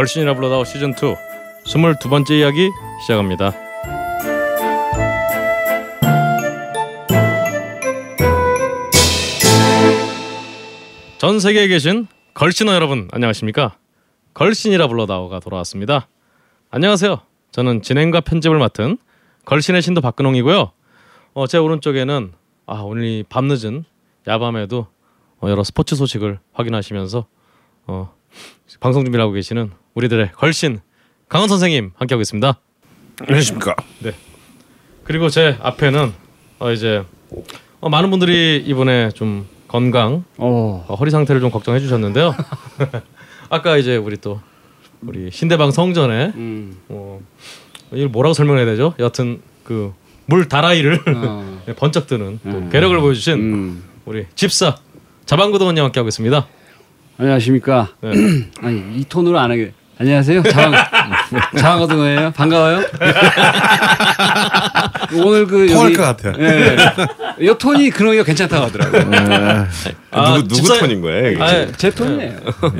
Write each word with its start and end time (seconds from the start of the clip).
걸신이라 0.00 0.32
불러다오 0.32 0.64
시즌 0.64 0.92
2 0.92 0.94
22번째 1.64 2.30
이야기 2.30 2.70
시작합니다. 3.02 3.52
전 11.18 11.38
세계에 11.38 11.68
계신 11.68 12.06
걸신어 12.32 12.72
여러분 12.72 13.10
안녕하십니까? 13.12 13.76
걸신이라 14.32 14.88
불러다오가 14.88 15.38
돌아왔습니다. 15.38 16.08
안녕하세요. 16.70 17.20
저는 17.50 17.82
진행과 17.82 18.22
편집을 18.22 18.58
맡은 18.58 18.96
걸신의 19.44 19.82
신도 19.82 20.00
박근홍이고요. 20.00 20.72
어, 21.34 21.46
제 21.46 21.58
오른쪽에는 21.58 22.32
아 22.64 22.74
오늘 22.76 23.04
이 23.04 23.22
밤늦은 23.28 23.84
야밤에도 24.26 24.86
어, 25.42 25.50
여러 25.50 25.62
스포츠 25.62 25.94
소식을 25.94 26.38
확인하시면서 26.54 27.26
어, 27.86 28.19
방송 28.80 29.04
준비를 29.04 29.22
하고 29.22 29.32
계시는 29.32 29.70
우리들의 29.94 30.32
걸신 30.32 30.80
강원 31.28 31.48
선생님 31.48 31.92
함께하고 31.96 32.20
있습니다. 32.22 32.58
안녕하십니까. 33.22 33.74
그리고 35.04 35.28
제 35.28 35.56
앞에는 35.60 36.12
어, 36.60 36.70
이제 36.72 37.04
어, 37.80 37.88
많은 37.88 38.10
분들이 38.10 38.62
이번에 38.66 39.10
좀 39.10 39.46
건강 39.68 40.24
어. 40.36 40.84
어, 40.88 40.94
허리 40.94 41.10
상태를 41.10 41.40
좀 41.40 41.50
걱정해 41.50 41.80
주셨는데요. 41.80 42.34
아까 43.50 43.76
이제 43.76 43.96
우리 43.96 44.16
또 44.16 44.40
우리 45.02 45.30
신대방 45.30 45.70
성전에 45.70 46.32
음. 46.34 46.76
어, 46.88 47.20
이걸 47.92 48.08
뭐라고 48.08 48.34
설명해야 48.34 48.66
되죠? 48.66 48.94
여하튼 48.98 49.42
그 49.64 49.92
물 50.30 50.48
다라이를 50.48 51.00
어. 51.08 51.60
번쩍 51.76 52.06
뜨는 52.06 52.38
또 52.44 52.48
음. 52.50 52.70
괴력을 52.70 52.96
보여주신 53.00 53.34
음. 53.34 53.84
우리 54.06 54.26
집사 54.36 54.76
자방구동원님 55.26 55.82
함께 55.82 55.98
하고 55.98 56.08
있습니다. 56.08 56.46
안녕하십니까. 57.24 57.88
네. 58.00 58.10
아니 58.62 58.82
이 58.96 59.04
톤으로 59.08 59.38
안 59.38 59.50
하게. 59.50 59.72
안녕하세요. 59.98 60.42
자왕 60.44 60.72
자왕어등어예요. 61.58 62.30
반가워요. 62.30 62.78
오늘 65.22 65.46
그 65.46 65.66
통할 65.68 65.84
여기 65.88 65.96
것 65.96 66.02
같아요. 66.04 66.32
예. 66.42 66.76
이 67.46 67.52
톤이 67.58 67.90
그러기가 67.90 68.24
괜찮다고 68.24 68.66
하더라고요. 68.66 69.66
아, 70.10 70.34
누구 70.36 70.48
누구 70.48 70.54
집사- 70.54 70.78
톤인 70.78 71.02
거예요? 71.02 71.30
이게? 71.32 71.42
아, 71.42 71.66
제 71.76 71.90
톤이네요. 71.90 72.38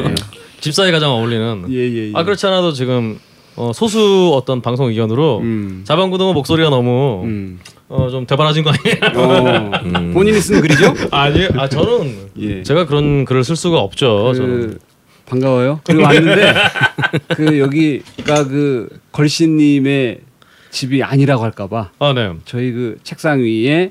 집사에 0.60 0.90
가장 0.90 1.10
어울리는. 1.10 1.66
예 1.70 1.76
예 1.78 2.08
예. 2.08 2.12
아 2.14 2.22
그렇지 2.24 2.46
않아도 2.46 2.72
지금 2.72 3.18
어, 3.56 3.72
소수 3.74 4.32
어떤 4.34 4.62
방송 4.62 4.86
의견으로 4.88 5.40
음. 5.40 5.82
자방구동원 5.84 6.34
목소리가 6.34 6.70
너무 6.70 7.22
음. 7.24 7.60
어, 7.90 8.08
좀 8.08 8.24
대바라진 8.24 8.62
거 8.62 8.70
아니에요? 8.70 9.18
어. 9.20 9.70
음. 9.84 10.12
본인이 10.14 10.40
쓴 10.40 10.60
글이죠? 10.60 10.94
아니, 11.10 11.46
아 11.56 11.68
저는 11.68 12.30
예. 12.38 12.62
제가 12.62 12.86
그런 12.86 13.24
글을 13.24 13.42
쓸 13.42 13.56
수가 13.56 13.78
없죠. 13.80 14.32
저는. 14.32 14.48
그 14.60 14.78
반가워요. 15.26 15.80
그리고 15.84 16.04
왔는데 16.04 16.54
그 17.34 17.58
여기가 17.58 18.44
그 18.48 18.88
걸신님의 19.12 20.20
집이 20.70 21.02
아니라고 21.02 21.42
할까봐 21.44 21.90
아 21.98 22.12
네. 22.12 22.32
저희 22.44 22.70
그 22.72 22.98
책상 23.02 23.40
위에 23.40 23.90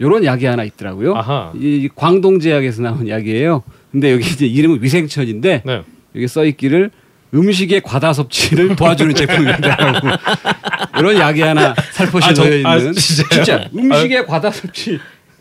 요런 0.00 0.24
약이 0.24 0.46
하나 0.46 0.62
있더라고요. 0.64 1.14
아하. 1.16 1.52
이 1.56 1.88
광동제약에서 1.94 2.82
나온 2.82 3.08
약이에요. 3.08 3.62
근데 3.90 4.12
여기 4.12 4.24
이제 4.30 4.46
이름은 4.46 4.82
위생천인데 4.82 5.62
네. 5.64 5.82
여기 6.14 6.28
써 6.28 6.44
있기를 6.44 6.90
음식의 7.34 7.82
과다 7.82 8.12
섭취를 8.12 8.74
도와주는 8.76 9.14
제품입니다라고 9.14 10.08
이런 10.98 11.16
약이 11.16 11.40
하나 11.42 11.74
살포시 11.92 12.28
아, 12.30 12.34
저- 12.34 12.44
놓여 12.44 12.66
아, 12.68 12.76
있는 12.76 12.92
진짜요? 12.92 13.28
진짜 13.44 13.68
음식의 13.74 14.26
과다 14.26 14.50
섭취 14.50 14.98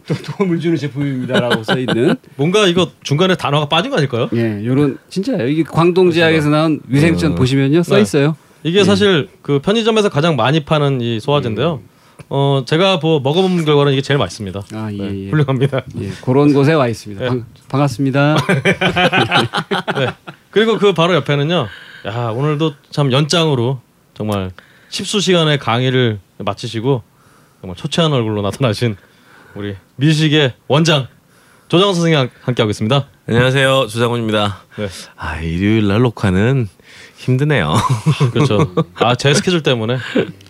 또 0.08 0.16
도움을 0.16 0.60
주는 0.60 0.76
제품입니다라고 0.76 1.64
써 1.64 1.78
있는 1.78 2.16
뭔가 2.36 2.66
이거 2.68 2.90
중간에 3.04 3.36
단어가 3.36 3.70
빠진 3.70 3.92
거 3.92 3.98
아닐까요? 3.98 4.28
예 4.34 4.66
요런 4.66 4.98
진짜 5.10 5.34
여기 5.34 5.64
광동제약에서 5.64 6.50
나온 6.50 6.80
위생천 6.88 7.36
보시면요 7.36 7.84
써 7.84 7.96
네. 7.96 8.02
있어요. 8.02 8.36
이게 8.64 8.84
사실 8.84 9.30
그 9.42 9.60
편의점에서 9.60 10.10
가장 10.10 10.36
많이 10.36 10.62
파는 10.66 11.00
이 11.02 11.20
소화제인데요. 11.20 11.82
어 12.28 12.64
제가 12.66 12.98
뭐 12.98 13.20
먹어본 13.22 13.64
결과는 13.66 13.94
이게 13.94 14.02
제일 14.02 14.18
맛있습니다. 14.18 14.62
아, 14.74 14.90
예, 14.92 14.98
네, 14.98 15.26
예. 15.26 15.30
훌륭합니다. 15.30 15.82
예 16.02 16.10
그런 16.26 16.54
곳에 16.54 16.74
와 16.74 16.88
있습니다. 16.88 17.22
네. 17.24 17.30
반, 17.30 17.46
반갑습니다. 17.70 18.36
네. 19.98 20.08
그리고 20.52 20.78
그 20.78 20.94
바로 20.94 21.14
옆에는요. 21.16 21.68
야 22.08 22.14
오늘도 22.36 22.74
참 22.92 23.12
연장으로 23.12 23.80
정말 24.16 24.52
십수 24.90 25.20
시간의 25.20 25.60
강의를 25.60 26.20
마치시고 26.40 27.04
정말 27.62 27.76
초췌한 27.76 28.12
얼굴로 28.14 28.42
나타나신 28.42 28.96
우리 29.56 29.76
미식의 29.98 30.54
원장 30.68 31.08
조장 31.68 31.94
선생님 31.94 32.30
함께 32.42 32.64
하고 32.64 32.72
있습니다. 32.72 33.08
안녕하세요 33.28 33.88
조장훈입니다. 33.88 34.62
네. 34.78 34.88
아 35.16 35.40
일요일 35.40 35.88
날 35.88 36.02
녹화는 36.02 36.68
힘드네요. 37.18 37.76
그렇죠. 38.34 38.74
아 38.96 39.14
제 39.16 39.34
스케줄 39.34 39.62
때문에 39.62 39.98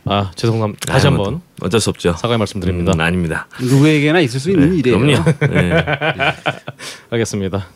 아 0.05 0.31
죄송합니다. 0.35 0.93
다시 0.93 1.07
아유, 1.07 1.15
한번 1.15 1.41
어쩔 1.61 1.81
수 1.81 1.89
없죠. 1.89 2.13
사과의 2.13 2.37
말씀드립니다. 2.37 2.93
음, 2.93 3.01
아닙니다. 3.01 3.47
누구에게나 3.61 4.21
있을 4.21 4.39
수 4.39 4.51
있는 4.51 4.71
네, 4.71 4.77
일이에요. 4.77 4.99
그럼요. 4.99 5.23
네. 5.53 5.85
알겠습니다. 7.09 7.67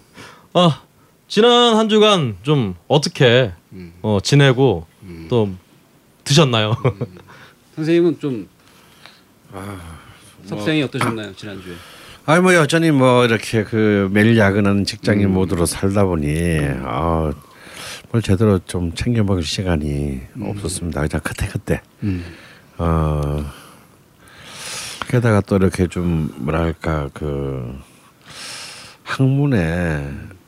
아 0.53 0.81
지난 1.27 1.75
한 1.75 1.89
주간 1.89 2.37
좀 2.43 2.75
어떻게 2.87 3.51
어, 4.03 4.19
지내고 4.23 4.85
또 5.27 5.49
드셨나요? 6.23 6.75
선생님은 7.75 8.19
좀 8.19 8.47
석생이 10.45 10.83
어떠셨나요 10.83 11.35
지난주에? 11.35 11.73
아니 12.25 12.41
뭐 12.41 12.53
여전히 12.53 12.91
뭐 12.91 13.25
이렇게 13.25 13.63
그 13.63 14.09
매일 14.11 14.37
야근하는 14.37 14.85
직장인 14.85 15.31
모드로 15.33 15.65
살다 15.65 16.05
보니 16.05 16.59
아, 16.83 17.33
뭘 18.11 18.21
제대로 18.21 18.59
좀 18.59 18.93
챙겨 18.93 19.23
먹을 19.23 19.43
시간이 19.43 20.21
없었습니다. 20.39 21.01
그냥 21.01 21.21
그때 21.23 21.47
그때. 21.47 21.81
음. 22.03 22.23
어 22.77 23.45
게다가 25.09 25.41
또 25.41 25.57
이렇게 25.57 25.87
좀 25.87 26.33
뭐랄까 26.37 27.09
그 27.13 27.77
학문에 29.03 30.07
어, 30.07 30.42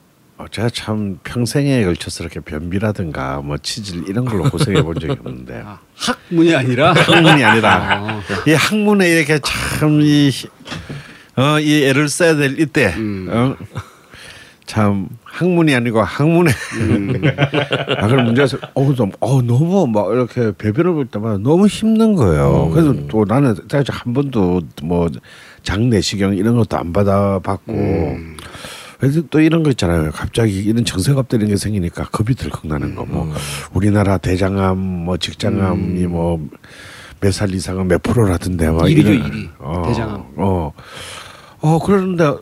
제가 0.52 0.70
참 0.70 1.18
평생에 1.24 1.84
걸쳐서 1.86 2.24
이렇게 2.24 2.40
변비라든가 2.42 3.42
뭐 3.42 3.58
치질 3.58 4.08
이런 4.10 4.26
걸로 4.26 4.44
고생해 4.44 4.84
본 4.84 4.96
적이 5.00 5.14
없는데. 5.14 5.64
아, 5.66 5.80
학문이 5.96 6.54
아니라? 6.54 6.94
학문이 6.94 7.44
아니라. 7.44 7.74
아, 7.74 8.22
이 8.48 8.52
학문에 8.54 9.10
이렇게 9.10 9.40
참이 9.40 10.30
어, 11.38 11.60
이 11.60 11.84
애를 11.86 12.10
써야 12.10 12.36
될 12.36 12.60
이때 12.60 12.94
음. 12.98 13.28
어? 13.30 13.56
참 14.66 15.08
학문이 15.24 15.74
아니고 15.74 16.02
학문에. 16.02 16.52
아 17.98 18.08
그런 18.08 18.26
문제에서 18.26 18.58
어좀 18.74 19.12
어 19.20 19.42
너무 19.42 19.88
막 19.88 20.12
이렇게 20.12 20.52
배변을 20.58 20.94
볼 20.94 21.06
때마다 21.06 21.38
너무 21.38 21.68
힘든 21.68 22.16
거예요. 22.16 22.72
그래서 22.74 22.94
또 23.08 23.26
나는 23.28 23.56
사실 23.70 23.94
한 23.94 24.14
번도 24.14 24.62
뭐 24.84 25.10
장내시경 25.64 26.36
이런 26.36 26.56
것도 26.58 26.78
안 26.78 26.94
받아봤고 26.94 27.74
그래서 29.06 29.22
또 29.30 29.40
이런 29.40 29.62
거 29.62 29.70
있잖아요. 29.70 30.10
갑자기 30.12 30.58
이런 30.64 30.84
정세갑 30.84 31.30
되는 31.30 31.48
게 31.48 31.56
생기니까 31.58 32.06
겁이 32.06 32.34
들컥 32.36 32.66
나는 32.68 32.96
거. 32.96 33.06
뭐 33.06 33.32
우리나라 33.74 34.18
대장암, 34.18 34.78
뭐 34.78 35.18
직장암이 35.18 36.08
뭐 36.08 36.40
몇 37.22 37.32
살 37.32 37.54
이상은 37.54 37.88
몇 37.88 38.04
프로라던데 38.04 38.70
막 38.72 38.90
일위죠, 38.92 39.14
이런- 39.14 39.28
일위. 39.34 39.50
어, 39.60 39.84
대장암. 39.88 40.26
어, 40.38 40.74
어 41.62 41.80
그러는데 41.80 42.34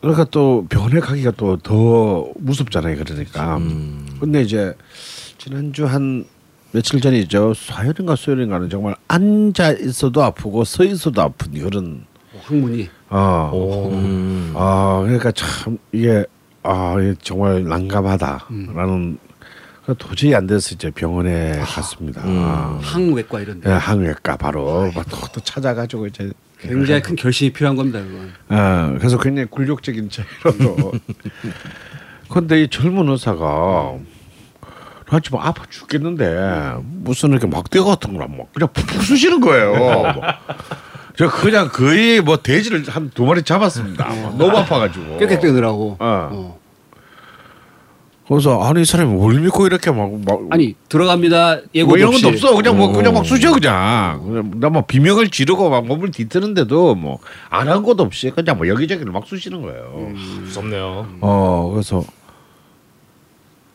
그러니까 0.00 0.24
또 0.30 0.64
병원에 0.68 1.00
가기가 1.00 1.32
또 1.32 1.56
더 1.56 2.28
무섭잖아요. 2.38 2.96
그러니까. 3.04 3.58
근데 4.20 4.42
이제 4.42 4.74
지난주 5.38 5.86
한 5.86 6.24
며칠 6.72 7.00
전이죠. 7.00 7.54
화요일인가 7.68 8.14
수요일인가는 8.16 8.68
정말 8.70 8.94
앉아 9.08 9.72
있어도 9.80 10.22
아프고 10.22 10.64
서 10.64 10.84
있어도 10.84 11.20
아픈 11.22 11.52
그런 11.60 12.04
학문이 12.42 12.88
어. 13.10 13.50
오. 13.52 13.90
음. 13.90 14.52
아 14.56 15.00
그러니까 15.04 15.32
참 15.32 15.78
이게 15.92 16.24
아 16.62 16.96
정말 17.22 17.64
난감하다라는 17.64 19.18
그 19.86 19.94
도저히 19.98 20.34
안 20.34 20.46
돼서 20.46 20.74
이제 20.74 20.90
병원에 20.90 21.58
갔습니다. 21.60 22.20
아. 22.22 22.78
항외과 22.82 23.40
이런데 23.40 23.70
예, 23.70 23.74
항외과 23.74 24.36
바로 24.36 24.92
막 24.94 25.08
또, 25.08 25.16
또 25.32 25.40
찾아가지고 25.40 26.08
이제 26.08 26.30
굉장히 26.60 27.00
큰 27.00 27.16
결심이 27.16 27.50
필요한 27.50 27.74
겁니다. 27.74 28.00
그건. 28.00 28.32
아, 28.48 28.94
그래서 28.98 29.18
굉장히 29.18 29.48
굴욕적인 29.48 30.10
차이로. 30.10 30.92
근데 32.28 32.62
이 32.62 32.68
젊은 32.68 33.08
의사가 33.08 33.96
나 35.10 35.20
지금 35.20 35.38
아파 35.38 35.64
죽겠는데 35.70 36.74
무슨 36.82 37.30
이렇게 37.30 37.46
막대 37.46 37.80
같은 37.80 38.12
거랑 38.12 38.36
막 38.36 38.52
그냥 38.52 38.68
푹푹 38.74 39.02
쑤시는 39.02 39.40
거예요. 39.40 40.20
저 41.18 41.28
그냥 41.28 41.68
거의 41.68 42.20
뭐 42.20 42.36
돼지를 42.36 42.84
한 42.88 43.10
두 43.12 43.24
마리 43.24 43.42
잡았습니다. 43.42 44.06
너무 44.38 44.56
아파가지고. 44.56 45.18
꽥꽥 45.18 45.40
뜨느라고. 45.40 45.96
어. 45.98 46.28
어. 46.32 46.58
그래서 48.28 48.60
아니 48.62 48.82
이 48.82 48.84
사람이 48.84 49.10
뭘 49.14 49.40
믿고 49.40 49.66
이렇게 49.66 49.90
막, 49.90 50.12
막 50.24 50.40
아니 50.50 50.74
들어갑니다. 50.88 51.60
예고 51.74 51.88
뭐 51.88 51.96
이런 51.96 52.10
없이. 52.10 52.22
것도 52.22 52.34
없어. 52.34 52.54
그냥 52.54 52.76
뭐 52.76 52.92
그냥 52.92 53.14
막 53.14 53.24
쑤셔 53.26 53.52
그냥. 53.52 54.52
나뭐 54.60 54.84
비명을 54.86 55.30
지르고 55.30 55.70
막 55.70 55.86
몸을 55.86 56.10
뒤트는데도 56.12 56.94
뭐 56.94 57.18
안 57.50 57.66
한 57.68 57.82
것도 57.82 58.04
없이 58.04 58.30
그냥 58.30 58.58
뭐 58.58 58.68
여기저기를 58.68 59.10
막 59.10 59.26
쑤시는 59.26 59.62
거예요. 59.62 60.12
무섭네요. 60.44 61.08
어 61.22 61.70
그래서 61.72 62.04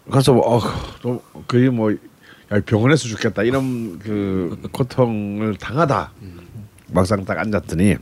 가서 0.09 0.33
뭐, 0.33 0.55
어, 0.57 0.61
또 1.01 1.21
거의 1.47 1.69
뭐 1.69 1.91
야, 1.91 2.59
병원에서 2.65 3.07
죽겠다 3.07 3.41
이런 3.43 3.97
그 3.99 4.57
고통을 4.71 5.55
당하다 5.55 6.11
막상 6.93 7.25
딱 7.25 7.37
앉았더니 7.39 7.95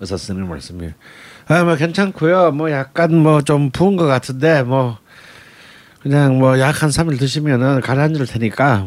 의사 0.00 0.16
선생님 0.16 0.48
말씀이 0.48 0.90
아뭐 1.48 1.76
괜찮고요. 1.76 2.52
뭐 2.52 2.70
약간 2.70 3.14
뭐 3.16 3.42
좀 3.42 3.70
부은 3.70 3.96
것 3.96 4.06
같은데 4.06 4.62
뭐 4.62 4.98
그냥 6.00 6.38
뭐 6.38 6.58
약한 6.58 6.88
3일 6.90 7.18
드시면은 7.18 7.80
가라앉을 7.80 8.26
테니까 8.26 8.78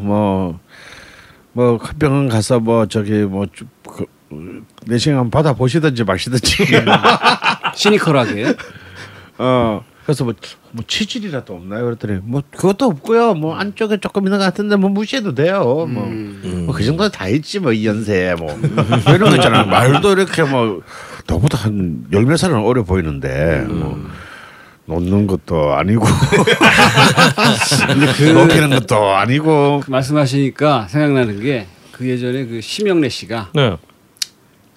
뭐뭐큰 1.54 1.98
병원 1.98 2.28
가서 2.28 2.60
뭐 2.60 2.86
저기 2.86 3.22
뭐 3.22 3.46
그, 3.88 4.04
내시경 4.86 5.30
받아 5.30 5.52
보시든지 5.54 6.04
마시든지. 6.04 6.64
시니컬하게. 7.74 8.54
어 9.38 9.84
그래서 10.06 10.24
뭐, 10.24 10.32
뭐 10.70 10.84
치질이라도 10.86 11.52
없나요? 11.52 11.84
그랬더니 11.84 12.20
뭐 12.22 12.40
그것도 12.52 12.84
없고요. 12.86 13.34
뭐 13.34 13.56
안쪽에 13.56 13.96
조금 13.98 14.24
있는 14.24 14.38
것 14.38 14.44
같은데 14.44 14.76
뭐 14.76 14.88
무시해도 14.88 15.34
돼요. 15.34 15.86
뭐그 15.88 16.84
정도는 16.84 17.10
다 17.10 17.26
있지 17.28 17.58
뭐 17.58 17.72
이 17.72 17.84
연세에 17.86 18.34
뭐 18.36 18.56
이런 19.12 19.30
거 19.30 19.36
있잖아요. 19.36 19.66
말도 19.66 20.12
이렇게 20.12 20.44
뭐 20.44 20.80
너보다 21.26 21.58
한 21.58 22.06
열 22.12 22.24
몇 22.24 22.36
살은 22.36 22.56
어려 22.64 22.84
보이는데 22.84 23.64
뭐 23.68 24.00
놓는 24.86 25.26
것도 25.26 25.74
아니고 25.74 26.06
그 28.16 28.22
높이는 28.22 28.70
것도 28.70 29.10
아니고 29.16 29.82
말씀하시니까 29.88 30.86
생각나는 30.88 31.40
게 31.42 31.66
그 31.96 32.06
예전에 32.06 32.44
그 32.44 32.60
심영래 32.60 33.08
씨가 33.08 33.52
네. 33.54 33.74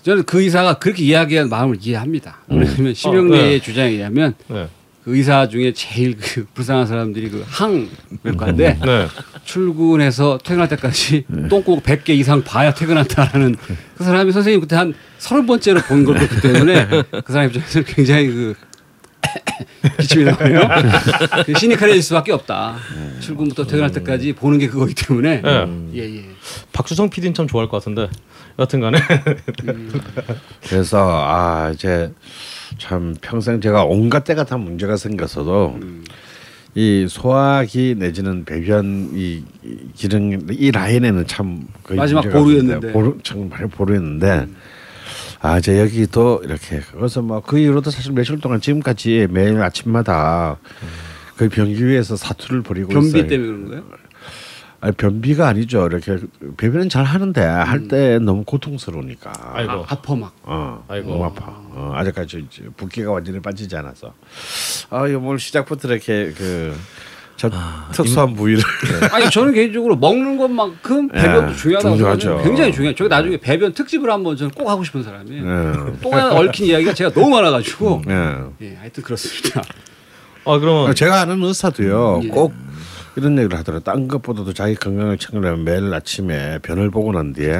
저는 0.03 0.23
그 0.23 0.41
의사가 0.41 0.75
그렇게 0.75 1.03
이야기한 1.03 1.49
마음을 1.49 1.75
이해합니다. 1.81 2.37
왜냐하면 2.47 2.93
심영래의 2.93 3.43
어, 3.43 3.49
네. 3.49 3.59
주장에 3.59 3.89
의하면 3.89 4.35
네. 4.47 4.69
그 5.03 5.15
의사 5.15 5.47
중에 5.47 5.71
제일 5.73 6.17
그 6.17 6.45
불쌍한 6.53 6.85
사람들이 6.87 7.29
그 7.29 7.43
항외과인데 7.47 8.79
네. 8.85 9.07
출근해서 9.45 10.37
퇴근할 10.43 10.67
때까지 10.69 11.25
똥꼬 11.49 11.81
100개 11.81 12.09
이상 12.09 12.43
봐야 12.43 12.73
퇴근한다라는 12.73 13.55
그 13.95 14.03
사람이 14.03 14.31
선생님 14.31 14.59
그때 14.61 14.75
한 14.75 14.93
서른 15.17 15.45
번째로 15.45 15.79
본 15.81 16.05
걸 16.05 16.15
그렇기 16.15 16.41
때문에 16.41 16.87
그 17.23 17.33
사람 17.33 17.47
입장에서는 17.47 17.85
굉장히 17.87 18.27
그 18.27 18.55
기침이 19.99 20.23
나오네요. 20.23 20.61
그 21.45 21.53
시니컬해질 21.57 22.01
수밖에 22.01 22.31
없다. 22.31 22.77
출근부터 23.19 23.65
퇴근할 23.65 23.91
때까지 23.91 24.33
보는 24.33 24.57
게 24.57 24.67
그거기 24.67 24.95
때문에 24.95 25.41
네. 25.41 25.67
예 25.95 26.17
예. 26.17 26.25
박수성 26.71 27.09
PD는 27.09 27.33
참 27.33 27.47
좋아할 27.47 27.69
것 27.69 27.77
같은데 27.77 28.09
여튼간에 28.57 28.97
그래서 30.67 31.23
아 31.25 31.71
이제 31.73 32.11
참 32.77 33.15
평생 33.21 33.59
제가 33.61 33.83
온갖 33.85 34.23
때가 34.23 34.43
다 34.45 34.57
문제가 34.57 34.95
생겼어도 34.97 35.79
이 36.75 37.07
소화기 37.09 37.95
내지는 37.97 38.45
배변 38.45 39.09
이, 39.13 39.43
이 39.63 39.77
기능 39.95 40.45
이 40.51 40.71
라인에는 40.71 41.25
참 41.27 41.67
거의 41.83 41.97
마지막 41.97 42.21
보루였는데. 42.29 42.91
보루, 42.91 43.17
정말 43.23 43.67
보루였는데 43.67 44.47
아 45.41 45.57
이제 45.57 45.79
여기도 45.79 46.41
이렇게 46.43 46.81
그래서 46.95 47.21
뭐 47.21 47.41
그 47.41 47.57
이후로도 47.57 47.89
사실 47.91 48.11
며칠 48.11 48.39
동안 48.39 48.61
지금까지 48.61 49.27
매일 49.31 49.57
아침마다 49.61 50.57
거의 51.37 51.49
변기 51.49 51.85
위에서 51.87 52.15
사투를 52.17 52.61
벌이고 52.61 52.89
변비 52.89 53.07
있어요. 53.07 53.27
때문에 53.27 53.47
그런 53.47 53.67
거예요? 53.69 53.83
아니 54.81 54.93
변비가 54.95 55.47
아니죠. 55.47 55.87
이렇게 55.87 56.17
배변은 56.57 56.89
잘 56.89 57.03
하는데 57.03 57.41
할 57.41 57.87
때 57.89 58.17
너무 58.19 58.43
고통스러우니까. 58.45 59.31
아이고. 59.53 59.71
아, 59.71 59.85
아파 59.87 60.15
막. 60.15 60.33
어, 60.43 60.83
아이고. 60.87 61.09
너무 61.11 61.25
아파. 61.25 61.45
어, 61.47 61.91
아직까지 61.95 62.45
이제 62.49 62.63
붓기가 62.77 63.11
완전히 63.11 63.41
빠지지 63.41 63.75
않아서. 63.75 64.13
아, 64.89 65.07
이거 65.07 65.19
뭘 65.19 65.37
시작부터 65.39 65.89
이렇게 65.91 66.31
그저 66.31 67.49
특수한 67.91 68.33
부위를 68.35 68.61
아니 69.11 69.29
저는 69.29 69.53
개인적으로 69.53 69.95
먹는 69.97 70.37
것만큼 70.37 71.09
배변도 71.09 71.51
예, 71.51 71.55
중요하다고. 71.55 71.97
생각해요. 71.97 72.43
굉장히 72.43 72.71
중요해요. 72.71 72.95
저기 72.95 73.09
나중에 73.09 73.37
배변 73.37 73.73
특집을 73.73 74.09
한번 74.11 74.37
저는 74.37 74.51
꼭 74.51 74.69
하고 74.69 74.83
싶은 74.83 75.03
사람이에요. 75.03 75.43
예. 75.45 75.99
똥에 76.01 76.15
얽힌 76.21 76.67
이야기가 76.67 76.93
제가 76.93 77.11
너무 77.11 77.29
많아가지고 77.31 78.03
예. 78.07 78.35
예, 78.61 78.75
하여튼 78.75 79.03
그렇습니다. 79.03 79.61
아 80.45 80.57
그러면 80.57 80.95
제가 80.95 81.21
아는 81.21 81.43
의사도요. 81.43 82.21
예. 82.23 82.27
꼭 82.29 82.53
이런 83.19 83.37
얘기를 83.37 83.57
하더라고요. 83.57 83.83
딴 83.83 84.07
것보다도 84.07 84.53
자기 84.53 84.75
건강을 84.75 85.17
챙기려면 85.17 85.63
매일 85.65 85.93
아침에 85.93 86.59
변을 86.59 86.89
보고 86.89 87.11
난 87.11 87.33
뒤에 87.33 87.59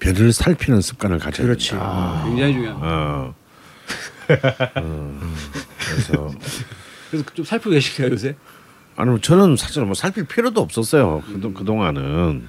변을 0.00 0.32
살피는 0.32 0.80
습관을 0.80 1.18
가져야 1.18 1.46
그렇지. 1.46 1.70
된다. 1.70 2.22
굉장히 2.26 2.52
중요합니다. 2.54 2.88
어. 2.88 3.34
어. 4.76 5.20
그래서 5.88 6.34
그래서 7.10 7.26
좀 7.34 7.44
살피고 7.44 7.70
계실까요 7.70 8.10
요새? 8.12 8.34
아니 8.96 9.10
뭐 9.10 9.20
저는 9.20 9.56
사실 9.56 9.84
뭐 9.84 9.94
살필 9.94 10.24
필요도 10.24 10.60
없었어요. 10.60 11.22
그동 11.26 11.54
그 11.54 11.64
동안은. 11.64 12.48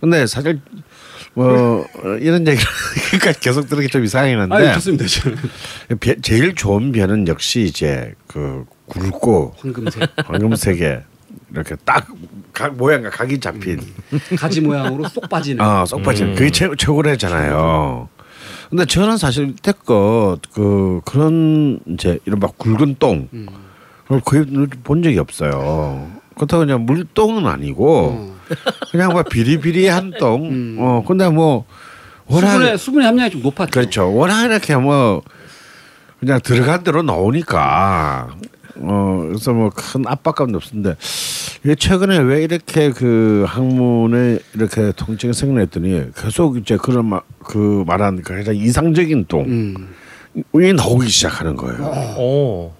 근데 0.00 0.26
사실 0.26 0.60
뭐 1.36 1.86
이런 2.20 2.46
얘기를 2.46 2.66
계속 3.40 3.68
들으기 3.68 3.88
좀 3.88 4.02
이상하긴 4.04 4.38
한데 4.40 4.54
아니 4.56 4.72
좋습니다 4.74 5.04
저는. 5.06 5.36
배- 6.00 6.16
제일 6.22 6.54
좋은 6.54 6.92
변은 6.92 7.28
역시 7.28 7.60
이제 7.62 8.14
그 8.26 8.64
굵고 8.86 9.54
황금색 9.58 10.08
황금색에 10.16 11.00
이렇게 11.52 11.76
딱 11.84 12.06
각 12.56 12.74
모양과 12.74 13.10
각이 13.10 13.38
잡힌 13.38 13.78
가지 14.38 14.62
모양으로 14.62 15.06
쏙 15.10 15.28
빠지는. 15.28 15.62
아쏙 15.62 16.02
빠진 16.02 16.34
그게 16.34 16.50
최, 16.50 16.70
최고래잖아요. 16.78 18.08
근데 18.70 18.86
저는 18.86 19.18
사실 19.18 19.54
때껏 19.56 20.40
그 20.54 21.02
그런 21.04 21.78
이제 21.86 22.18
이런 22.24 22.38
막 22.40 22.56
굵은 22.56 22.96
똥 22.98 23.28
음. 23.34 23.46
그걸 24.04 24.20
거의 24.22 24.66
본 24.84 25.02
적이 25.02 25.18
없어요. 25.18 26.10
그렇다고 26.34 26.64
그냥 26.64 26.86
물똥은 26.86 27.46
아니고 27.46 28.06
어. 28.08 28.35
그냥 28.90 29.12
뭐 29.12 29.22
비리비리한 29.22 30.12
똥. 30.18 30.46
음. 30.48 30.76
어 30.78 31.04
근데 31.06 31.28
뭐 31.28 31.64
워낙 32.26 32.52
수분의 32.52 32.78
수분의 32.78 33.06
함량이 33.06 33.30
좀 33.30 33.42
높았죠. 33.42 33.70
그렇죠. 33.70 34.14
워낙 34.14 34.44
이렇게 34.46 34.76
뭐 34.76 35.22
그냥 36.20 36.40
들어간 36.42 36.82
대로 36.82 37.02
나오니까 37.02 38.28
어 38.78 39.24
그래서 39.28 39.52
뭐 39.52 39.70
큰 39.70 40.04
압박감도 40.06 40.56
없었는데 40.58 40.96
이게 41.64 41.74
최근에 41.74 42.18
왜 42.18 42.42
이렇게 42.44 42.90
그 42.90 43.44
학문에 43.48 44.38
이렇게 44.54 44.92
통증이 44.92 45.32
생겨났더니 45.32 46.10
계속 46.16 46.56
이제 46.58 46.76
그런 46.76 47.06
마, 47.06 47.20
그 47.44 47.84
말한 47.86 48.22
그 48.22 48.34
가장 48.36 48.54
이상적인 48.54 49.24
똥이 49.28 49.48
음. 49.48 50.76
나오기 50.76 51.08
시작하는 51.08 51.56
거예요. 51.56 51.82
오. 52.18 52.72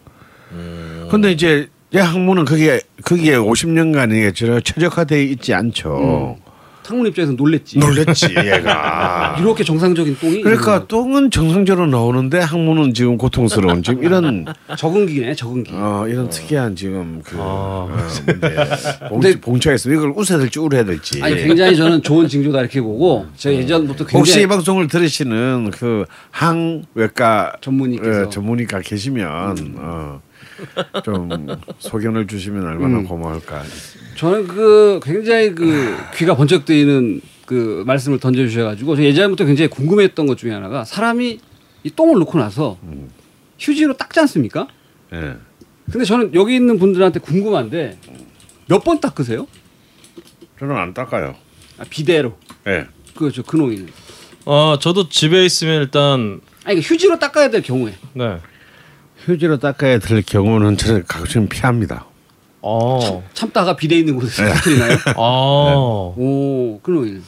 근데 1.11 1.33
이제 1.33 1.69
내 1.97 2.03
학문은 2.03 2.45
그게 2.45 2.79
그게 3.05 3.35
50년간이 3.37 4.35
저 4.35 4.61
최적화되어 4.61 5.19
있지 5.19 5.55
않죠. 5.55 6.37
탕문 6.85 7.07
입장에서 7.07 7.33
놀랬지. 7.33 7.79
놀랬지 7.79 8.27
얘가. 8.37 9.35
이렇게 9.41 9.65
정상적인 9.65 10.19
똥이 10.21 10.43
그러니까 10.43 10.87
똥은 10.87 11.31
정상적으로 11.31 11.87
나오는데 11.87 12.39
학문은 12.41 12.93
지금 12.93 13.17
고통스러운 13.17 13.83
지금 13.83 14.05
이런 14.05 14.45
적응기네 14.77 15.35
적응기. 15.37 15.73
어 15.75 16.05
이런 16.07 16.29
특이한 16.29 16.77
지금 16.77 17.23
그 17.25 17.37
아. 17.39 17.41
어, 17.41 17.99
근데- 18.27 18.55
봉, 19.09 19.21
봉처에서 19.53 19.91
이걸 19.91 20.11
웃어야 20.15 20.39
될지 20.39 20.59
울어야 20.59 20.85
될지. 20.85 21.23
아니 21.23 21.35
굉장히 21.37 21.75
저는 21.77 22.03
좋은 22.03 22.29
징조다 22.29 22.61
이렇게 22.61 22.83
보고 22.83 23.25
제가 23.37 23.57
예전부터 23.57 24.05
굉장히 24.05 24.19
혹시 24.21 24.43
이 24.43 24.47
방송을 24.47 24.87
들으시는 24.89 25.71
그 25.73 26.05
항외과 26.31 27.55
전문의께서. 27.63 28.27
어, 28.27 28.29
전문의가 28.29 28.81
계시면 28.81 29.75
어, 29.79 30.21
좀 31.05 31.29
소견을 31.79 32.27
주시면 32.27 32.65
얼마나 32.67 32.99
음. 32.99 33.05
고마울까. 33.05 33.63
저는 34.17 34.47
그 34.49 35.01
굉장히 35.03 35.55
그 35.55 35.97
귀가 36.15 36.35
번쩍 36.37 36.65
뜨이는 36.65 37.21
그 37.47 37.85
말씀을 37.87 38.19
던져주셔가지고 38.19 38.97
저 38.97 39.03
예전부터 39.03 39.45
굉장히 39.45 39.69
궁금했던 39.69 40.27
것 40.27 40.37
중에 40.39 40.53
하나가 40.53 40.85
사람이 40.85 41.39
이 41.85 41.91
똥을 41.91 42.19
놓고 42.21 42.39
나서 42.39 42.79
휴지로 43.59 43.97
닦지 43.97 44.19
않습니까? 44.21 44.67
예. 45.13 45.35
근데 45.91 46.05
저는 46.05 46.35
여기 46.35 46.57
있는 46.57 46.79
분들한테 46.79 47.21
궁금한데 47.21 47.99
몇 48.69 48.83
번 48.83 49.01
닦으세요? 49.01 49.47
저는 50.59 50.77
안 50.77 50.93
닦아요. 50.95 51.37
아, 51.79 51.85
비대로 51.89 52.37
예. 52.67 52.87
그저 53.15 53.43
근홍이는. 53.43 53.89
어 54.47 54.77
저도 54.81 55.09
집에 55.09 55.45
있으면 55.45 55.83
일단 55.83 56.41
아니 56.65 56.81
그러니까 56.81 56.89
휴지로 56.89 57.19
닦아야 57.19 57.51
될 57.51 57.63
경우에 57.63 57.95
네. 58.15 58.39
휴지로 59.27 59.59
닦아야 59.59 59.99
될 59.99 60.23
경우는 60.23 60.77
저는 60.77 61.05
가끔씩 61.07 61.49
피합니다. 61.49 62.07
어. 62.63 63.23
참다가 63.35 63.75
비대 63.77 63.97
있는 63.97 64.15
곳에서 64.17 64.45
터뜨리나요? 64.55 64.97
아. 65.17 66.15
오 66.17 66.81
근홍이는. 66.83 67.23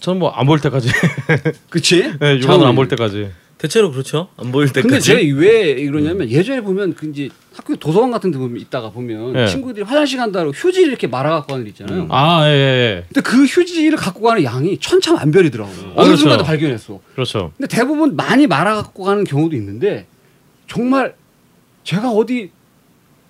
저는 0.00 0.18
뭐 0.20 0.32
안 0.36 0.46
볼 0.46 0.60
때까지. 0.60 0.90
그치? 1.70 2.12
네, 2.20 2.38
육아는 2.38 2.66
안볼 2.66 2.88
때까지. 2.88 3.30
대체로 3.56 3.90
그렇죠. 3.90 4.28
안 4.36 4.52
보일 4.52 4.68
때까지. 4.68 4.82
근데 4.88 5.00
제가 5.00 5.20
왜 5.40 5.70
이러냐면 5.70 6.28
예전에 6.28 6.60
보면 6.60 6.94
그 6.94 7.06
이제 7.08 7.30
학교 7.54 7.74
도서관 7.76 8.10
같은 8.10 8.30
데 8.30 8.36
보면 8.36 8.60
있다가 8.60 8.90
보면 8.90 9.34
예. 9.36 9.46
친구들이 9.46 9.86
화장실 9.86 10.18
간다고 10.18 10.50
휴지를 10.50 10.88
이렇게 10.88 11.06
말아 11.06 11.30
갖고 11.30 11.52
가는 11.54 11.64
데 11.64 11.70
있잖아요. 11.70 12.06
아, 12.10 12.46
예, 12.46 12.52
예, 12.52 12.56
예. 12.56 13.04
근데 13.08 13.22
그 13.22 13.44
휴지를 13.46 13.96
갖고 13.96 14.20
가는 14.20 14.44
양이 14.44 14.76
천차만별이더라고. 14.78 15.70
요 15.70 15.76
어느 15.94 16.04
그렇죠. 16.08 16.16
순간에 16.16 16.42
발견했어. 16.42 17.00
그렇죠. 17.14 17.52
근데 17.56 17.74
대부분 17.74 18.16
많이 18.16 18.46
말아 18.46 18.74
갖고 18.74 19.04
가는 19.04 19.24
경우도 19.24 19.56
있는데 19.56 20.06
정말 20.66 21.14
제가 21.84 22.10
어디 22.10 22.50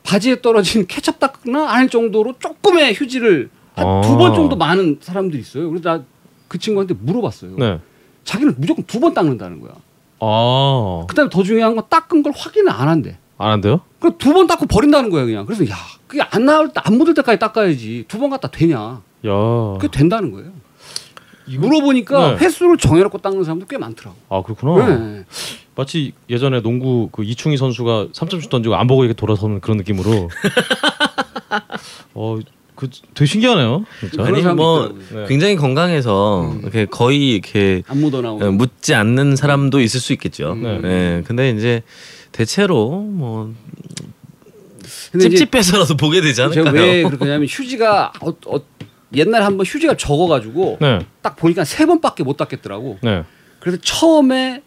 바지에 0.03 0.41
떨어진 0.43 0.87
케첩 0.89 1.19
닦나 1.19 1.65
할 1.67 1.89
정도로 1.89 2.35
조금의 2.39 2.95
휴지를 2.95 3.51
한 3.75 3.87
아. 3.87 4.01
두번 4.03 4.35
정도 4.35 4.55
많은 4.57 4.99
사람들이 5.01 5.41
있어요. 5.41 5.69
그래서 5.71 5.89
나 5.99 6.05
그 6.47 6.59
친구한테 6.59 6.95
물어봤어요. 6.95 7.57
네. 7.59 7.81
자기는 8.23 8.55
무조건 8.59 8.85
두 8.85 9.01
번 9.01 9.13
닦는다는 9.13 9.61
거야. 9.61 9.73
아, 10.21 11.05
그다음에 11.09 11.29
더 11.29 11.43
중요한 11.43 11.75
건 11.75 11.85
닦은 11.89 12.23
걸 12.23 12.33
확인을 12.37 12.71
안 12.71 12.87
한대. 12.89 13.19
안 13.39 13.51
한대요? 13.51 13.81
그럼 13.99 14.17
두 14.19 14.33
번 14.33 14.47
닦고 14.47 14.67
버린다는 14.67 15.11
거야 15.11 15.25
그냥. 15.25 15.47
그래서 15.47 15.69
야 15.69 15.75
그게 16.07 16.23
안 16.23 16.45
나올 16.45 16.69
때 16.73 16.81
안 16.85 16.97
묻을 16.97 17.15
때까지 17.15 17.41
닦아야지. 17.41 18.05
두 18.07 18.19
번 18.21 18.31
갖다 18.31 18.49
되냐? 18.49 18.77
야. 18.79 19.33
그게 19.81 19.89
된다는 19.91 20.31
거예요. 20.31 20.53
물어보니까 21.59 22.37
네. 22.37 22.45
횟수를 22.45 22.79
정해놓고 22.79 23.19
닦는 23.19 23.43
사람도 23.43 23.67
꽤 23.67 23.77
많더라고. 23.77 24.17
아, 24.29 24.43
그렇구나. 24.43 24.87
네. 24.97 25.25
마치 25.77 26.13
예전에 26.31 26.61
농구 26.63 27.09
그 27.11 27.25
이충희 27.25 27.57
선수가 27.57 28.09
3점슛 28.13 28.49
던지고 28.49 28.77
안 28.77 28.87
보고 28.87 29.05
이렇게 29.05 29.17
돌아서는 29.17 29.61
그런 29.61 29.77
느낌으로. 29.79 30.31
어, 32.15 32.39
그 32.75 32.89
되게 33.15 33.27
신기하네요. 33.27 33.85
진짜. 34.01 34.25
아니 34.25 34.43
뭐 34.43 34.87
있더라고요. 34.87 34.99
네. 35.13 35.27
굉장히 35.29 35.57
건강해서 35.57 36.57
이렇게 36.63 36.87
거의 36.87 37.33
이렇게 37.33 37.83
안 37.87 38.01
묻어 38.01 38.21
나오고. 38.21 38.45
어, 38.45 38.51
묻지 38.51 38.95
않는 38.95 39.37
사람도 39.37 39.81
있을 39.81 40.01
수 40.01 40.13
있겠죠. 40.13 40.55
네. 40.55 40.79
네. 40.79 41.23
근데 41.27 41.51
이제 41.51 41.83
대체로 42.33 42.91
뭐 42.91 43.55
찝찝해서라도 45.19 45.97
보게 45.97 46.21
되지 46.21 46.35
제가 46.35 46.49
않을까요? 46.49 46.73
왜 46.75 47.03
그렇게 47.05 47.25
하냐면 47.25 47.47
휴지가 47.49 48.13
어, 48.21 48.31
어, 48.47 48.61
옛날에 49.15 49.45
한번 49.45 49.65
휴지가 49.65 49.97
적어가지고 49.97 50.79
네. 50.81 51.07
딱 51.23 51.37
보니까 51.37 51.65
세 51.65 51.87
번밖에 51.87 52.25
못 52.25 52.37
닦겠더라고. 52.37 52.99
네. 53.03 53.23
그래서 53.61 53.79
처음에 53.81 54.63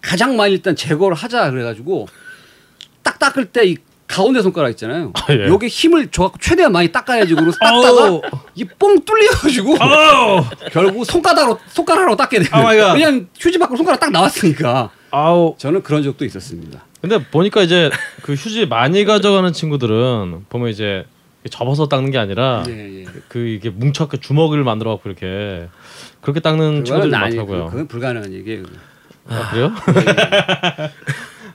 가장 0.00 0.36
많이 0.36 0.52
일단 0.54 0.74
제거를 0.76 1.16
하자 1.16 1.50
그래가지고 1.50 2.08
딱 3.02 3.18
닦을 3.18 3.46
때 3.46 3.64
이 3.66 3.76
가운데 4.06 4.42
손가락 4.42 4.70
있잖아요. 4.70 5.12
아, 5.14 5.32
예. 5.32 5.46
여기 5.46 5.68
힘을 5.68 6.08
줘갖고 6.10 6.38
최대한 6.40 6.72
많이 6.72 6.90
닦아야지 6.90 7.32
그러고 7.32 7.52
닦다가 7.52 8.20
이 8.56 8.64
뽕 8.64 8.98
뚫려가지고 9.04 9.76
결국 10.72 11.04
손가락으로 11.04 11.58
손가락으로 11.68 12.16
닦게 12.16 12.40
돼요. 12.40 12.48
아. 12.52 12.70
왜냐면 12.92 13.28
휴지 13.38 13.56
밖으로 13.58 13.76
손가락 13.76 14.00
딱 14.00 14.10
나왔으니까. 14.10 14.90
아우. 15.12 15.54
저는 15.58 15.84
그런 15.84 16.02
적도 16.02 16.24
있었습니다. 16.24 16.84
근데 17.00 17.24
보니까 17.24 17.62
이제 17.62 17.88
그 18.22 18.34
휴지 18.34 18.66
많이 18.66 19.04
가져가는 19.04 19.52
친구들은 19.52 20.46
보면 20.48 20.70
이제 20.70 21.04
접어서 21.48 21.86
닦는 21.88 22.10
게 22.10 22.18
아니라 22.18 22.64
예, 22.68 23.02
예. 23.02 23.06
그 23.28 23.38
이게 23.38 23.70
뭉쳐 23.70 24.08
그 24.08 24.18
주먹을 24.18 24.64
만들어 24.64 24.90
갖고 24.90 25.08
이렇게 25.08 25.68
그렇게 26.20 26.40
닦는 26.40 26.84
친구들이 26.84 27.14
아니, 27.14 27.36
많더라고요. 27.36 27.66
그건 27.70 27.86
불가능한 27.86 28.32
얘기예요. 28.34 28.64
그거. 29.30 29.42
아, 29.42 29.50
그래요? 29.50 29.72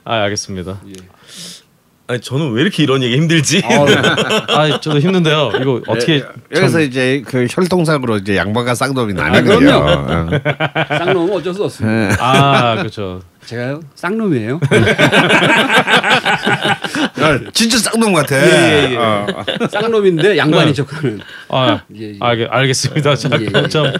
아 0.04 0.14
알겠습니다. 0.22 0.80
예. 0.88 0.92
아니 2.08 2.20
저는 2.20 2.52
왜 2.52 2.62
이렇게 2.62 2.84
이런 2.84 3.02
얘기 3.02 3.16
힘들지? 3.16 3.62
아 4.48 4.80
저도 4.80 5.00
힘든데요. 5.00 5.52
이거 5.60 5.82
어떻게 5.88 6.24
여기서 6.54 6.80
이제 6.80 7.22
그 7.26 7.46
혈통상으로 7.50 8.18
이제 8.18 8.36
양반과 8.36 8.74
쌍놈이 8.76 9.12
아, 9.20 9.28
나뉘거든요. 9.28 9.58
그럼요. 9.82 10.36
어. 10.36 10.96
쌍놈은 10.98 11.32
어쩔 11.34 11.52
수 11.52 11.64
없습니다. 11.64 12.16
아 12.20 12.76
그렇죠. 12.76 13.20
제가요 13.46 13.80
쌍놈이에요. 13.94 14.56
어, 14.56 14.58
진짜 17.54 17.78
쌍놈 17.78 18.12
같아. 18.12 18.36
예, 18.36 18.88
예, 18.88 18.92
예. 18.92 18.96
어. 18.96 19.26
쌍놈인데 19.70 20.36
양반이죠 20.36 20.84
그는. 20.86 21.20
아 21.48 21.80
예, 21.96 22.10
예. 22.10 22.16
알, 22.20 22.46
알겠습니다. 22.50 23.14
자, 23.14 23.30
예, 23.40 23.46
그럼 23.46 23.68
참, 23.68 23.92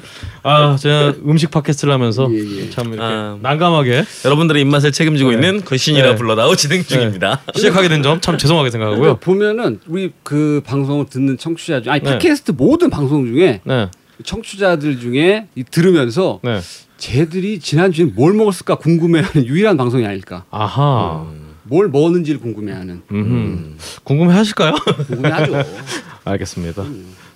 아, 0.43 0.77
제가 0.79 1.15
음식 1.27 1.51
팟캐스트를 1.51 1.93
하면서 1.95 2.29
예, 2.33 2.39
예. 2.65 2.71
참 2.71 2.89
이렇게 2.93 3.03
아. 3.03 3.39
난감하게 3.41 4.05
여러분들의 4.25 4.61
입맛을 4.63 4.93
책임지고 4.93 5.33
있는 5.33 5.65
거신이라 5.65 6.11
네. 6.11 6.15
불러다오 6.17 6.55
진행 6.57 6.83
중입니다. 6.85 7.41
시작하게 7.55 7.89
된 7.89 8.03
점 8.03 8.21
참 8.21 8.37
죄송하게 8.39 8.71
생각하고요. 8.71 9.17
보면은 9.17 9.81
우리 9.87 10.13
그 10.23 10.61
방송을 10.67 11.07
듣는 11.09 11.39
청취자 11.39 11.83
중 11.83 11.93
아니 11.93 12.03
네. 12.03 12.11
팟캐스트 12.11 12.53
모든 12.57 12.91
방송 12.91 13.27
중에 13.27 13.61
네, 13.65 13.89
청취자들 14.25 15.01
중에 15.01 15.47
이 15.55 15.65
들으면서 15.65 16.41
네. 16.43 16.61
쟤들이 16.99 17.59
지난주에 17.61 18.07
뭘 18.07 18.33
먹었을까 18.35 18.77
궁금해하는 18.77 19.47
유일한 19.47 19.77
방송이 19.77 20.07
아닐까. 20.07 20.45
아하. 20.51 21.27
뭘 21.65 21.89
먹었는지를 21.89 22.41
궁금해하는. 22.41 23.03
음. 23.11 23.77
궁금해하실까요? 24.05 24.75
궁금해하죠. 25.09 25.55
알겠습니다. 26.25 26.85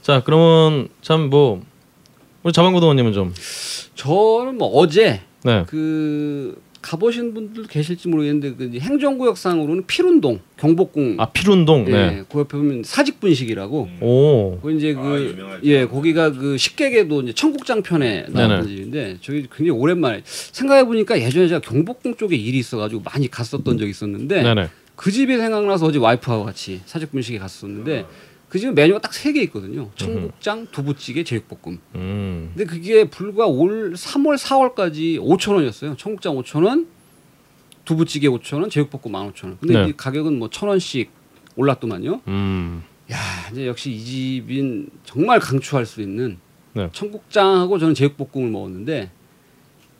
자, 0.03 0.23
그러면 0.25 0.89
참 1.03 1.29
뭐 1.31 1.63
우리 2.43 2.53
자방구동원님은 2.55 3.13
좀 3.13 3.35
저는 3.97 4.57
뭐 4.57 4.69
어제 4.79 5.21
네. 5.45 5.65
그 5.67 6.61
가보신 6.83 7.35
분들 7.35 7.65
계실지 7.65 8.09
모르겠는데 8.09 8.55
그 8.55 8.79
행정구역상으로는 8.79 9.87
필운동 9.87 10.41
경복궁 10.57 11.17
아 11.19 11.27
필운동. 11.27 11.87
예, 11.89 11.93
네. 11.93 12.25
그 12.31 12.41
옆에 12.41 12.57
보면 12.57 12.83
사직분식이라고 12.85 13.89
오. 14.01 14.59
그 14.63 14.73
이제 14.73 14.95
그예 14.95 15.87
거기가 15.87 16.33
그 16.33 16.57
식객에도 16.57 17.23
이제 17.23 17.33
청국장 17.33 17.83
편에 17.83 18.27
나왔던 18.29 18.67
네네. 18.67 18.69
집인데 18.69 19.17
저희 19.21 19.47
굉장히 19.55 19.71
오랜만에 19.71 20.23
생각해 20.25 20.85
보니까 20.85 21.21
예전에 21.21 21.49
제가 21.49 21.61
경복궁 21.61 22.17
쪽에 22.17 22.37
일이 22.37 22.59
있어가지고 22.59 23.03
많이 23.03 23.31
갔었던 23.31 23.79
적이 23.79 23.91
있었는데 23.91 24.43
네네. 24.43 24.69
그 24.97 25.11
집이 25.11 25.37
생각나서 25.37 25.87
어제 25.87 25.99
와이프하고 25.99 26.45
같이 26.45 26.81
사직분식에 26.85 27.39
갔었는데 27.39 28.05
그 28.51 28.59
집은 28.59 28.75
메뉴가 28.75 29.01
딱 29.01 29.13
세 29.15 29.33
개 29.33 29.41
있거든요 29.45 29.91
청국장 29.95 30.67
두부찌개 30.73 31.25
제육볶음 31.25 31.79
음. 31.95 32.51
근데 32.55 32.65
그게 32.71 33.05
불과 33.05 33.47
올 33.47 33.93
3월 33.95 34.37
4월까지 34.37 35.19
5천 35.21 35.55
원이었어요 35.55 35.97
청국장 35.97 36.35
5천 36.35 36.67
원 36.67 36.87
두부찌개 37.85 38.29
5천 38.29 38.61
원 38.61 38.69
제육볶음 38.71 39.13
15,000원 39.15 39.59
근데 39.61 39.75
네. 39.83 39.89
이 39.89 39.93
가격은 39.97 40.39
뭐 40.39 40.49
천 40.51 40.69
원씩 40.69 41.11
올랐더만요 41.57 42.21
음. 42.29 42.83
야 43.13 43.17
이제 43.53 43.67
역시 43.67 43.91
이 43.93 44.05
집인 44.05 44.91
정말 45.05 45.41
강추할 45.41 45.87
수 45.87 46.01
있는 46.03 46.39
네. 46.75 46.89
청국장하고 46.93 47.79
저는 47.79 47.95
제육볶음을 47.95 48.51
먹었는데 48.51 49.11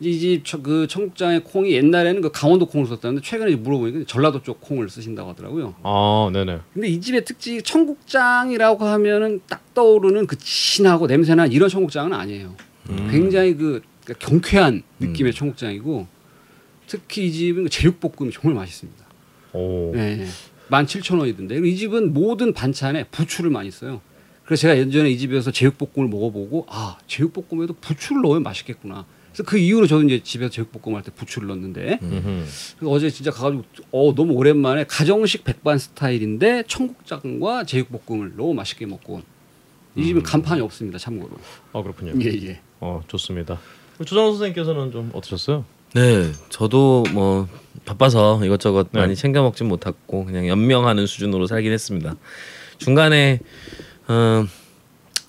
이집그 0.01 0.87
청국장의 0.87 1.43
콩이 1.43 1.71
옛날에는 1.71 2.21
그 2.21 2.31
강원도 2.31 2.65
콩을 2.65 2.87
썼다는데 2.87 3.23
최근에 3.23 3.55
물어보니까 3.55 4.05
전라도 4.07 4.41
쪽 4.41 4.59
콩을 4.61 4.89
쓰신다고 4.89 5.29
하더라고요. 5.29 5.75
아, 5.83 6.29
네네. 6.33 6.59
근데 6.73 6.87
이 6.87 6.99
집의 6.99 7.23
특징이 7.23 7.61
청국장이라고 7.61 8.83
하면은 8.83 9.41
딱 9.47 9.73
떠오르는 9.75 10.25
그 10.25 10.37
진하고 10.39 11.05
냄새나 11.05 11.45
이런 11.45 11.69
청국장은 11.69 12.13
아니에요. 12.13 12.55
음. 12.89 13.07
굉장히 13.11 13.55
그 13.55 13.81
그러니까 14.03 14.27
경쾌한 14.27 14.81
느낌의 14.99 15.33
청국장이고 15.33 16.07
특히 16.87 17.27
이 17.27 17.31
집은 17.31 17.63
그 17.63 17.69
제육볶음이 17.69 18.31
정말 18.31 18.55
맛있습니다. 18.55 19.05
오. 19.53 19.91
네. 19.93 20.25
17,000원이던데. 20.69 21.49
그리고 21.49 21.65
이 21.65 21.75
집은 21.75 22.13
모든 22.13 22.53
반찬에 22.53 23.05
부추를 23.05 23.51
많이 23.51 23.69
써요. 23.69 24.01
그래서 24.45 24.61
제가 24.61 24.77
예전에 24.77 25.09
이 25.09 25.17
집에서 25.17 25.51
제육볶음을 25.51 26.09
먹어보고 26.09 26.65
아 26.69 26.97
제육볶음에도 27.07 27.75
부추를 27.75 28.21
넣으면 28.23 28.43
맛있겠구나. 28.43 29.05
그래서 29.31 29.43
그 29.43 29.57
이후로 29.57 29.87
저는 29.87 30.07
이제 30.07 30.21
집에서 30.23 30.49
제육볶음 30.51 30.95
할 30.95 31.03
때 31.03 31.11
부추를 31.15 31.47
넣는데 31.47 31.99
어제 32.85 33.09
진짜 33.09 33.31
가가지고 33.31 33.63
어 33.91 34.13
너무 34.15 34.33
오랜만에 34.33 34.83
가정식 34.85 35.43
백반 35.43 35.77
스타일인데 35.77 36.63
청국장과 36.67 37.63
제육볶음을 37.65 38.33
너무 38.35 38.53
맛있게 38.53 38.85
먹고 38.85 39.21
이 39.95 40.05
집은 40.05 40.23
간판이 40.23 40.61
없습니다 40.61 40.97
참고로. 40.97 41.31
아, 41.73 41.81
그렇군요. 41.81 42.13
예 42.23 42.47
예. 42.47 42.61
어, 42.79 43.01
좋습니다. 43.07 43.59
조장 44.05 44.25
선생님께서는 44.31 44.91
좀 44.91 45.11
어떠셨어요? 45.13 45.63
네, 45.93 46.31
저도 46.49 47.03
뭐 47.13 47.47
바빠서 47.85 48.43
이것저것 48.45 48.87
네. 48.91 48.99
많이 48.99 49.15
챙겨 49.15 49.41
먹진 49.43 49.67
못했고 49.67 50.25
그냥 50.25 50.47
연명하는 50.47 51.05
수준으로 51.05 51.47
살긴 51.47 51.71
했습니다. 51.71 52.15
중간에 52.77 53.39
어, 54.07 54.45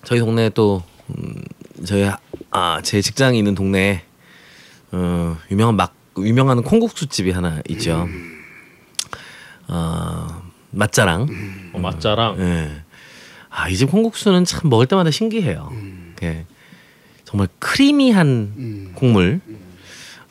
저희 0.03 0.19
동네에 0.19 0.49
또 0.49 0.81
음, 1.09 1.43
저희 1.85 2.09
아 2.53 2.81
제 2.83 3.01
직장이 3.01 3.37
있는 3.37 3.55
동네에 3.55 4.03
어, 4.91 5.37
유명한 5.49 5.75
막 5.75 5.95
유명한 6.19 6.61
콩국수 6.61 7.07
집이 7.07 7.31
하나 7.31 7.61
있죠. 7.69 8.07
어, 9.67 10.27
맛자랑. 10.71 11.27
어, 11.73 11.79
맛자랑. 11.79 12.39
예. 12.39 12.71
아, 13.49 13.69
이 13.69 13.75
집 13.75 13.89
콩국수는 13.89 14.45
참 14.45 14.69
먹을 14.69 14.85
때마다 14.85 15.09
신기해요. 15.11 15.71
예. 16.23 16.45
정말 17.25 17.47
크리미한 17.59 18.53
음. 18.57 18.91
콩물. 18.95 19.41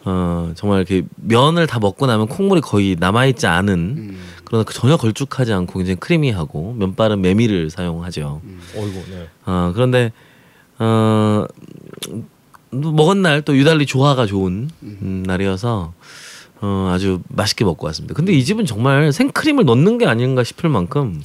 어, 0.05 0.53
정말 0.57 0.79
이렇게 0.79 1.03
면을 1.17 1.67
다 1.67 1.79
먹고 1.81 2.07
나면 2.07 2.27
콩물이 2.29 2.61
거의 2.61 2.97
남아있지 2.99 3.47
않은 3.47 3.75
음. 3.75 4.21
그러나 4.45 4.65
그 4.65 4.75
전혀 4.75 4.97
걸쭉하지 4.97 5.53
않고 5.53 5.79
굉장히 5.79 5.97
크리미하고 6.01 6.75
면발은 6.75 7.21
메밀을 7.21 7.71
사용하죠. 7.71 8.43
어이구, 8.77 9.05
네. 9.11 9.29
어, 9.47 9.71
그런데 9.75 10.13
어, 10.79 11.47
먹은 12.71 13.23
날 13.23 13.43
또 13.43 13.57
유달리 13.57 13.87
조화가 13.87 14.27
좋은 14.27 14.69
음, 14.83 15.23
날이어서 15.27 15.93
어, 16.61 16.91
아주 16.93 17.21
맛있게 17.29 17.65
먹고 17.65 17.87
왔습니다. 17.87 18.15
근데 18.15 18.33
이 18.33 18.45
집은 18.45 18.65
정말 18.67 19.13
생크림을 19.13 19.65
넣는 19.65 19.99
게 19.99 20.07
아닌가 20.07 20.45
싶을 20.45 20.71
만큼 20.71 21.21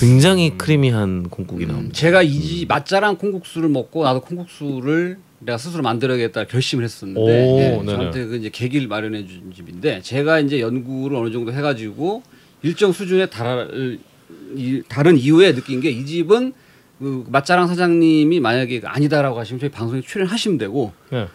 굉장히 0.00 0.56
크리미한 0.58 1.28
콩국이 1.28 1.64
음, 1.66 1.68
나옵니다. 1.68 1.94
제가 1.94 2.22
이집 2.22 2.68
맛자랑 2.68 3.16
콩국수를 3.16 3.68
먹고 3.68 4.02
나도 4.04 4.20
콩국수를 4.22 5.18
내가 5.40 5.58
스스로 5.58 5.82
만들어야겠다 5.82 6.44
결심을 6.46 6.82
했었는데 6.84 7.20
오, 7.20 7.58
예. 7.60 7.86
저한테 7.86 8.24
그 8.26 8.36
이제 8.36 8.48
계기를 8.50 8.88
마련해 8.88 9.26
준 9.26 9.52
집인데 9.54 10.00
제가 10.02 10.40
이제 10.40 10.60
연구를 10.60 11.16
어느 11.18 11.30
정도 11.30 11.52
해가지고 11.52 12.22
일정 12.62 12.92
수준에 12.92 13.26
달할 13.26 13.98
이, 14.56 14.82
다른 14.88 15.18
이후에 15.18 15.54
느낀 15.54 15.80
게 15.80 15.90
이 15.90 16.06
집은 16.06 16.54
그 16.98 17.24
맛자랑 17.28 17.66
사장님이 17.68 18.40
만약에 18.40 18.82
아니다라고 18.84 19.38
하시면 19.38 19.60
저희 19.60 19.70
방송에 19.70 20.00
출연하시면 20.00 20.58
되고 20.58 20.92
네. 21.10 21.28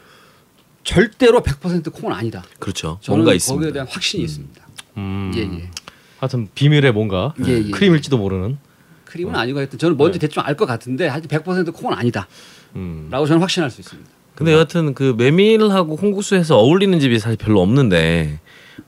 절대로 0.83 1.41
100% 1.41 1.91
콩은 1.93 2.15
아니다. 2.15 2.43
그렇죠. 2.59 2.97
저는 3.01 3.17
뭔가 3.19 3.29
거기에 3.31 3.35
있습니다. 3.35 3.73
대한 3.73 3.87
확신이 3.87 4.23
있습니다. 4.23 4.67
음. 4.97 5.31
예, 5.35 5.41
예. 5.41 5.69
하여튼 6.19 6.47
비밀의 6.55 6.93
뭔가 6.93 7.33
예, 7.45 7.51
예. 7.67 7.69
크림일지도 7.71 8.17
모르는. 8.17 8.57
크림은 9.05 9.35
아니고 9.35 9.57
하여튼 9.59 9.77
저는 9.79 9.97
뭔지 9.97 10.19
네. 10.19 10.27
대충 10.27 10.43
알 10.45 10.55
것 10.55 10.65
같은데 10.65 11.07
하여튼 11.07 11.27
100% 11.29 11.73
콩은 11.73 11.97
아니다라고 11.97 12.29
음. 12.75 13.09
저는 13.11 13.39
확신할 13.39 13.69
수 13.69 13.81
있습니다. 13.81 14.09
근데 14.35 14.53
여하튼 14.53 14.93
그 14.93 15.13
메밀하고 15.17 15.97
콩국수에서 15.97 16.57
어울리는 16.57 16.97
집이 16.99 17.19
사실 17.19 17.37
별로 17.37 17.61
없는데 17.61 18.39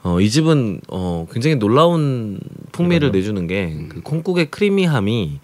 어, 0.03 0.21
이 0.21 0.29
집은 0.29 0.79
어, 0.87 1.27
굉장히 1.31 1.57
놀라운 1.57 2.39
풍미를 2.71 3.11
내주는 3.11 3.45
게 3.47 3.87
그 3.89 4.01
콩국의 4.01 4.49
크리미함이 4.49 5.39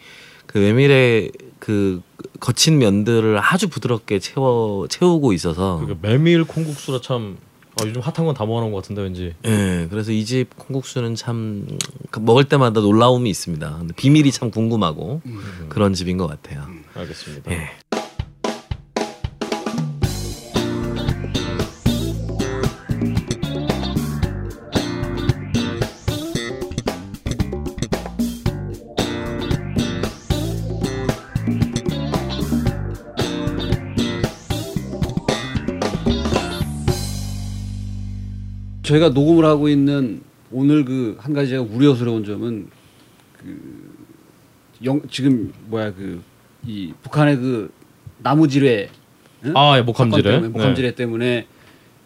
그 0.47 0.57
메밀의 0.57 1.31
그 1.59 2.01
거친 2.39 2.77
면들을 2.79 3.37
아주 3.39 3.67
부드럽게 3.67 4.19
채워 4.19 4.87
채우고 4.87 5.33
있어서 5.33 5.77
그러니까 5.83 6.07
메밀 6.07 6.43
콩국수라 6.45 7.01
참 7.01 7.37
아, 7.79 7.85
요즘 7.85 8.01
핫한 8.01 8.25
건 8.25 8.33
다 8.33 8.43
모아놓은 8.45 8.71
것 8.71 8.77
같은데 8.81 9.03
왠지. 9.03 9.33
예, 9.45 9.87
그래서 9.89 10.11
이 10.11 10.25
집 10.25 10.57
콩국수는 10.57 11.13
참그 11.15 12.19
먹을 12.21 12.43
때마다 12.45 12.81
놀라움이 12.81 13.29
있습니다. 13.29 13.75
근데 13.77 13.93
비밀이 13.95 14.31
참 14.31 14.49
궁금하고 14.49 15.21
그런 15.69 15.93
집인 15.93 16.17
것 16.17 16.25
같아요. 16.27 16.65
알겠습니다. 16.95 17.51
예. 17.51 17.69
저희가 38.87 39.09
녹음을 39.09 39.45
하고 39.45 39.69
있는 39.69 40.21
오늘 40.51 40.85
그 40.85 41.17
한 41.19 41.33
가지 41.33 41.49
제가 41.49 41.63
우려스러운 41.63 42.23
점은 42.25 42.67
그 43.37 43.95
영, 44.83 45.01
지금 45.09 45.53
뭐야 45.67 45.93
그 45.93 46.21
이 46.65 46.91
북한의 47.03 47.37
그 47.37 47.71
나무지뢰 48.19 48.89
응? 49.45 49.53
아, 49.55 49.77
예, 49.77 49.81
목함지뢰. 49.81 50.31
때문에, 50.31 50.47
목함지뢰 50.49 50.95
때문에 50.95 51.47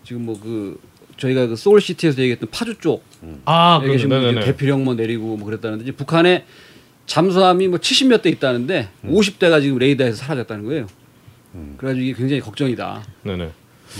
지금 0.03 0.25
뭐 0.25 0.35
그 0.39 0.79
저희가 1.17 1.47
그 1.47 1.55
소울시티에서 1.55 2.19
얘기했던 2.21 2.49
파주 2.51 2.75
쪽 2.79 3.03
아, 3.45 3.79
에 3.83 3.87
계신 3.87 4.09
네네. 4.09 4.41
대피령 4.41 4.83
뭐 4.83 4.93
내리고 4.95 5.37
뭐 5.37 5.45
그랬다는데 5.45 5.83
이제 5.83 5.91
북한에 5.91 6.45
잠수함이 7.05 7.67
뭐 7.69 7.79
70몇 7.79 8.21
대 8.23 8.29
있다는데 8.29 8.89
음. 9.05 9.11
50대가 9.11 9.61
지금 9.61 9.77
레이더에서 9.77 10.17
사라졌다는 10.17 10.65
거예요. 10.65 10.87
그래가지고 11.77 12.03
이게 12.03 12.13
굉장히 12.13 12.41
걱정이다. 12.41 13.03
네네. 13.23 13.51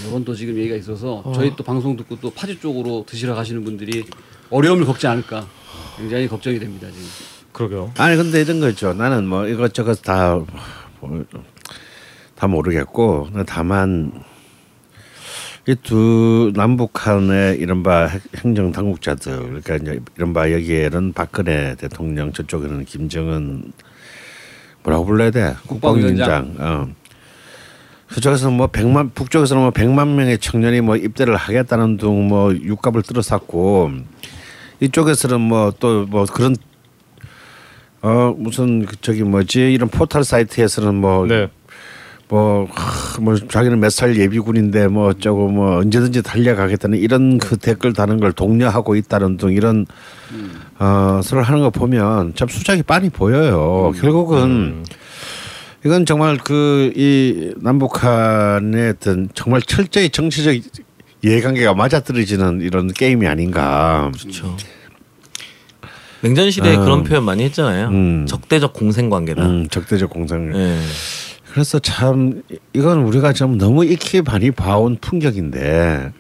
이런 0.08 0.24
또 0.26 0.34
지금 0.34 0.56
얘기가 0.58 0.76
있어서 0.76 1.24
저희 1.36 1.54
또 1.56 1.64
방송 1.64 1.96
듣고 1.98 2.18
또 2.22 2.32
파주 2.32 2.60
쪽으로 2.60 3.06
드시러 3.08 3.36
가시는 3.36 3.64
분들이 3.64 4.06
어려움을 4.50 4.86
겪지 4.86 5.08
않을까 5.08 5.46
굉장히 5.98 6.28
걱정이 6.28 6.60
됩니다 6.60 6.88
지금. 6.88 7.06
그러게요. 7.52 7.92
아니 7.98 8.16
근데 8.16 8.42
이런 8.42 8.60
거 8.62 8.70
있죠. 8.70 8.94
나는 8.94 9.28
뭐 9.28 9.46
이것저것 9.48 10.02
다, 10.02 10.40
뭐, 11.02 11.26
다 12.36 12.48
모르겠고 12.48 13.28
다만 13.46 14.12
이 15.68 15.76
두 15.76 16.52
남북한의 16.56 17.60
이른바 17.60 18.08
행- 18.08 18.20
행정 18.38 18.72
당국자들 18.72 19.62
그러니까 19.62 19.76
이제 19.76 20.00
이른바 20.18 20.52
여기에는 20.52 21.14
박근혜 21.14 21.76
대통령 21.76 22.34
저쪽에는 22.34 22.84
김정은 22.86 23.72
뭐라고 24.84 25.06
불러야 25.06 25.30
돼 25.30 25.54
국방위원장. 25.68 26.56
어. 26.58 26.88
그쪽에서는 28.14 28.56
뭐 28.58 28.68
백만 28.68 29.10
북쪽에서는 29.14 29.62
뭐 29.64 29.72
백만 29.72 30.16
명의 30.16 30.38
청년이 30.38 30.82
뭐 30.82 30.96
입대를 30.96 31.36
하겠다는 31.36 31.98
둥 31.98 32.28
뭐 32.28 32.54
육갑을 32.54 33.02
들어쌌고 33.04 33.92
이쪽에서는 34.80 35.40
뭐 35.42 35.72
또뭐 35.80 36.26
그런 36.26 36.56
어 38.02 38.34
무슨 38.38 38.86
그 38.86 38.96
저기 39.02 39.24
뭐지 39.24 39.74
이런 39.74 39.90
포털 39.90 40.24
사이트에서는 40.24 40.96
뭐 40.96 41.26
네. 41.28 41.48
뭐, 42.30 42.66
하, 42.72 43.20
뭐 43.20 43.36
자기는 43.36 43.78
몇 43.80 43.90
살 43.92 44.16
예비군인데 44.16 44.88
뭐 44.88 45.08
어쩌고 45.10 45.50
뭐 45.50 45.78
언제든지 45.80 46.24
달려가겠다는 46.24 46.98
이런 46.98 47.38
그 47.38 47.58
댓글 47.58 47.92
다는 47.94 48.20
걸 48.20 48.32
독려하고 48.32 48.96
있다는 48.96 49.38
등 49.38 49.52
이런 49.52 49.86
어 50.80 51.20
서로 51.24 51.44
하는 51.44 51.60
거 51.62 51.70
보면 51.70 52.34
참 52.36 52.48
수작이 52.48 52.84
빤히 52.84 53.10
보여요. 53.10 53.92
결국은 54.00 54.84
이건 55.84 56.06
정말 56.06 56.38
그 56.38 56.92
이 56.96 57.54
남북한의 57.58 58.90
어떤 58.92 59.30
정말 59.34 59.62
철저히 59.62 60.10
정치적 60.10 60.56
이해관계가 61.24 61.74
맞아떨어지는 61.74 62.62
이런 62.62 62.92
게임이 62.92 63.28
아닌가. 63.28 64.12
그렇죠. 64.20 64.58
냉전 66.22 66.52
시대에 66.52 66.76
어. 66.76 66.82
그런 66.82 67.04
표현 67.04 67.24
많이 67.24 67.44
했잖아요. 67.44 67.88
음. 67.90 68.26
적대적 68.28 68.74
공생 68.74 69.10
관계다. 69.10 69.44
음, 69.46 69.68
적대적 69.70 70.10
공상. 70.10 70.54
예. 70.56 70.80
그래서 71.52 71.80
참 71.80 72.44
이건 72.74 73.00
우리가 73.00 73.34
좀 73.34 73.58
너무 73.58 73.84
익히 73.84 74.22
많이 74.22 74.52
봐온 74.52 74.98
풍경인데 75.02 76.12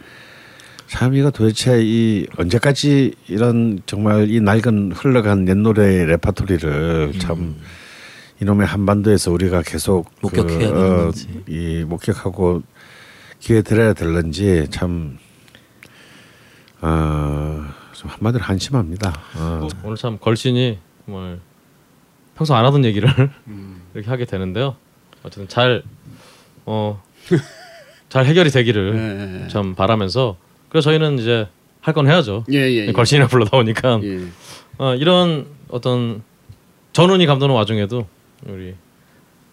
참 0.88 1.14
이거 1.16 1.30
도대체 1.32 1.80
이 1.82 2.26
언제까지 2.38 3.14
이런 3.28 3.80
정말 3.86 4.30
이 4.30 4.42
낡은 4.42 4.92
흘러간 4.94 5.48
옛 5.48 5.56
노래 5.56 6.04
레파토리를 6.06 7.14
참 7.20 7.56
이놈의 8.42 8.66
한반도에서 8.66 9.32
우리가 9.32 9.62
계속 9.62 10.10
목격해야 10.22 10.58
그, 10.58 10.64
되는 10.64 10.78
어, 10.78 10.98
건지. 11.04 11.44
이 11.48 11.84
목격하고 11.88 12.64
기회 13.40 13.62
드려야 13.62 13.94
될런지 13.94 14.66
참 14.72 15.20
어, 16.82 17.64
좀 17.94 18.10
한마디로 18.10 18.44
한심합니다. 18.44 19.14
어. 19.38 19.68
오늘 19.84 19.96
참 19.96 20.18
걸신이 20.18 20.80
정말 21.06 21.40
평소 22.36 22.56
안 22.56 22.66
하던 22.66 22.84
얘기를 22.86 23.08
이렇게 23.94 24.10
하게 24.10 24.26
되는데요. 24.26 24.76
어쨌든 25.22 25.48
잘 25.48 25.84
어, 26.66 27.02
잘 28.10 28.26
해결이 28.26 28.50
되기를 28.50 28.96
예, 28.96 29.44
예. 29.44 29.48
참 29.50 29.76
바라면서 29.76 30.38
그래서 30.70 30.90
저희는 30.90 31.20
이제 31.20 31.48
할 31.82 31.94
건 31.94 32.08
해야죠. 32.08 32.46
예, 32.52 32.58
예, 32.58 32.88
예. 32.88 32.92
걸신이나 32.92 33.28
불러다 33.28 33.52
보니까 33.52 34.00
예. 34.04 34.26
어, 34.80 34.96
이런 34.96 35.46
어떤 35.70 36.24
전운이 36.94 37.28
감도는 37.28 37.54
와중에도 37.54 38.08
우리 38.48 38.76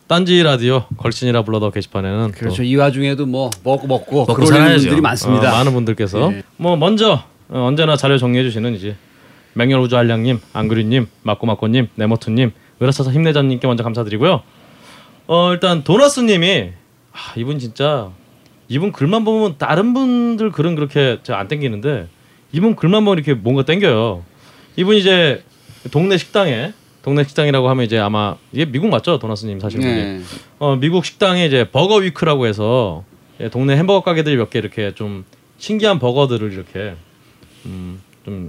딴지 0.07 0.42
라디오 0.42 0.85
걸신이라 0.96 1.42
불러다 1.42 1.70
게시판에는 1.70 2.33
또 2.33 2.38
그렇죠. 2.38 2.62
이 2.62 2.74
와중에도 2.77 3.27
뭐 3.27 3.51
먹고 3.62 3.87
먹고 3.87 4.24
먹고 4.27 4.35
그러는. 4.35 4.77
분들이 4.77 5.01
많습니다. 5.01 5.53
어, 5.53 5.57
많은 5.59 5.72
분들께서 5.72 6.33
예. 6.33 6.42
뭐 6.57 6.77
먼저 6.77 7.22
어, 7.48 7.61
언제나 7.66 7.96
자료 7.96 8.16
정리해 8.16 8.42
주시는 8.44 8.74
이제 8.74 8.96
맹렬우주 9.53 9.96
한량님, 9.96 10.40
안그리님, 10.53 11.09
마코마코님, 11.22 11.88
네모투님, 11.96 12.53
으라차차 12.81 13.11
힘내자님께 13.12 13.66
먼저 13.66 13.83
감사드리고요. 13.83 14.42
어 15.27 15.53
일단 15.53 15.85
도나스님이 15.85 16.70
아, 17.12 17.18
이분 17.37 17.59
진짜 17.59 18.11
이분 18.68 18.92
글만 18.92 19.24
보면 19.24 19.57
다른 19.59 19.92
분들 19.92 20.53
글은 20.53 20.74
그렇게 20.74 21.18
안 21.29 21.48
땡기는데 21.48 22.09
이분 22.53 22.77
글만 22.77 23.05
보면 23.05 23.18
이렇게 23.18 23.35
뭔가 23.35 23.62
땡겨요. 23.64 24.22
이분 24.77 24.96
이제 24.96 25.42
동네 25.90 26.16
식당에 26.16 26.72
동네 27.02 27.24
식당이라고 27.24 27.68
하면 27.70 27.84
이제 27.84 27.98
아마 27.98 28.37
이게 28.52 28.64
미국 28.64 28.88
맞죠 28.88 29.18
도나스님 29.18 29.61
사실 29.61 29.80
네. 29.80 30.20
어, 30.58 30.76
미국 30.76 31.04
식당에 31.04 31.46
이제 31.46 31.68
버거 31.70 31.96
위크라고 31.96 32.46
해서 32.46 33.04
예, 33.40 33.48
동네 33.48 33.76
햄버거 33.76 34.00
가게들이 34.02 34.37
몇 34.37 34.50
개 34.50 34.58
이렇게 34.58 34.94
좀 34.94 35.24
신기한 35.58 35.98
버거들을 35.98 36.52
이렇게 36.52 36.94
음, 37.66 38.00
좀 38.24 38.48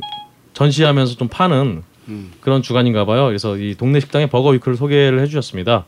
전시하면서 0.53 1.15
좀 1.15 1.27
파는 1.27 1.83
음. 2.07 2.31
그런 2.41 2.61
주간인가 2.61 3.05
봐요. 3.05 3.27
그래서 3.27 3.55
이 3.57 3.75
동네 3.75 3.99
식당의 3.99 4.29
버거 4.29 4.49
위크를 4.49 4.75
소개를 4.77 5.19
해주셨습니다. 5.21 5.85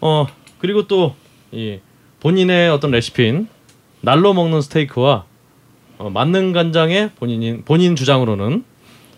어 0.00 0.26
그리고 0.58 0.86
또 0.86 1.14
이 1.52 1.78
본인의 2.20 2.70
어떤 2.70 2.90
레시피인 2.90 3.46
날로 4.00 4.34
먹는 4.34 4.60
스테이크와 4.62 5.24
어, 5.98 6.10
만능 6.10 6.52
간장에 6.52 7.10
본인 7.16 7.62
본인 7.64 7.94
주장으로는 7.94 8.64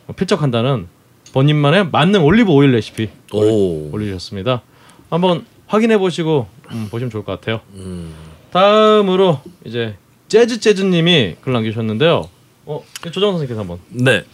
어, 0.07 0.13
필적한다는 0.13 0.87
본인만의 1.33 1.89
만능 1.91 2.25
올리브 2.25 2.51
오일 2.51 2.73
레시피 2.73 3.09
오. 3.33 3.91
올리셨습니다. 3.93 4.63
한번 5.11 5.45
확인해 5.67 5.99
보시고 5.99 6.47
음, 6.71 6.89
보시면 6.91 7.11
좋을 7.11 7.25
것 7.25 7.33
같아요. 7.33 7.61
음. 7.75 8.15
다음으로 8.53 9.41
이제 9.65 9.97
재즈 10.29 10.61
재즈님이 10.61 11.37
글 11.41 11.53
남기셨는데요. 11.53 12.29
어 12.67 12.85
조정 13.01 13.33
선생님께서 13.33 13.61
한번. 13.61 13.79
네. 13.89 14.25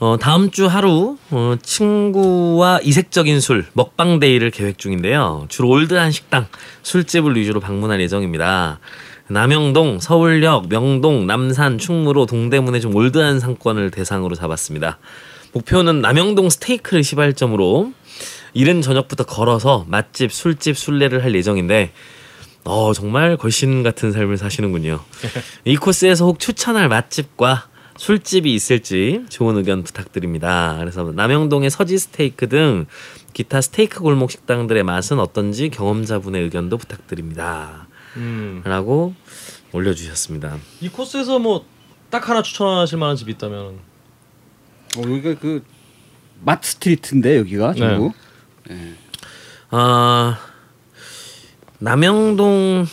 어, 0.00 0.16
다음 0.18 0.50
주 0.50 0.66
하루 0.66 1.16
어, 1.30 1.54
친구와 1.62 2.80
이색적인 2.82 3.40
술 3.40 3.64
먹방 3.72 4.18
day를 4.18 4.50
계획 4.50 4.76
중인데요. 4.76 5.46
주로 5.48 5.68
old한 5.68 6.10
식당, 6.10 6.46
술집을 6.82 7.36
위주로 7.36 7.60
방문할 7.60 8.00
예정입니다. 8.00 8.80
남영동, 9.28 10.00
서울역, 10.00 10.68
명동, 10.68 11.26
남산, 11.26 11.78
충무로, 11.78 12.26
동대문의 12.26 12.80
좀 12.80 12.94
올드한 12.94 13.40
상권을 13.40 13.90
대상으로 13.90 14.34
잡았습니다. 14.34 14.98
목표는 15.54 16.00
남영동 16.00 16.50
스테이크를 16.50 17.04
시발점으로 17.04 17.92
이른 18.52 18.82
저녁부터 18.82 19.24
걸어서 19.24 19.84
맛집, 19.88 20.32
술집, 20.32 20.76
순례를 20.76 21.24
할 21.24 21.34
예정인데 21.34 21.92
어 22.64 22.92
정말 22.92 23.36
걸신 23.36 23.82
같은 23.82 24.12
삶을 24.12 24.36
사시는군요. 24.36 25.00
이 25.64 25.76
코스에서 25.76 26.26
혹 26.26 26.38
추천할 26.38 26.88
맛집과 26.88 27.68
술집이 27.96 28.52
있을지 28.52 29.24
좋은 29.28 29.56
의견 29.56 29.84
부탁드립니다. 29.84 30.76
그래서 30.80 31.12
남영동의 31.14 31.70
서지 31.70 31.98
스테이크 31.98 32.48
등 32.48 32.86
기타 33.32 33.60
스테이크 33.60 34.00
골목 34.00 34.30
식당들의 34.30 34.82
맛은 34.82 35.20
어떤지 35.20 35.68
경험자분의 35.68 36.42
의견도 36.42 36.76
부탁드립니다. 36.78 37.86
음. 38.16 38.62
라고 38.64 39.14
올려주셨습니다. 39.72 40.58
이 40.80 40.88
코스에서 40.88 41.38
뭐 41.38 41.74
딱 42.14 42.28
하나 42.28 42.42
추천하실 42.42 42.96
만한 42.96 43.16
집이 43.16 43.32
있다면 43.32 43.80
어, 44.96 45.02
여기가 45.02 45.38
그 45.38 45.62
맛 46.44 46.62
스트리트인데 46.62 47.38
여기가 47.38 47.74
전부. 47.74 48.12
아 49.70 50.38
남영동 51.78 52.86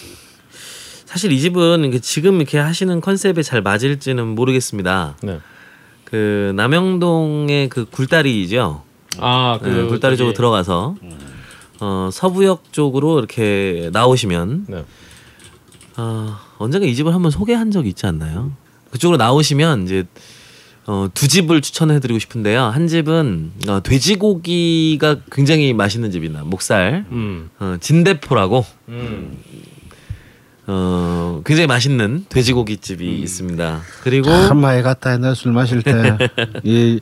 사실 1.05 1.31
이 1.31 1.39
집은 1.39 1.99
지금 2.01 2.37
이렇게 2.37 2.57
하시는 2.57 3.01
컨셉에 3.01 3.43
잘 3.43 3.61
맞을지는 3.61 4.27
모르겠습니다. 4.27 5.17
네. 5.23 5.39
그 6.05 6.53
남영동의 6.55 7.69
그 7.69 7.85
굴다리죠. 7.85 8.83
아, 9.19 9.59
그 9.61 9.67
네, 9.67 9.87
굴다리 9.87 10.15
쪽으로 10.15 10.33
들어가서 10.33 10.95
어, 11.81 12.09
서부역 12.11 12.71
쪽으로 12.71 13.19
이렇게 13.19 13.89
나오시면 13.91 14.65
네. 14.69 14.85
어, 15.97 16.37
언젠가 16.57 16.87
이 16.87 16.95
집을 16.95 17.13
한번 17.13 17.31
소개한 17.31 17.71
적이 17.71 17.89
있지 17.89 18.05
않나요? 18.05 18.53
그쪽으로 18.91 19.17
나오시면 19.17 19.83
이제 19.83 20.05
어, 20.87 21.07
두 21.13 21.27
집을 21.27 21.61
추천해드리고 21.61 22.19
싶은데요. 22.19 22.63
한 22.63 22.87
집은 22.87 23.51
어, 23.67 23.81
돼지고기가 23.83 25.17
굉장히 25.31 25.73
맛있는 25.73 26.11
집이나 26.11 26.41
목살 26.43 27.05
음. 27.11 27.49
어, 27.59 27.75
진대포라고 27.79 28.65
음. 28.89 29.37
어, 30.67 31.41
굉장히 31.45 31.67
맛있는 31.67 32.25
돼지고기 32.29 32.77
집이 32.77 33.19
있습니다. 33.19 33.81
그리고 34.03 34.29
참 34.29 34.59
많이 34.61 34.81
갔다 34.81 35.13
옛날 35.13 35.35
술 35.35 35.51
마실 35.51 35.81
때. 35.81 36.17
이 36.63 36.99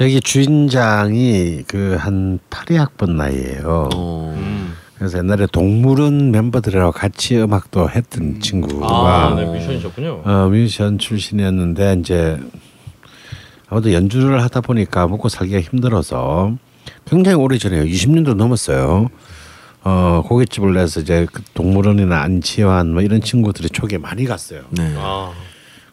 여기 0.00 0.20
주인장이 0.20 1.62
그 1.66 1.96
한 1.98 2.38
82학번 2.50 3.10
나이예요. 3.12 3.88
어, 3.94 4.34
음. 4.36 4.74
그래서 4.98 5.18
옛날에 5.18 5.46
동물원 5.50 6.30
멤버들하고 6.30 6.92
같이 6.92 7.36
음악도 7.36 7.90
했던 7.90 8.40
친구가 8.40 8.86
아, 8.86 9.34
네, 9.34 9.44
미션이셨군요. 9.46 10.22
어, 10.24 10.48
뮤지션 10.48 10.98
출신이었는데 10.98 11.96
이제 12.00 12.38
아무도 13.72 13.90
연주를 13.94 14.42
하다 14.42 14.60
보니까 14.60 15.08
먹고 15.08 15.30
살기가 15.30 15.58
힘들어서 15.62 16.54
굉장히 17.06 17.36
오래 17.38 17.56
전에요. 17.56 17.84
20년도 17.84 18.34
넘었어요. 18.34 19.08
어, 19.84 20.22
고깃집을 20.26 20.74
내서 20.74 21.00
이제 21.00 21.26
그 21.32 21.42
동물원이나 21.54 22.20
안치환 22.20 22.92
뭐 22.92 23.00
이런 23.00 23.22
친구들이 23.22 23.70
초기에 23.70 23.96
많이 23.96 24.26
갔어요. 24.26 24.60
네. 24.72 24.92
아, 24.98 25.32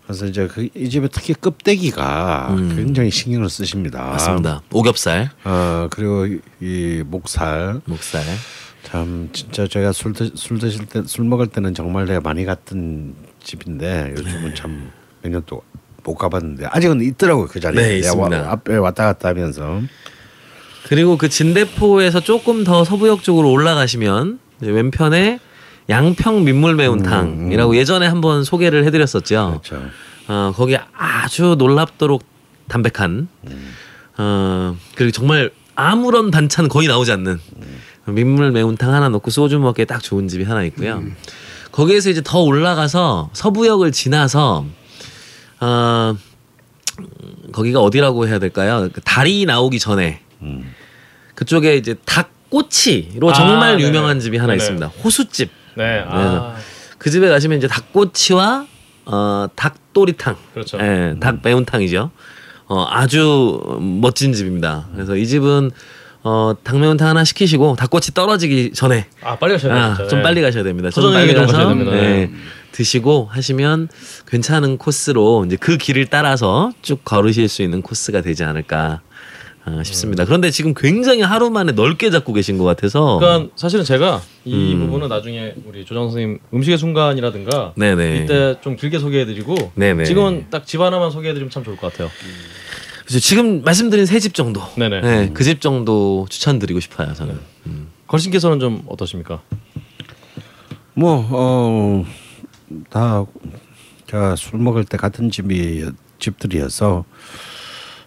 그래서 0.03 0.25
이제 0.25 0.45
그 0.47 0.67
이 0.75 0.89
집에 0.89 1.07
특히 1.07 1.33
껍데기가 1.33 2.53
굉장히 2.75 3.11
신경을 3.11 3.49
쓰십니다. 3.49 4.03
맞습니다. 4.09 4.61
오겹살, 4.73 5.29
어 5.45 5.87
그리고 5.89 6.25
이, 6.25 6.39
이 6.59 7.01
목살 7.05 7.79
목살. 7.85 8.21
참 8.83 9.29
진짜 9.31 9.67
제가 9.67 9.91
술, 9.93 10.11
드, 10.13 10.31
술 10.35 10.57
드실 10.59 10.85
때 10.85 11.03
술 11.05 11.23
먹을 11.25 11.47
때는 11.47 11.73
정말 11.73 12.05
내가 12.05 12.19
많이 12.21 12.43
갔던 12.43 13.13
집인데 13.41 14.15
요즘은 14.17 14.53
참 14.55 14.91
몇 15.23 15.31
년 15.31 15.41
동안 15.45 15.63
못 16.09 16.15
가봤는데 16.15 16.65
아직은 16.71 17.01
있더라고요 17.01 17.47
그 17.47 17.59
자리에 17.59 17.81
네, 17.81 17.97
있습니다. 17.99 18.51
앞에 18.51 18.77
왔다 18.77 19.05
갔다 19.05 19.29
하면서 19.29 19.81
그리고 20.87 21.17
그 21.17 21.29
진대포에서 21.29 22.19
조금 22.21 22.63
더 22.63 22.83
서부역 22.83 23.21
쪽으로 23.23 23.51
올라가시면 23.51 24.39
왼편에 24.61 25.39
양평 25.87 26.43
민물 26.43 26.75
매운탕이라고 26.75 27.75
예전에 27.75 28.07
한번 28.07 28.43
소개를 28.43 28.85
해드렸었죠. 28.85 29.61
그렇죠. 29.63 29.85
어, 30.27 30.51
거기 30.55 30.77
아주 30.97 31.55
놀랍도록 31.57 32.23
담백한 32.67 33.27
어, 34.17 34.77
그리고 34.95 35.11
정말 35.11 35.51
아무런 35.75 36.31
반찬 36.31 36.67
거의 36.67 36.87
나오지 36.87 37.11
않는 37.13 37.39
민물 38.05 38.51
매운탕 38.51 38.91
하나 38.93 39.09
넣고 39.09 39.29
소주 39.31 39.59
먹기에 39.59 39.85
딱 39.85 40.01
좋은 40.01 40.27
집이 40.27 40.43
하나 40.43 40.63
있고요. 40.65 41.03
거기에서 41.71 42.09
이제 42.09 42.21
더 42.23 42.41
올라가서 42.41 43.29
서부역을 43.33 43.91
지나서 43.91 44.65
어, 45.61 46.15
음, 46.99 47.05
거기가 47.51 47.81
어디라고 47.81 48.27
해야 48.27 48.39
될까요? 48.39 48.89
그 48.93 49.01
다리 49.01 49.45
나오기 49.45 49.79
전에 49.79 50.21
그쪽에 51.35 51.75
이제 51.77 51.95
닭꼬치로 52.05 53.29
아, 53.29 53.33
정말 53.33 53.77
네네. 53.77 53.87
유명한 53.87 54.19
집이 54.19 54.37
하나 54.37 54.53
네네. 54.53 54.57
있습니다. 54.57 54.87
호수집. 54.87 55.49
네. 55.75 56.03
아, 56.07 56.55
그 56.97 57.09
집에 57.09 57.29
가시면 57.29 57.57
이제 57.57 57.67
닭꼬치와 57.67 58.65
어, 59.05 59.47
닭도리탕, 59.55 60.35
그렇죠. 60.53 60.77
예, 60.79 61.15
닭 61.19 61.39
매운탕이죠. 61.43 62.11
어, 62.67 62.85
아주 62.89 63.77
멋진 63.79 64.33
집입니다. 64.33 64.87
그래서 64.93 65.15
이 65.15 65.25
집은 65.25 65.71
어, 66.23 66.53
닭 66.63 66.77
매운탕 66.79 67.07
하나 67.07 67.23
시키시고 67.23 67.75
닭꼬치 67.77 68.13
떨어지기 68.13 68.73
전에 68.73 69.07
아 69.23 69.37
빨리 69.37 69.53
가셔야 69.53 69.73
아, 69.75 69.97
돼요. 69.97 70.07
좀 70.09 70.21
빨리 70.21 70.41
가셔야 70.41 70.63
됩니다. 70.63 70.89
좀 70.91 71.11
빨리 71.13 71.33
가서 71.33 71.53
가셔야 71.53 71.69
됩니다. 71.69 71.93
예, 71.95 72.29
드시고 72.83 73.27
하시면 73.29 73.89
괜찮은 74.27 74.77
코스로 74.77 75.43
이제 75.45 75.57
그 75.57 75.77
길을 75.77 76.07
따라서 76.07 76.71
쭉 76.81 77.03
걸으실 77.03 77.49
수 77.49 77.61
있는 77.61 77.81
코스가 77.81 78.21
되지 78.21 78.45
않을까 78.45 79.01
아, 79.65 79.83
싶습니다. 79.83 80.23
그런데 80.23 80.49
지금 80.49 80.73
굉장히 80.73 81.21
하루 81.21 81.49
만에 81.49 81.73
넓게 81.73 82.09
잡고 82.09 82.31
계신 82.31 82.57
것 82.57 82.63
같아서 82.63 83.17
그러니까 83.19 83.51
사실은 83.57 83.83
제가 83.83 84.21
이 84.45 84.73
음. 84.73 84.79
부분은 84.85 85.09
나중에 85.09 85.55
우리 85.65 85.83
조정 85.83 86.05
선생님 86.05 86.39
음식의 86.53 86.77
순간이라든가 86.77 87.73
네네. 87.75 88.23
이때 88.23 88.55
좀 88.61 88.77
길게 88.77 88.97
소개해드리고 88.99 89.73
네네. 89.75 90.05
지금은 90.05 90.45
딱 90.49 90.65
집 90.65 90.79
하나만 90.79 91.11
소개해드리면 91.11 91.49
참 91.51 91.65
좋을 91.65 91.75
것 91.75 91.91
같아요. 91.91 92.09
그래서 93.05 93.19
지금 93.19 93.61
말씀드린 93.63 94.05
세 94.05 94.19
집 94.19 94.33
정도, 94.35 94.61
네네. 94.77 95.01
네, 95.01 95.29
그 95.33 95.43
집 95.43 95.59
정도 95.59 96.25
추천드리고 96.29 96.79
싶어요. 96.79 97.13
저는. 97.13 97.37
음. 97.67 97.87
걸신께서는 98.07 98.59
좀 98.61 98.83
어떠십니까? 98.87 99.41
뭐, 100.93 101.21
뭐어 101.23 102.05
다 102.89 103.25
제가 104.07 104.35
술 104.35 104.59
먹을 104.59 104.83
때 104.85 104.97
같은 104.97 105.29
집이 105.29 105.85
집들이어서 106.19 107.05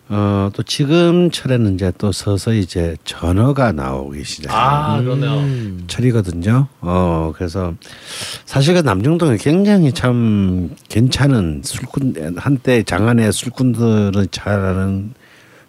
어 0.09 0.51
또 0.53 0.63
지금철에는 0.63 1.75
이제 1.75 1.93
또 1.97 2.13
서서히 2.13 2.61
이제 2.61 2.97
전어가 3.05 3.73
나오기 3.73 4.25
시작. 4.25 4.53
아 4.53 5.01
그렇네요. 5.01 5.79
철이거든요. 5.87 6.67
어 6.81 7.33
그래서 7.35 7.75
사실 8.45 8.75
그 8.75 8.81
남정동에 8.81 9.39
굉장히 9.39 9.93
참 9.93 10.71
괜찮은 10.89 11.63
술꾼 11.65 12.35
한때 12.37 12.83
장안의 12.83 13.33
술꾼들은 13.33 14.27
잘하는 14.31 15.15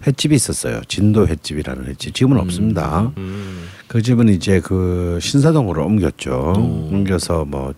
횟집이 0.06 0.36
있었어요. 0.36 0.82
진도 0.90 1.26
횟집이라는 1.28 1.86
횟집. 1.86 2.14
지금은 2.14 2.38
없습니다. 2.40 3.14
음. 3.18 3.64
그 3.88 4.02
집은 4.02 4.28
이제 4.28 4.60
그 4.60 5.18
신사동으로 5.22 5.86
옮겼죠. 5.86 6.54
옮겨서 6.92 7.46
뭐 7.46 7.74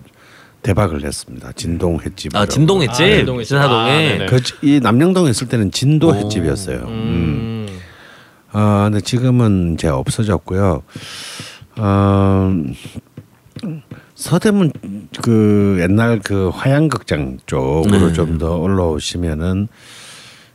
대박을 0.65 0.99
냈습니다. 0.99 1.51
진동 1.51 1.99
횟집. 1.99 2.36
아 2.36 2.47
진동 2.47 2.82
횟집, 2.82 3.04
아. 3.04 3.06
아, 3.06 3.43
신사동에. 3.43 4.17
네네. 4.17 4.25
그이 4.25 4.80
남영동에 4.80 5.30
있을 5.30 5.47
때는 5.47 5.69
진도 5.71 6.10
오. 6.10 6.15
횟집이었어요. 6.15 6.80
음. 6.80 7.67
음. 7.69 7.80
아, 8.51 8.89
근데 8.89 8.99
지금은 8.99 9.75
이제 9.75 9.88
없어졌고요. 9.89 10.82
어, 11.78 12.51
서대문 14.15 14.71
그 15.21 15.78
옛날 15.82 16.19
그 16.23 16.49
화양극장 16.49 17.39
쪽으로 17.45 18.08
네. 18.08 18.13
좀더 18.13 18.58
올라오시면은 18.58 19.67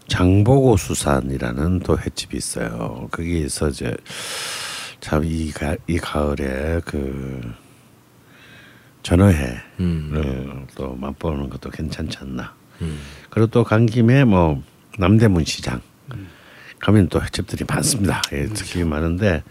장보고 0.09 0.77
수산이라는 0.77 1.81
또 1.81 1.97
횟집이 1.97 2.37
있어요. 2.37 3.07
거기에서 3.13 3.69
이제 3.69 3.95
참이 5.01 5.53
이 5.87 5.99
가을에 5.99 6.81
그 6.85 7.43
전어회를 9.03 9.63
음. 9.81 10.67
또 10.75 10.95
맛보는 10.95 11.49
것도 11.51 11.71
괜찮지 11.71 12.19
않나. 12.19 12.55
음. 12.83 12.99
그리고 13.31 13.47
또 13.49 13.65
간 13.65 13.87
김에 13.87 14.25
뭐 14.25 14.63
남대문 14.99 15.45
시장 15.45 15.81
가면 16.81 17.09
또 17.09 17.21
횟집들이 17.21 17.65
많습니다. 17.69 18.23
예, 18.33 18.47
특히 18.47 18.85
많은데 18.85 19.43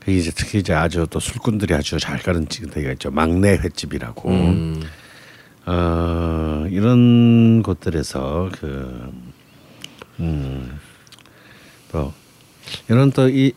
그게 0.00 0.16
이제 0.16 0.30
특히 0.34 0.58
이제 0.60 0.72
아주 0.72 1.06
또 1.10 1.18
술꾼들이 1.18 1.74
아주 1.74 1.98
잘 1.98 2.18
가는 2.18 2.46
데가 2.46 2.92
있죠. 2.92 3.10
막내 3.10 3.56
횟집이라고. 3.56 4.30
음. 4.30 4.82
어, 5.66 6.66
이런 6.70 7.62
곳들에서 7.62 8.50
그, 8.52 9.10
음, 10.20 10.78
또, 11.90 12.12
이런 12.88 13.10
또 13.12 13.28
이, 13.30 13.52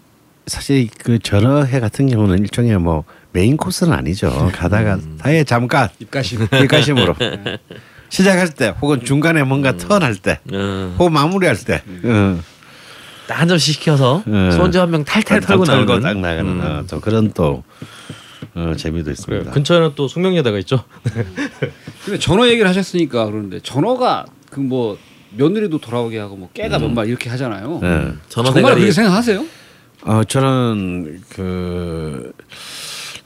사실 0.46 0.88
그 1.00 1.20
전어회 1.20 1.82
같은 1.82 2.08
경우는 2.08 2.40
일종의 2.40 2.80
뭐 2.80 3.04
메인 3.34 3.58
코스는 3.58 3.94
아니죠. 3.94 4.50
가다가 4.54 4.98
사이에 5.20 5.44
잠깐 5.44 5.90
입가심. 6.00 6.48
입가심으로 6.64 7.16
시작할 8.10 8.50
때 8.54 8.74
혹은 8.82 9.04
중간에 9.04 9.44
뭔가 9.44 9.76
턴할 9.78 10.16
때 10.16 10.40
어. 10.54 10.96
혹은 10.98 11.14
마무리할 11.14 11.58
때 11.58 11.84
어. 12.04 12.40
딱한 13.28 13.48
점씩 13.50 13.76
시켜서 13.76 14.24
예. 14.28 14.52
소주 14.52 14.80
한병 14.80 15.04
탈탈 15.04 15.42
털고 15.42 15.66
나오는 15.66 15.86
딱 16.02 16.18
나가는 16.18 16.62
어, 16.64 16.84
또 16.90 17.02
그런 17.02 17.32
또 17.34 17.64
어, 18.56 18.74
재미도. 18.78 19.12
있습니다. 19.12 19.52
근처에는 19.52 19.92
또 19.96 20.08
숙명여대가 20.08 20.58
있죠. 20.60 20.84
근데 22.06 22.18
전어 22.20 22.48
얘기를 22.48 22.68
하셨으니까 22.70 23.26
그러는데 23.26 23.60
전어가 23.60 24.26
그 24.50 24.62
뭐 24.62 24.98
며느리도 25.32 25.80
돌아오게 25.80 26.18
하고 26.18 26.38
뭐 26.38 26.50
깨가 26.54 26.80
몇 26.80 26.88
마리 26.88 27.10
이렇게 27.10 27.30
하잖아요. 27.30 27.82
예. 27.84 27.88
전어 28.30 28.46
정말 28.46 28.54
대가리 28.54 28.76
그렇게 28.76 28.92
생각하세요? 28.94 29.46
어 30.04 30.24
저는 30.24 31.22
그 31.30 32.32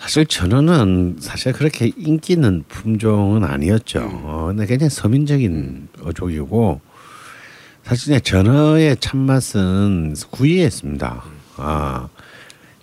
사실 0.02 0.26
전어는 0.26 1.18
사실 1.20 1.54
그렇게 1.54 1.92
인기 1.96 2.34
있는 2.34 2.64
품종은 2.68 3.44
아니었죠. 3.44 4.00
어, 4.02 4.46
근데 4.48 4.66
굉장히 4.66 4.90
서민적인 4.90 5.90
어종이고 6.04 6.82
사실 7.84 8.20
전어의 8.20 8.98
참맛은 9.00 10.16
구이에 10.32 10.66
있습니다. 10.66 11.24
아, 11.58 12.08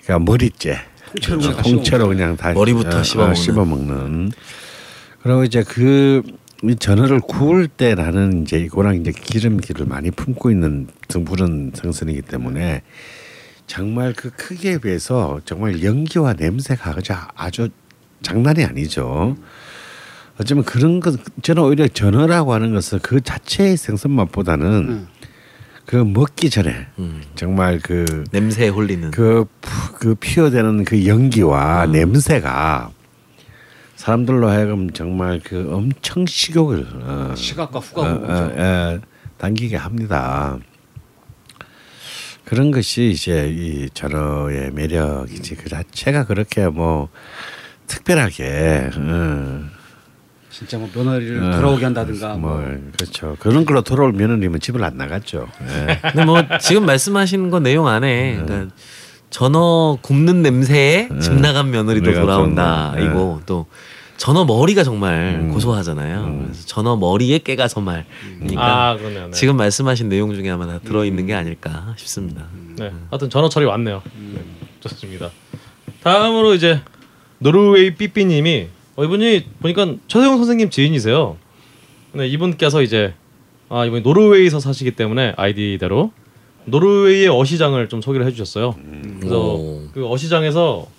그러니까 0.05 0.31
머리째 0.31 0.79
통째로 1.07 1.39
그냥 1.41 1.57
다 1.57 1.63
통째로 1.63 2.09
그냥 2.09 2.37
다 2.37 2.53
머리부터 2.53 2.99
어, 2.99 3.03
씹어먹는. 3.03 3.33
어, 3.33 3.35
씹어 3.35 3.65
먹는. 3.65 4.31
그리고 5.21 5.43
이제 5.43 5.65
그이 5.65 6.77
전어를 6.79 7.19
구울 7.19 7.67
때 7.67 7.97
나는 7.97 8.43
이제 8.43 8.61
이거랑 8.61 8.95
이제 8.95 9.11
기름기를 9.11 9.87
많이 9.87 10.13
품고 10.13 10.53
있는 10.53 10.87
등푸른 11.09 11.73
생선이기 11.75 12.23
때문에 12.23 12.83
정말 13.73 14.13
그 14.15 14.31
크기에 14.31 14.79
비해서 14.79 15.41
정말 15.45 15.85
연기와 15.85 16.33
냄새가 16.33 16.91
아주 16.97 17.13
아주 17.37 17.69
장난이 18.23 18.65
아니죠. 18.65 19.37
어쩌면 20.41 20.65
그런 20.65 21.01
것 21.01 21.15
저는 21.43 21.63
오히려 21.63 21.87
전어라고 21.87 22.55
하는 22.55 22.73
것은 22.73 23.01
그 23.01 23.21
자체의 23.21 23.77
생선 23.77 24.13
맛보다는 24.13 24.67
음. 24.89 25.09
그 25.85 25.97
먹기 25.97 26.49
전에 26.51 26.87
음. 26.99 27.23
정말 27.35 27.79
그 27.83 28.25
냄새에 28.33 28.69
홀리는 28.69 29.11
그, 29.11 29.45
푸- 29.61 29.93
그 29.95 30.15
피어되는 30.15 30.85
그 30.85 31.07
연기와 31.07 31.87
냄새가 31.87 32.91
사람들로 33.97 34.49
하여금 34.49 34.91
정말 34.93 35.41
그 35.45 35.69
엄청 35.73 36.25
식욕을 36.25 36.87
어, 37.03 37.35
시각과 37.37 37.79
어, 37.79 37.83
후각으로 37.83 38.15
어, 38.17 38.21
보죠. 38.49 38.55
어, 38.57 39.01
당기게 39.39 39.77
합니다. 39.77 40.59
그런 42.49 42.71
것이 42.71 43.11
이제 43.11 43.47
이 43.55 43.91
전어의 43.93 44.71
매력이지 44.73 45.57
그 45.57 45.69
자체가 45.69 46.25
그렇게 46.25 46.67
뭐 46.67 47.11
특별하게 47.87 48.89
어, 48.97 49.65
진짜 50.49 50.79
뭐 50.79 50.89
며느리를 50.95 51.43
어, 51.45 51.57
돌아오게 51.57 51.85
한다든가 51.85 52.37
뭐 52.37 52.57
뭐. 52.57 52.79
그렇죠 52.97 53.37
그런 53.39 53.67
걸로 53.67 53.83
돌아올 53.83 54.15
며느리면 54.15 54.61
집을 54.61 54.83
안 54.83 54.97
나갔죠. 54.97 55.47
예. 55.63 56.01
근데 56.01 56.25
뭐 56.25 56.43
지금 56.59 56.87
말씀하신 56.87 57.51
거 57.51 57.61
내용 57.61 57.87
안에 57.87 58.43
그러니까 58.43 58.75
전어 59.29 59.99
굽는 60.01 60.41
냄새에 60.41 61.11
집 61.21 61.35
나간 61.35 61.71
며느리도 61.71 62.15
돌아온다 62.15 62.93
좀, 62.95 63.01
네. 63.01 63.11
이고 63.11 63.43
또 63.45 63.67
전어 64.19 64.45
머리가 64.45 64.83
정말 64.83 65.49
고소하잖아요. 65.53 66.41
그래서 66.43 66.67
전어 66.67 66.97
머리에 66.97 67.39
깨가 67.39 67.69
서말이니까 67.69 68.57
아 68.59 68.97
그러네요. 68.97 69.27
네. 69.27 69.31
지금 69.31 69.57
말씀하신 69.57 70.09
내용 70.09 70.35
중에 70.35 70.51
아마 70.51 70.67
다 70.67 70.81
들어 70.81 71.05
있는 71.05 71.27
게 71.27 71.35
아닐까 71.35 71.95
싶습니다. 71.97 72.47
네. 72.77 72.93
하여튼 73.11 73.31
전어철이 73.31 73.65
왔네요. 73.65 74.03
네. 74.35 74.41
좋습니다. 74.81 75.31
다음으로 76.03 76.55
이제 76.55 76.81
노르웨이 77.39 77.95
삐삐님이 77.95 78.69
어, 78.97 79.05
이분이 79.05 79.47
보니까 79.61 79.95
최세용 80.09 80.37
선생님 80.37 80.71
지인이세요. 80.71 81.37
네, 82.13 82.27
이분께서 82.27 82.83
이제 82.83 83.15
아 83.69 83.85
이번 83.85 84.03
노르웨이에서 84.03 84.59
사시기 84.59 84.91
때문에 84.93 85.35
아이디대로 85.37 86.11
노르웨이의 86.65 87.29
어시장을 87.29 87.89
좀 87.89 88.03
소개를 88.03 88.27
해주셨어요. 88.27 88.75
그래서 89.21 89.55
오. 89.55 89.83
그 89.95 90.11
어시장에서 90.11 90.89
어, 90.89 90.98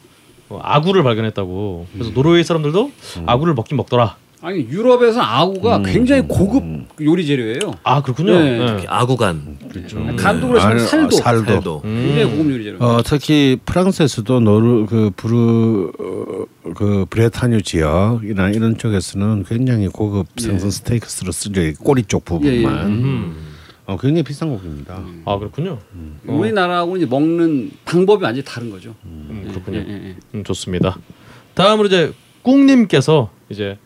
아구를 0.61 1.03
발견했다고. 1.03 1.87
그래서 1.93 2.11
노르웨이 2.11 2.43
사람들도 2.43 2.91
아구를 3.25 3.53
먹긴 3.53 3.77
먹더라. 3.77 4.15
아니 4.41 4.59
유럽에서 4.69 5.19
아구가 5.21 5.81
굉장히 5.81 6.21
고급 6.25 6.63
요리 7.01 7.25
재료예요. 7.25 7.73
아 7.83 8.01
그렇군요. 8.01 8.39
네. 8.39 8.57
네. 8.57 8.85
아구간 8.87 9.57
간도 10.17 10.47
그렇지만 10.47 10.75
어, 10.77 10.79
살도 10.79 11.11
살도. 11.17 11.45
살도 11.45 11.81
굉장히 11.81 12.23
고급 12.23 12.51
요리 12.51 12.63
재료. 12.63 12.77
어, 12.79 13.01
특히 13.03 13.57
프랑스에서도 13.65 14.39
노르 14.39 14.85
그 14.85 15.11
부르 15.15 15.91
어, 15.99 16.45
그 16.73 17.05
브레타뉴 17.09 17.61
지역이나 17.61 18.49
이런 18.51 18.77
쪽에서는 18.77 19.43
굉장히 19.43 19.87
고급 19.89 20.27
생선 20.37 20.71
스테이크스로 20.71 21.33
쓰죠. 21.33 21.61
이 21.61 21.73
꼬리 21.73 22.03
쪽 22.03 22.23
부분만. 22.23 22.85
음. 22.87 23.48
어, 23.89 23.97
굉장히 23.97 24.21
비싼 24.23 24.49
고기입니다. 24.49 25.01
아 25.25 25.37
그렇군요. 25.39 25.79
우리나라하고 26.27 26.97
이제 26.97 27.05
먹는 27.07 27.71
방법이 27.85 28.23
완전히 28.23 28.45
다른 28.45 28.69
거죠. 28.69 28.93
음, 29.05 29.43
예, 29.47 29.51
그렇군요. 29.51 29.79
예, 29.79 29.85
예, 29.87 29.93
예. 30.09 30.15
음, 30.35 30.43
좋습니다. 30.43 30.95
다음으로 31.55 31.87
이제 31.87 32.13
꿍님께서 32.43 33.31
이제 33.49 33.77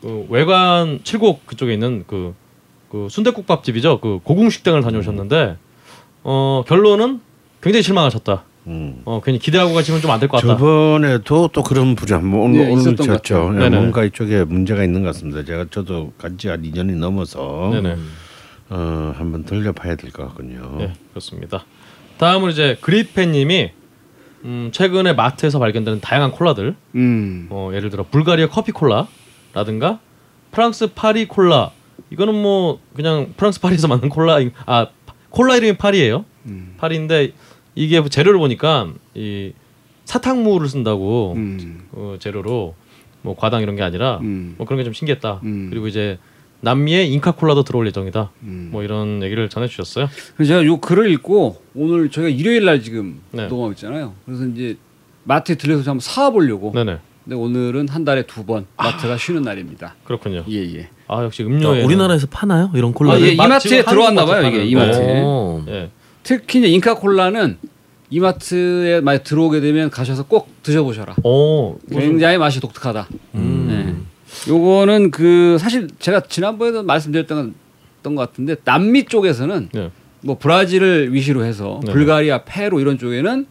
그 0.00 0.26
외관 0.30 0.98
칠곡 1.04 1.46
그쪽에 1.46 1.72
있는 1.74 2.02
그, 2.08 2.34
그 2.90 3.06
순대국밥집이죠. 3.08 4.00
그 4.00 4.18
고궁 4.24 4.50
식당을 4.50 4.82
다녀오셨는데 4.82 5.56
어 6.24 6.64
결론은 6.66 7.20
굉장히 7.62 7.82
실망하셨다. 7.84 8.44
음. 8.66 9.02
어 9.04 9.20
괜히 9.24 9.38
기대하고 9.38 9.74
가시면 9.74 10.00
좀 10.00 10.10
안 10.10 10.18
될 10.20 10.28
것 10.28 10.40
같다. 10.40 10.56
저번에도 10.56 11.48
또 11.52 11.62
그런 11.62 11.94
분이 11.94 12.12
한번 12.12 12.54
예, 12.56 12.72
있었던 12.72 12.96
것 12.96 13.08
올렸죠. 13.08 13.34
같아요. 13.34 13.52
네네. 13.52 13.76
뭔가 13.76 14.02
이쪽에 14.04 14.42
문제가 14.44 14.82
있는 14.82 15.02
것 15.02 15.08
같습니다. 15.14 15.44
제가 15.44 15.66
저도 15.70 16.12
간지 16.18 16.48
한 16.48 16.62
2년이 16.62 16.96
넘어서 16.96 17.70
네네. 17.72 17.96
어, 18.72 19.12
한번 19.16 19.44
돌려봐야 19.44 19.96
될 19.96 20.10
것 20.12 20.26
같군요. 20.28 20.76
네 20.78 20.92
그렇습니다. 21.10 21.64
다음으로 22.18 22.50
이제 22.52 22.78
그리페님이 22.80 23.70
음, 24.44 24.70
최근에 24.72 25.12
마트에서 25.12 25.58
발견되는 25.58 26.00
다양한 26.00 26.32
콜라들, 26.32 26.74
음. 26.96 27.46
어, 27.50 27.70
예를 27.74 27.90
들어 27.90 28.04
불가리아 28.10 28.48
커피 28.48 28.72
콜라라든가 28.72 30.00
프랑스 30.50 30.88
파리 30.94 31.26
콜라. 31.28 31.70
이거는 32.10 32.34
뭐 32.34 32.80
그냥 32.94 33.34
프랑스 33.36 33.60
파리에서 33.60 33.88
만든 33.88 34.08
콜라, 34.08 34.38
아 34.66 34.86
콜라 35.30 35.56
이름이 35.56 35.76
파리예요. 35.78 36.24
음. 36.46 36.74
파리인데 36.78 37.32
이게 37.74 38.02
재료를 38.08 38.38
보니까 38.38 38.88
이 39.14 39.52
사탕물을 40.06 40.68
쓴다고 40.68 41.34
음. 41.36 41.88
어, 41.92 42.16
재료로 42.18 42.74
뭐 43.22 43.36
과당 43.36 43.62
이런 43.62 43.76
게 43.76 43.82
아니라 43.82 44.18
음. 44.22 44.54
뭐 44.58 44.66
그런 44.66 44.78
게 44.78 44.84
좀 44.84 44.92
신기했다. 44.92 45.40
음. 45.44 45.68
그리고 45.70 45.86
이제 45.86 46.18
남미의 46.66 47.12
잉카 47.12 47.32
콜라도 47.32 47.64
들어올 47.64 47.86
예정이다. 47.88 48.30
음. 48.44 48.68
뭐 48.72 48.82
이런 48.84 49.22
얘기를 49.22 49.48
전해주셨어요. 49.48 50.08
제가 50.46 50.64
요 50.64 50.78
글을 50.80 51.10
읽고 51.10 51.60
오늘 51.74 52.08
저희가 52.08 52.28
일요일 52.30 52.64
날 52.64 52.80
지금 52.82 53.20
네. 53.32 53.46
녹음하고 53.48 53.72
있잖아요. 53.72 54.14
그래서 54.24 54.46
이제 54.46 54.76
마트에 55.24 55.56
들려서 55.56 55.90
한번 55.90 56.00
사보려고. 56.00 56.72
네네. 56.72 56.98
근데 57.24 57.36
오늘은 57.36 57.88
한 57.88 58.04
달에 58.04 58.22
두 58.26 58.44
번 58.44 58.66
마트가 58.76 59.16
쉬는 59.16 59.42
날입니다. 59.42 59.94
그렇군요. 60.04 60.44
예 60.48 60.56
예. 60.76 60.88
아 61.08 61.22
역시 61.24 61.42
어, 61.42 61.46
음료에 61.46 61.82
우리나라에 61.84 62.18
파나요? 62.30 62.70
이런 62.74 62.90
아, 62.90 62.94
콜라를? 62.94 63.22
예, 63.28 63.34
마- 63.34 63.46
이마트에 63.46 63.84
들어왔나 63.84 64.24
봐요 64.24 64.46
이게 64.48 64.64
이마트에. 64.64 65.20
오. 65.22 65.62
예. 65.68 65.90
특히 66.22 66.60
이제 66.60 66.68
잉카콜라는 66.68 67.58
이마트에 68.10 69.00
많이 69.00 69.22
들어오게 69.22 69.60
되면 69.60 69.90
가셔서 69.90 70.24
꼭 70.24 70.48
드셔보셔라. 70.62 71.16
오 71.24 71.78
굉장히 71.90 72.38
맛이 72.38 72.60
독특하다. 72.60 73.08
음. 73.34 73.51
네. 74.44 74.50
요거는 74.50 75.10
그 75.10 75.56
사실 75.58 75.88
제가 75.98 76.20
지난번에도 76.20 76.82
말씀드렸던 76.82 77.54
것 78.02 78.14
같은데 78.16 78.56
남미 78.64 79.04
쪽에서는 79.04 79.68
네. 79.72 79.90
뭐 80.22 80.38
브라질을 80.38 81.12
위시로 81.12 81.44
해서 81.44 81.80
네. 81.84 81.92
불가리아, 81.92 82.44
페루 82.44 82.80
이런 82.80 82.98
쪽에는 82.98 83.46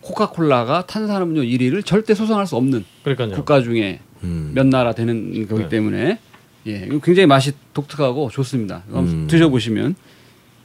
코카콜라가 0.00 0.86
탄산음료 0.86 1.42
1위를 1.42 1.84
절대 1.84 2.14
소송할 2.14 2.46
수 2.46 2.56
없는 2.56 2.84
그러니까요. 3.02 3.32
국가 3.32 3.60
중에 3.60 4.00
음. 4.22 4.52
몇 4.54 4.66
나라 4.66 4.92
되는 4.92 5.46
거기 5.48 5.64
네. 5.64 5.68
때문에 5.68 6.18
예, 6.66 6.84
이거 6.86 6.98
굉장히 7.00 7.26
맛이 7.26 7.52
독특하고 7.74 8.30
좋습니다. 8.30 8.82
한번 8.86 9.04
음. 9.08 9.26
드셔보시면 9.28 9.94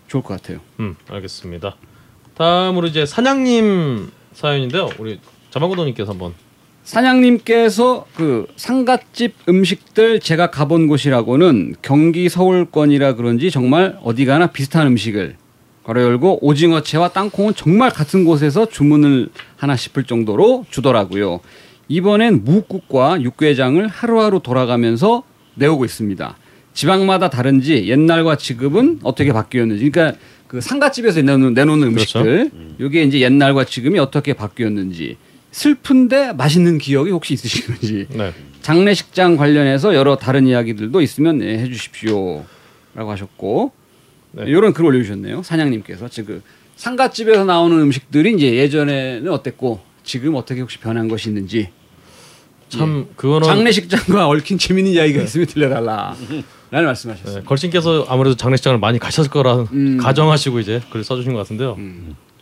좋을 0.08 0.24
것 0.24 0.42
같아요. 0.42 0.60
음 0.80 0.96
알겠습니다. 1.10 1.76
다음으로 2.36 2.88
이제 2.88 3.06
사냥님 3.06 4.10
사연인데요. 4.34 4.90
우리 5.00 5.20
자방구도님께서 5.52 6.12
한번 6.12 6.34
사장님께서 6.84 8.06
그 8.16 8.48
상갓집 8.56 9.36
음식들 9.48 10.20
제가 10.20 10.50
가본 10.50 10.88
곳이라고는 10.88 11.76
경기 11.82 12.28
서울권이라 12.28 13.16
그런지 13.16 13.52
정말 13.52 13.98
어디 14.04 14.26
가나 14.26 14.48
비슷한 14.48 14.88
음식을 14.88 15.36
가로 15.84 16.02
열고 16.02 16.46
오징어채와 16.46 17.10
땅콩은 17.10 17.54
정말 17.56 17.90
같은 17.92 18.26
곳에서 18.26 18.68
주문을 18.68 19.30
하나 19.58 19.76
싶을 19.76 20.04
정도로 20.04 20.66
주더라고요. 20.70 21.40
이번엔 21.88 22.44
무국과 22.44 23.22
육개장을 23.22 23.86
하루하루 23.88 24.40
돌아가면서 24.42 25.24
내오고 25.56 25.86
있습니다. 25.86 26.38
지방마다 26.74 27.30
다른지 27.30 27.88
옛날과 27.88 28.38
지금은 28.38 29.00
어떻게 29.04 29.34
바뀌었는지 29.34 29.90
그러니까 29.90 30.18
그 30.48 30.62
상갓집에서 30.62 31.22
내놓는, 31.22 31.54
내놓는 31.54 31.94
그렇죠. 31.94 32.20
음식들 32.20 32.52
이게 32.80 33.04
이제 33.04 33.20
옛날과 33.20 33.66
지금이 33.66 34.00
어떻게 34.00 34.34
바뀌었는지 34.34 35.18
슬픈데 35.52 36.34
맛있는 36.34 36.78
기억이 36.78 37.12
혹시 37.12 37.34
있으신지 37.34 38.08
네. 38.12 38.34
장례식장 38.62 39.38
관련해서 39.38 39.96
여러 39.96 40.16
다른 40.16 40.48
이야기들도 40.48 41.02
있으면 41.02 41.42
예, 41.44 41.60
해주십시오라고 41.60 42.46
하셨고 42.96 43.72
네. 44.32 44.44
이런 44.48 44.74
글 44.74 44.86
올려주셨네요 44.86 45.44
사장님께서 45.44 46.08
지금 46.08 46.42
상가집에서 46.78 47.46
나오는 47.46 47.78
음식들이 47.80 48.34
이제 48.34 48.56
예전에는 48.56 49.32
어땠고 49.32 49.82
지금 50.04 50.36
어떻게 50.36 50.62
혹시 50.62 50.80
변한 50.80 51.08
것이 51.08 51.30
있는지 51.30 51.70
참 52.70 53.08
그거는 53.16 53.46
장례식장과 53.46 54.28
얽힌 54.28 54.58
재밌는 54.58 54.94
이야기가 54.94 55.22
있으면 55.24 55.46
들려달라. 55.46 56.16
라는 56.72 56.86
말씀하셨어요. 56.88 57.40
네, 57.40 57.44
걸신께서 57.44 58.06
아무래도 58.08 58.38
장례식장을 58.38 58.80
많이 58.80 58.98
가셨을 58.98 59.30
거라 59.30 59.68
음. 59.74 59.98
가정하시고 59.98 60.62
이제 60.62 60.82
글을 60.90 61.04
써주신 61.04 61.34
것 61.34 61.40
같은데요. 61.40 61.78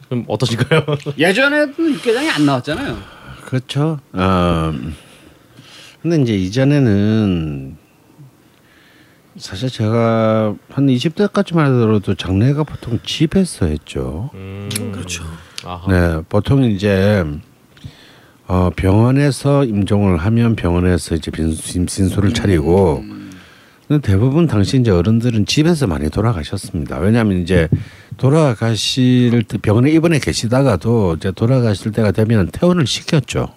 좀 0.09 0.25
어떠신가요? 0.27 0.83
예전에도 1.17 1.91
육개장이 1.91 2.29
안 2.29 2.45
나왔잖아요. 2.45 2.97
그렇죠. 3.45 3.99
어, 4.13 4.73
근데 6.01 6.21
이제 6.21 6.35
이전에는 6.35 7.77
사실 9.37 9.69
제가 9.69 10.55
한 10.69 10.87
20대까지만 10.87 11.57
하더라도 11.59 12.15
장례가 12.15 12.63
보통 12.63 12.99
집에서 13.03 13.67
했죠. 13.67 14.29
음, 14.33 14.69
그렇죠. 14.91 15.23
아하. 15.63 15.91
네, 15.91 16.21
보통 16.27 16.63
이제 16.63 17.23
어, 18.47 18.71
병원에서 18.75 19.63
임종을 19.63 20.17
하면 20.17 20.55
병원에서 20.55 21.15
이제 21.15 21.29
빈- 21.31 21.55
진소를 21.55 22.33
차리고 22.33 23.03
근데 23.87 24.01
대부분 24.07 24.47
당시 24.47 24.77
이제 24.79 24.91
어른들은 24.91 25.45
집에서 25.45 25.87
많이 25.87 26.09
돌아가셨습니다. 26.09 26.97
왜냐하면 26.99 27.41
이제 27.41 27.67
돌아가실 28.19 29.43
때 29.43 29.57
병원에 29.57 29.91
입원해 29.91 30.19
계시다가도 30.19 31.15
이제 31.17 31.31
돌아가실 31.31 31.91
때가 31.91 32.11
되면 32.11 32.49
퇴원을 32.51 32.85
시켰죠. 32.85 33.53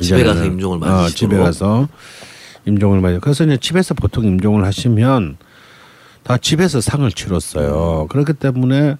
집에 0.00 0.20
이제는. 0.20 0.24
가서 0.26 0.44
임종을 0.44 0.76
어, 0.76 0.80
맞으시도록. 0.80 1.16
집에 1.16 1.36
가서 1.36 1.88
임종을 2.66 3.00
맞아. 3.00 3.18
그래서 3.18 3.44
이제 3.44 3.56
집에서 3.56 3.94
보통 3.94 4.24
임종을 4.24 4.64
하시면 4.64 5.36
다 6.22 6.36
집에서 6.38 6.80
상을 6.80 7.10
치렀어요. 7.10 8.06
그렇기 8.08 8.34
때문에 8.34 8.96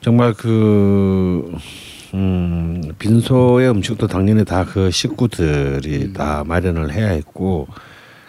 정말 0.00 0.32
그 0.34 1.52
음, 2.14 2.82
빈소의 2.98 3.68
음식도 3.70 4.06
당연히 4.06 4.44
다 4.44 4.64
그 4.64 4.90
식구들이 4.90 6.12
다 6.12 6.44
마련을 6.46 6.92
해야 6.92 7.08
했고 7.08 7.66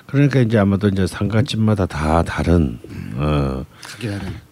그러니까 0.09 0.39
이제 0.39 0.57
아마도 0.57 0.87
이제 0.87 1.05
상가집마다 1.05 1.85
다 1.85 2.23
다른 2.23 2.79
어. 3.15 3.63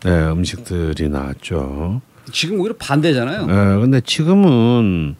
네, 0.03 0.11
음식들이 0.29 1.09
나왔죠. 1.09 2.01
지금 2.31 2.59
오히려 2.59 2.75
반대잖아요. 2.77 3.41
예, 3.43 3.79
근데 3.81 4.01
지금은 4.01 5.15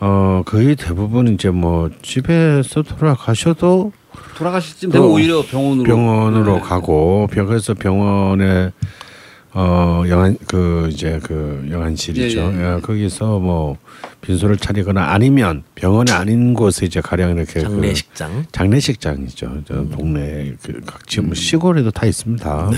어 0.00 0.42
거의 0.46 0.76
대부분 0.76 1.28
이제 1.28 1.50
뭐 1.50 1.90
집에서 2.02 2.82
돌아가셔도 2.82 3.92
돌아가실 4.36 4.90
되면 4.90 4.94
또 4.94 5.12
오히려 5.12 5.42
병원으로 5.42 5.84
병원으로 5.84 6.54
네. 6.54 6.60
가고 6.60 7.26
병에서 7.32 7.74
병원에 7.74 8.70
어 9.54 10.04
영안 10.08 10.36
그 10.46 10.88
이제 10.92 11.18
그 11.22 11.66
영안실이죠. 11.70 12.38
예, 12.38 12.44
예. 12.58 12.76
예, 12.76 12.80
거기서 12.80 13.38
뭐 13.38 13.76
빈소를 14.20 14.58
차리거나 14.58 15.10
아니면 15.12 15.62
병원이 15.74 16.10
아닌 16.12 16.52
곳에 16.54 16.84
이제 16.86 17.00
가령 17.00 17.36
이렇게 17.36 17.60
장례식장. 17.60 18.42
그 18.42 18.52
장례식장이죠. 18.52 19.62
저 19.66 19.74
동네 19.88 20.54
그 20.62 20.80
각 20.84 21.06
지금 21.08 21.32
시골에도 21.34 21.90
다 21.90 22.04
있습니다. 22.06 22.70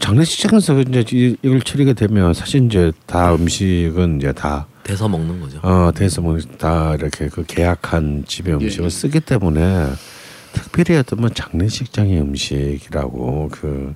장례식장에서 0.00 0.80
이제 0.80 1.04
이- 1.12 1.36
이걸 1.42 1.60
치르게 1.60 1.92
되면 1.92 2.34
사실 2.34 2.64
이제 2.64 2.90
다 3.06 3.34
음식은 3.34 4.18
이제 4.18 4.32
다 4.32 4.66
대서 4.82 5.08
먹는 5.08 5.40
거죠. 5.40 5.58
어, 5.62 5.90
대서 5.94 6.20
뭐다 6.20 6.94
이렇게 6.96 7.28
그 7.28 7.44
계약한 7.46 8.24
집의 8.26 8.54
음식을 8.54 8.84
예. 8.86 8.88
쓰기 8.90 9.20
때문에 9.20 9.86
특별히 10.52 10.98
어떤 10.98 11.20
뭐 11.20 11.28
장례식장의 11.30 12.20
음식이라고 12.20 13.48
그 13.52 13.94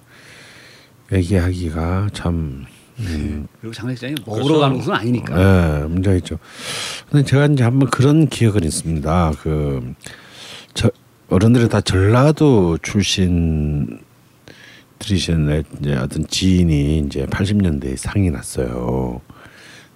얘기하기가 1.13 2.09
참 2.13 2.67
음, 3.01 3.47
그리고 3.61 3.73
장례식장이 3.75 4.15
먹으러 4.27 4.45
그렇죠. 4.45 4.61
가는 4.61 4.77
곳은 4.79 4.93
아니니까. 4.93 5.81
예, 5.83 5.85
문제가 5.87 6.17
있죠. 6.17 6.39
근데 7.11 7.25
제가 7.25 7.47
이제 7.47 7.63
한번 7.63 7.89
그런 7.91 8.29
기억은 8.29 8.65
있습니다. 8.65 9.33
그 9.41 9.95
저, 10.75 10.91
어른들이 11.31 11.69
다 11.69 11.81
전라도 11.81 12.79
출신 12.83 14.01
들이신 14.99 15.65
이제 15.81 15.95
어떤 15.95 16.27
지인이 16.27 16.99
이제 17.01 17.25
80년대에 17.27 17.97
상이 17.97 18.31
났어요. 18.31 19.21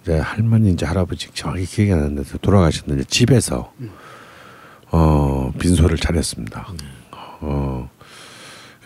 이제 0.03 0.19
할머니 0.19 0.71
이제 0.71 0.87
할아버지 0.87 1.29
정확히 1.35 1.65
기억이 1.65 1.93
안 1.93 2.01
나는데 2.01 2.23
돌아가셨는데 2.41 3.05
집에서 3.05 3.73
어 4.91 5.53
빈소를 5.59 5.97
차렸습니다. 5.97 6.69
어. 7.41 7.91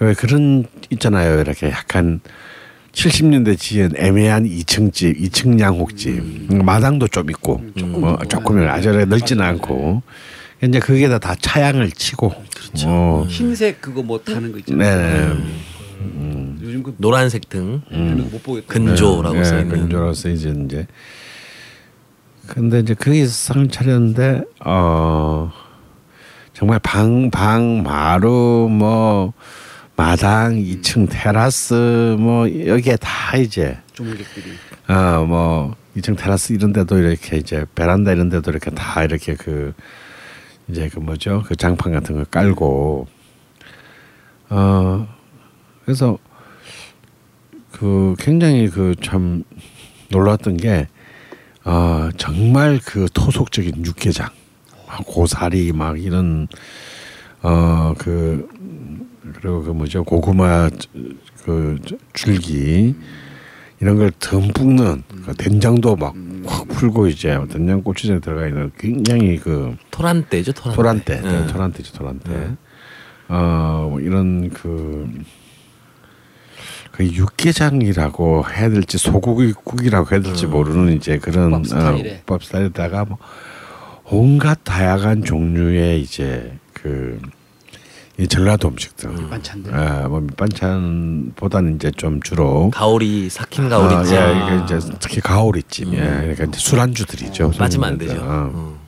왜 0.00 0.14
그런 0.14 0.64
있잖아요. 0.90 1.40
이렇게 1.40 1.70
약간 1.70 2.20
70년대 2.92 3.59
지은 3.59 3.92
애매한 3.96 4.44
2층 4.44 4.92
집, 4.92 5.18
2층 5.18 5.61
양옥집, 5.61 6.18
음, 6.50 6.64
마당도 6.64 7.09
좀 7.09 7.28
있고, 7.30 7.62
뭐 7.82 8.18
조금 8.28 8.66
아주 8.68 8.90
넓지는 8.90 9.44
않고, 9.44 10.02
이제 10.62 10.80
거기에다 10.80 11.18
다 11.18 11.35
차양을 11.38 11.90
치고, 11.90 12.32
어, 12.87 13.26
흰색 13.28 13.80
그거 13.82 14.02
뭐 14.02 14.18
타는 14.18 14.52
거 14.52 14.59
있잖아요. 14.59 15.35
네, 15.35 15.42
요즘 16.62 16.82
그 16.82 16.94
노란색 16.98 17.48
등. 17.48 17.82
하는 17.90 18.16
거못 18.24 18.42
보겠고. 18.42 18.66
근조라고 18.66 19.37
네, 19.37 19.44
써 19.44 19.59
있는. 19.61 19.68
근조라서 19.80 20.30
이제 20.30 20.54
이제, 20.64 20.87
근데 22.46 22.80
이제 22.80 22.94
거기서 22.94 23.28
상을 23.28 23.68
차렸는데, 23.68 24.42
어, 24.64 25.52
정말 26.54 26.78
방, 26.78 27.30
방, 27.30 27.82
마루, 27.82 28.68
뭐, 28.70 29.35
마당, 29.96 30.56
2층 30.56 31.09
테라스, 31.11 32.16
뭐, 32.18 32.46
여기에 32.66 32.96
다 32.96 33.37
이제, 33.37 33.78
조물객들이. 33.94 34.52
어뭐 34.88 35.74
2층 35.96 36.16
테라스 36.18 36.52
이런 36.52 36.72
데도 36.72 36.98
이렇게 36.98 37.38
이제 37.38 37.64
베란다 37.74 38.12
이런 38.12 38.28
데도 38.28 38.50
이렇게 38.50 38.70
다 38.70 39.02
이렇게 39.02 39.35
그 39.35 39.72
이제 40.68 40.88
그 40.92 41.00
뭐죠? 41.00 41.42
그 41.46 41.56
장판 41.56 41.92
같은 41.92 42.14
거 42.16 42.24
깔고. 42.24 43.09
어 44.50 45.09
그래서 45.85 46.18
그 47.72 48.14
굉장히 48.18 48.68
그 48.68 48.94
참 49.02 49.42
놀랐던 50.11 50.56
게 50.59 50.87
어, 51.64 52.11
정말 52.16 52.78
그 52.85 53.09
토속적인 53.12 53.85
육개장 53.85 54.28
고사리 55.06 55.72
막 55.72 56.00
이런 56.00 56.46
어 57.42 57.94
그 57.98 58.46
그리고 59.35 59.62
그 59.62 59.70
뭐죠 59.70 60.05
고구마 60.05 60.70
그 61.45 61.79
줄기 62.12 62.95
이런 63.81 63.97
걸 63.97 64.11
듬뿍 64.18 64.74
넣은 64.74 65.03
그 65.24 65.35
된장도 65.35 65.97
막 65.97 66.14
확 66.47 66.68
풀고 66.68 67.09
이제 67.09 67.39
된장 67.51 67.83
고추장에 67.83 68.20
들어가 68.20 68.47
있는 68.47 68.70
굉장히 68.79 69.39
그 69.39 69.77
토란대죠, 69.91 70.53
토란대. 70.53 70.77
토란대, 70.77 71.20
네. 71.20 71.47
토란대죠, 71.53 71.93
토란대. 71.93 72.57
어, 73.29 73.89
뭐 73.91 74.01
이런 74.01 74.51
그, 74.51 75.09
그 76.93 77.05
육개장이라고 77.05 78.45
해야 78.49 78.70
될지 78.70 78.99
소고기 78.99 79.53
국이라고 79.53 80.09
해야 80.12 80.20
될지 80.20 80.47
모르는 80.47 80.95
이제 80.95 81.18
그런 81.18 81.53
음. 81.53 81.62
국밥 81.62 81.66
스타일의. 81.66 82.12
어, 82.12 82.16
국밥 82.18 82.45
스타일에다가 82.45 83.05
뭐 83.05 83.18
온갖 84.05 84.61
다양한 84.62 85.24
종류의 85.24 86.01
이제 86.01 86.57
그 86.72 87.20
이 88.19 88.27
전라도 88.27 88.69
음식들. 88.69 89.11
밑반찬들. 89.11 89.75
아, 89.75 90.09
뭐 90.09 90.21
밑반찬보다는 90.21 91.77
이제 91.77 91.91
좀 91.91 92.23
주로 92.23 92.71
가오리 92.71 93.29
삭힌 93.29 93.69
가오리찜. 93.69 94.17
아, 94.17 94.51
예, 94.51 94.55
이게 94.55 94.64
이제 94.64 94.89
특히 95.01 95.21
가오리찜, 95.21 95.93
예, 95.93 95.99
그러니까 95.99 96.45
이제 96.45 96.59
술안주들이죠. 96.59 97.51
빠지면 97.59 97.89
안 97.91 97.99
되죠. 97.99 98.14
어. 98.23 98.51
어. 98.55 98.79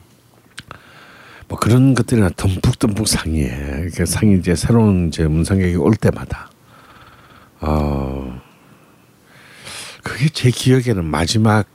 뭐 1.47 1.57
그런 1.59 1.93
것들이나 1.93 2.29
듬뿍듬뿍 2.29 3.07
상이에 3.07 3.81
이렇게 3.81 4.05
상이 4.05 4.37
이제 4.37 4.55
새로운 4.55 5.07
이제 5.07 5.27
문상객이 5.27 5.75
올 5.77 5.95
때마다 5.95 6.49
어 7.59 8.39
그게 10.03 10.29
제 10.29 10.51
기억에는 10.51 11.03
마지막 11.03 11.65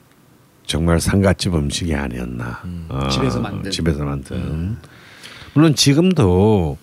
정말 0.65 1.01
상가집 1.01 1.55
음식이 1.57 1.93
아니었나 1.93 2.63
어, 2.89 3.09
집에서 3.09 3.41
만든. 3.41 3.71
집에서 3.73 4.05
만든 4.05 4.77
물론 5.55 5.75
지금도 5.75 6.79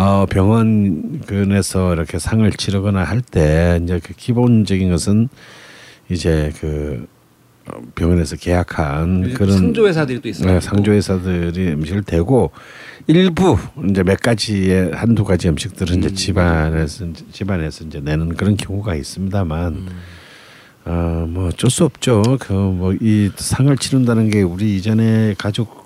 어 0.00 0.24
병원근에서 0.26 1.92
이렇게 1.92 2.18
상을 2.18 2.50
치르거나 2.50 3.04
할 3.04 3.20
때 3.20 3.78
이제 3.82 4.00
그 4.02 4.14
기본적인 4.14 4.90
것은 4.90 5.28
이제 6.08 6.52
그 6.58 7.06
어, 7.70 7.78
병원에서 7.94 8.36
계약한 8.36 9.34
그런 9.34 9.58
상조 9.58 9.86
회사들이 9.86 10.20
또 10.22 10.28
있어요. 10.30 10.52
네, 10.54 10.60
상조 10.60 10.92
회사들이 10.92 11.72
음식을 11.72 12.02
대고 12.04 12.50
일부 13.08 13.58
이제 13.90 14.02
몇 14.02 14.18
가지의 14.20 14.92
한두 14.92 15.22
가지 15.24 15.48
음식들은 15.50 15.98
이제 15.98 16.14
집안에서 16.14 17.06
집안에서 17.32 17.84
이제 17.84 18.00
내는 18.00 18.34
그런 18.36 18.56
경우가 18.56 18.94
있습니다만 18.94 19.86
어뭐 20.86 21.48
어쩔 21.48 21.70
수 21.70 21.84
없죠. 21.84 22.22
그 22.40 22.54
뭐 22.54 22.96
이 23.02 23.30
상을 23.36 23.76
치른다는 23.76 24.30
게 24.30 24.40
우리 24.42 24.76
이전에 24.76 25.34
가족 25.36 25.79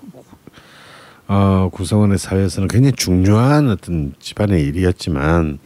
어 1.27 1.69
구성원의 1.73 2.17
사회에서는 2.17 2.67
굉장히 2.67 2.93
중요한 2.95 3.69
어떤 3.69 4.13
집안의 4.19 4.63
일이었지만 4.63 5.59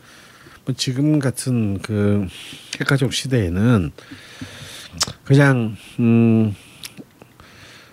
뭐 0.65 0.75
지금 0.77 1.19
같은 1.19 1.79
그 1.79 2.27
핵가족 2.79 3.13
시대에는 3.13 3.91
그냥 5.25 5.75
음 5.99 6.55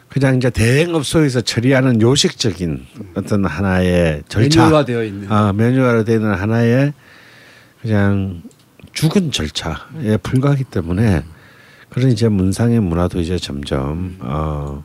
그냥 0.09 0.37
이제 0.37 0.49
대행업소에서 0.49 1.43
처리하는 1.43 2.01
요식적인 2.01 2.87
어떤 3.17 3.45
하나의 3.45 4.23
절차 4.29 4.63
매뉴얼화되어 4.63 5.05
있는. 5.05 5.31
아 5.31 5.53
매뉴얼화되는 5.53 6.35
하나의 6.35 6.93
그냥 7.83 8.43
죽은 8.93 9.31
절차에 9.31 10.17
불과하기 10.23 10.65
때문에 10.65 11.23
그런 11.91 12.11
이제 12.11 12.29
문상의 12.29 12.81
문화도 12.81 13.21
이제 13.21 13.37
점점 13.39 14.17
어 14.21 14.85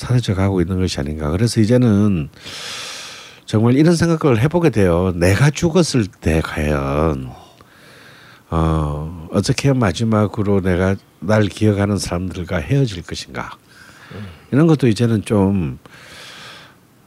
사라져 0.00 0.34
가고 0.34 0.62
있는 0.62 0.80
것이 0.80 0.98
아닌가. 0.98 1.30
그래서 1.30 1.60
이제는 1.60 2.30
정말 3.44 3.74
이런 3.76 3.94
생각을 3.94 4.40
해보게 4.40 4.70
돼요. 4.70 5.12
내가 5.14 5.50
죽었을 5.50 6.06
때 6.06 6.40
과연 6.42 7.30
어 8.50 9.28
어떻게 9.30 9.72
마지막으로 9.72 10.62
내가 10.62 10.96
날 11.20 11.44
기억하는 11.46 11.98
사람들과 11.98 12.56
헤어질 12.58 13.02
것인가. 13.02 13.50
이런 14.52 14.66
것도 14.66 14.88
이제는 14.88 15.22
좀 15.24 15.78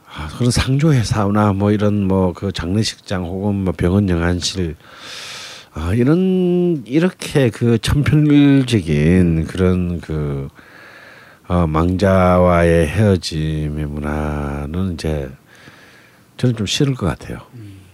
아, 0.06 0.28
그런 0.38 0.52
상조회사나 0.52 1.52
뭐 1.52 1.72
이런 1.72 2.06
뭐 2.06 2.32
그 2.32 2.52
장례식장 2.52 3.24
혹은 3.24 3.64
뭐 3.64 3.74
병원 3.76 4.08
영안실 4.08 4.76
아 5.72 5.92
이런 5.94 6.84
이렇게 6.86 7.50
그 7.50 7.78
천편일적인 7.78 9.46
그런 9.48 10.00
그 10.00 10.48
어, 11.46 11.66
망자와의 11.66 12.86
헤어짐의 12.88 13.86
문화는 13.86 14.94
이제 14.94 15.30
저는 16.36 16.56
좀 16.56 16.66
싫을 16.66 16.94
것 16.94 17.06
같아요. 17.06 17.40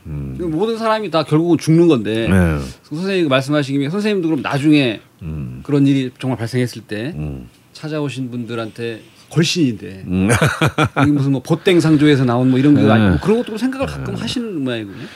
음. 0.06 0.36
모든 0.40 0.78
사람이 0.78 1.10
다 1.10 1.24
결국은 1.24 1.58
죽는 1.58 1.88
건데 1.88 2.28
네. 2.28 2.58
선생님이 2.84 3.28
말씀하시기에 3.28 3.90
선생님도 3.90 4.28
그럼 4.28 4.42
나중에 4.42 5.00
음. 5.22 5.60
그런 5.64 5.86
일이 5.86 6.10
정말 6.18 6.38
발생했을 6.38 6.82
때 6.82 7.12
음. 7.16 7.48
찾아오신 7.72 8.30
분들한테 8.30 9.02
걸신인데 9.30 10.04
음. 10.06 10.28
무슨 11.12 11.32
뭐 11.32 11.42
보땡 11.42 11.80
상조에서 11.80 12.24
나온 12.24 12.50
뭐 12.50 12.58
이런 12.58 12.74
거 12.74 12.82
네. 12.82 12.90
아니고 12.90 13.20
그런 13.20 13.38
것도 13.38 13.58
생각을 13.58 13.86
가끔 13.86 14.14
하시는 14.14 14.64
모양이군요. 14.64 15.06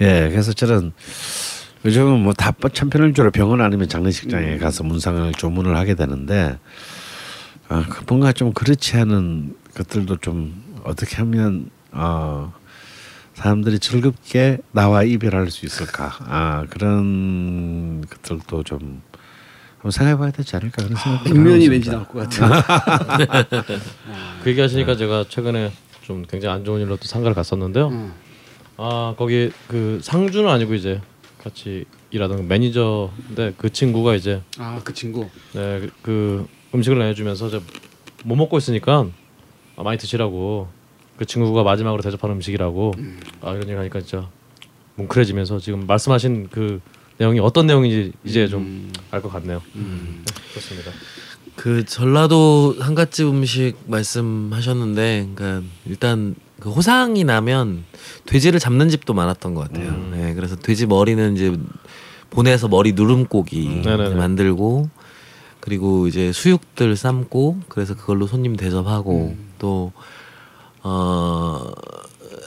예, 0.00 0.28
그래서 0.30 0.52
저는 0.52 0.92
요즘은 1.84 2.20
뭐다 2.20 2.52
천편일주로 2.72 3.30
병원 3.30 3.60
아니면 3.60 3.88
장례식장에 3.88 4.58
가서 4.58 4.84
문상을 4.84 5.32
조문을 5.32 5.76
하게 5.76 5.94
되는데 5.94 6.58
아, 7.74 7.84
그 7.88 8.04
뭔가 8.06 8.32
좀 8.32 8.52
그렇지 8.52 8.96
않은 8.98 9.56
것들도 9.74 10.18
좀 10.18 10.62
어떻게 10.84 11.16
하면 11.16 11.70
어, 11.90 12.52
사람들이 13.34 13.80
즐겁게 13.80 14.58
나와 14.70 15.02
이별할 15.02 15.50
수 15.50 15.66
있을까? 15.66 16.12
아 16.20 16.64
그런 16.70 18.02
것들도 18.08 18.62
좀 18.62 19.02
한번 19.78 19.90
생각해봐야 19.90 20.30
되지 20.30 20.54
않을까 20.54 20.84
그런 20.84 20.96
생각이 20.96 21.30
백면이 21.32 21.68
왠지 21.68 21.90
나올 21.90 22.04
것 22.06 22.28
같아요. 22.30 22.62
그 24.44 24.50
얘기하시니까 24.50 24.96
제가 24.96 25.24
최근에 25.28 25.72
좀 26.02 26.24
굉장히 26.28 26.54
안 26.54 26.64
좋은 26.64 26.80
일로 26.80 26.96
또 26.96 27.06
상가를 27.06 27.34
갔었는데요. 27.34 27.88
음. 27.88 28.12
아 28.76 29.14
거기 29.18 29.50
그 29.66 29.98
상주는 30.02 30.48
아니고 30.48 30.74
이제 30.74 31.00
같이 31.42 31.84
일하던 32.10 32.36
그 32.38 32.42
매니저인데 32.42 33.54
그 33.58 33.72
친구가 33.72 34.14
이제 34.14 34.42
아 34.58 34.80
그 34.84 34.94
친구. 34.94 35.28
네, 35.54 35.80
그- 35.80 35.90
그 36.02 36.46
음식을 36.74 36.98
내주면서 36.98 37.50
못 38.24 38.36
먹고 38.36 38.58
있으니까 38.58 39.06
아, 39.76 39.82
많이 39.82 39.98
드시라고 39.98 40.68
그 41.16 41.24
친구가 41.24 41.62
마지막으로 41.62 42.02
대접하는 42.02 42.36
음식이라고 42.36 42.92
아 43.42 43.50
이런 43.52 43.62
얘기 43.64 43.74
하니까 43.74 44.00
진짜 44.00 44.28
뭉클해지면서 44.96 45.58
지금 45.60 45.86
말씀하신 45.86 46.48
그 46.50 46.80
내용이 47.18 47.38
어떤 47.40 47.66
내용인지 47.66 48.12
이제 48.24 48.48
좀 48.48 48.90
알 49.10 49.22
것 49.22 49.32
같네요. 49.32 49.62
네, 49.74 49.82
그렇습니다. 50.50 50.90
그 51.54 51.84
전라도 51.84 52.74
한갓집 52.80 53.28
음식 53.28 53.74
말씀하셨는데, 53.86 55.28
그러니까 55.36 55.68
일단 55.86 56.34
그 56.58 56.70
호상이 56.70 57.22
나면 57.22 57.84
돼지를 58.26 58.58
잡는 58.58 58.88
집도 58.88 59.14
많았던 59.14 59.54
것 59.54 59.68
같아요. 59.68 59.90
음. 59.90 60.10
네, 60.12 60.34
그래서 60.34 60.56
돼지 60.56 60.86
머리는 60.86 61.36
이제 61.36 61.56
보내서 62.30 62.66
머리 62.66 62.92
누름고기 62.92 63.68
음. 63.68 63.82
네네네. 63.82 64.14
만들고 64.16 64.88
그리고 65.64 66.06
이제 66.06 66.30
수육들 66.30 66.94
삶고 66.94 67.60
그래서 67.70 67.94
그걸로 67.94 68.26
손님 68.26 68.54
대접하고 68.54 69.34
음. 69.34 69.48
또 69.58 69.92
어. 70.82 71.72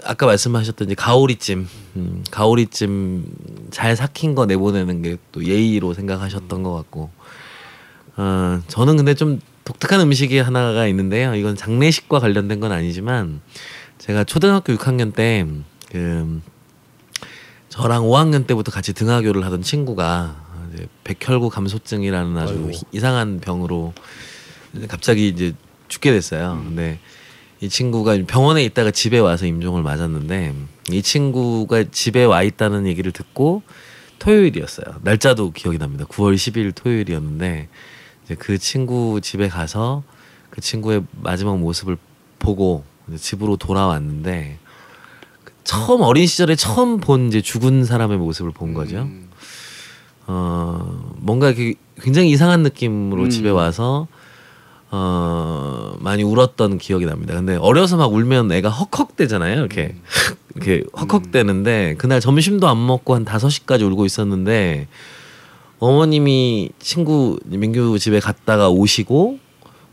아까 0.06 0.26
말씀하셨던 0.28 0.88
이제 0.88 0.96
가오리찜, 0.96 1.68
음, 1.98 2.24
가오리찜 2.32 3.26
잘 3.72 3.96
삭힌 3.96 4.36
거 4.36 4.46
내보내는 4.46 5.02
게 5.02 5.18
또 5.32 5.44
예의로 5.44 5.94
생각하셨던 5.96 6.64
것 6.64 6.72
같고, 6.74 7.10
어, 8.16 8.62
저는 8.68 8.98
근데 8.98 9.16
좀 9.16 9.42
독특한 9.66 10.00
음식이 10.00 10.38
하나가 10.38 10.88
있는데요. 10.88 11.36
이건 11.36 11.56
장례식과 11.58 12.20
관련된 12.20 12.60
건 12.60 12.72
아니지만 12.72 13.42
제가 13.98 14.24
초등학교 14.24 14.74
6학년 14.74 15.14
때 15.14 15.46
그 15.92 16.42
저랑 17.70 18.04
5학년 18.04 18.48
때부터 18.48 18.72
같이 18.72 18.94
등하교를 18.94 19.44
하던 19.46 19.62
친구가 19.62 20.47
이제 20.78 20.88
백혈구 21.04 21.50
감소증이라는 21.50 22.38
아주 22.38 22.54
아이고. 22.54 22.72
희- 22.72 22.82
이상한 22.92 23.40
병으로 23.40 23.94
갑자기 24.88 25.28
이제 25.28 25.54
죽게 25.88 26.12
됐어요. 26.12 26.62
근데 26.64 27.00
이 27.62 27.70
친구가 27.70 28.18
병원에 28.28 28.64
있다가 28.64 28.92
집에 28.92 29.18
와서 29.18 29.48
임종을 29.48 29.82
맞았는데 29.82 30.54
이 30.92 31.02
친구가 31.02 31.86
집에 31.92 32.24
와 32.24 32.44
있다는 32.44 32.86
얘기를 32.86 33.12
듣고 33.12 33.64
토요일이었어요. 34.20 34.98
날짜도 35.02 35.52
기억이 35.52 35.78
납니다. 35.80 36.06
9월 36.06 36.36
10일 36.36 36.74
토요일이었는데 36.76 37.68
이제 38.26 38.36
그 38.36 38.58
친구 38.60 39.20
집에 39.22 39.48
가서 39.48 40.04
그 40.52 40.62
친구의 40.62 41.04
마지막 41.22 41.58
모습을 41.58 41.98
보고 42.40 42.84
집으로 43.16 43.58
돌아왔는데 43.58 44.60
그 45.44 45.54
처음 45.64 46.02
어린 46.02 46.28
시절에 46.28 46.56
처음 46.56 47.00
본 47.00 47.28
이제 47.30 47.42
죽은 47.42 47.86
사람의 47.86 48.18
모습을 48.18 48.52
본 48.52 48.74
거죠. 48.74 49.04
음. 49.04 49.27
어 50.28 51.14
뭔가 51.18 51.48
이렇게 51.48 51.76
굉장히 52.02 52.30
이상한 52.30 52.62
느낌으로 52.64 53.24
음. 53.24 53.30
집에 53.30 53.50
와서 53.50 54.08
어 54.92 55.96
많이 56.00 56.24
울었던 56.24 56.78
기억이 56.78 57.06
납니다. 57.06 57.34
근데 57.34 57.56
어려서 57.56 57.98
막 57.98 58.14
울면 58.14 58.52
애가 58.52 58.70
헉헉대잖아요. 58.70 59.60
이렇게 59.60 59.96
이렇게 60.56 60.84
헉헉대는데 60.96 61.96
그날 61.98 62.20
점심도 62.20 62.68
안 62.68 62.86
먹고 62.86 63.16
한 63.16 63.26
5시까지 63.26 63.90
울고 63.90 64.06
있었는데 64.06 64.88
어머님이 65.80 66.70
친구 66.80 67.40
민규 67.46 67.98
집에 68.00 68.20
갔다가 68.20 68.70
오시고 68.70 69.40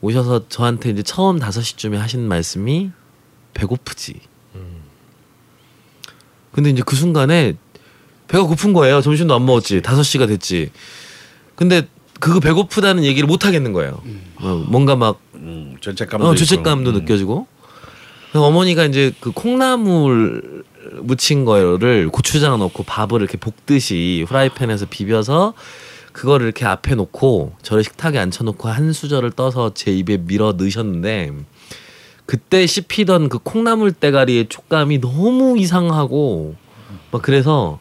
오셔서 0.00 0.48
저한테 0.48 0.90
이제 0.90 1.02
처음 1.02 1.38
5시쯤에 1.38 1.94
하신 1.96 2.26
말씀이 2.26 2.90
배고프지. 3.54 4.20
근데 6.54 6.70
이제 6.70 6.82
그 6.86 6.94
순간에 6.94 7.54
배가 8.28 8.44
고픈 8.44 8.72
거예요. 8.72 9.00
점심도 9.00 9.34
안 9.34 9.44
먹었지. 9.44 9.80
5시가 9.80 10.28
됐지. 10.28 10.70
근데 11.54 11.86
그거 12.20 12.40
배고프다는 12.40 13.04
얘기를 13.04 13.26
못 13.26 13.44
하겠는 13.44 13.72
거예요. 13.72 14.00
어, 14.36 14.64
뭔가 14.68 14.96
막 14.96 15.20
음, 15.34 15.76
죄책감도 15.80 16.26
어, 16.26 16.32
있고. 16.32 16.36
죄책감도 16.36 16.90
음. 16.90 16.94
느껴지고. 16.94 17.46
어머니가 18.32 18.84
이제 18.84 19.12
그 19.20 19.30
콩나물 19.30 20.64
무친 21.02 21.44
거를 21.44 22.08
고추장 22.08 22.58
넣고 22.58 22.82
밥을 22.82 23.20
이렇게 23.20 23.38
볶듯이 23.38 24.24
프라이팬에서 24.28 24.86
비벼서 24.90 25.54
그거를 26.12 26.46
이렇게 26.46 26.64
앞에 26.64 26.94
놓고 26.94 27.54
저를 27.62 27.84
식탁에 27.84 28.18
앉혀놓고 28.18 28.68
한 28.68 28.92
수저를 28.92 29.32
떠서 29.32 29.72
제 29.74 29.92
입에 29.92 30.16
밀어 30.16 30.52
넣으셨는데 30.52 31.32
그때 32.26 32.66
씹히던 32.66 33.28
그 33.28 33.38
콩나물 33.38 33.92
대가리의 33.92 34.48
촉감이 34.48 35.00
너무 35.00 35.58
이상하고 35.58 36.56
막 37.10 37.22
그래서 37.22 37.78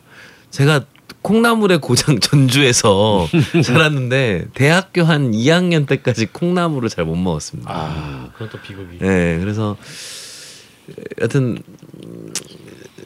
제가 0.53 0.85
콩나물의 1.23 1.79
고장 1.79 2.19
전주에서 2.21 3.27
자랐는데 3.63 4.45
대학교 4.53 5.03
한 5.03 5.31
2학년 5.31 5.87
때까지 5.87 6.27
콩나물을 6.27 6.89
잘 6.89 7.05
못 7.05 7.15
먹었습니다. 7.15 7.69
아 7.73 8.29
그건 8.33 8.49
또 8.49 8.59
비극이. 8.61 8.99
네, 8.99 9.39
그래서 9.39 9.75
여튼 11.21 11.57
음, 12.05 12.33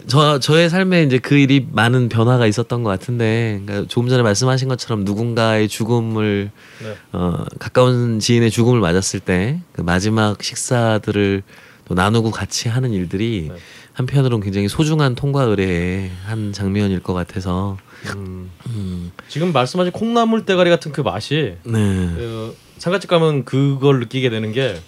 저 0.07 0.39
저의 0.39 0.69
삶에 0.69 1.03
이제 1.03 1.19
그 1.19 1.35
일이 1.37 1.65
많은 1.71 2.09
변화가 2.09 2.47
있었던 2.47 2.81
것 2.83 2.89
같은데, 2.89 3.61
그러니까 3.65 3.87
조금 3.87 4.09
전에 4.09 4.23
말씀하신 4.23 4.67
것처럼 4.67 5.03
누군가의 5.03 5.67
죽음을 5.67 6.49
네. 6.81 6.95
어, 7.11 7.45
가까운 7.59 8.19
지인의 8.19 8.51
죽음을 8.51 8.79
맞았을 8.79 9.19
때 9.19 9.59
그 9.73 9.81
마지막 9.81 10.41
식사들을 10.43 11.43
또 11.85 11.93
나누고 11.93 12.31
같이 12.31 12.67
하는 12.67 12.91
일들이 12.91 13.49
네. 13.53 13.59
한편으로는 13.97 14.43
굉장히 14.43 14.67
소중한 14.67 15.15
통과 15.15 15.43
의례의 15.43 16.11
한 16.25 16.53
장면일 16.53 17.01
것 17.01 17.13
같아서 17.13 17.77
음, 18.15 18.49
음, 18.69 19.11
지금 19.27 19.51
말씀하신 19.51 19.91
콩나물 19.91 20.45
대가리 20.45 20.69
같은 20.69 20.91
그 20.91 21.01
맛이 21.01 21.55
네. 21.63 21.71
그 21.73 22.55
상가집 22.77 23.09
가면 23.09 23.45
그걸 23.45 23.99
느끼게 23.99 24.29
되는 24.29 24.51
게 24.51 24.79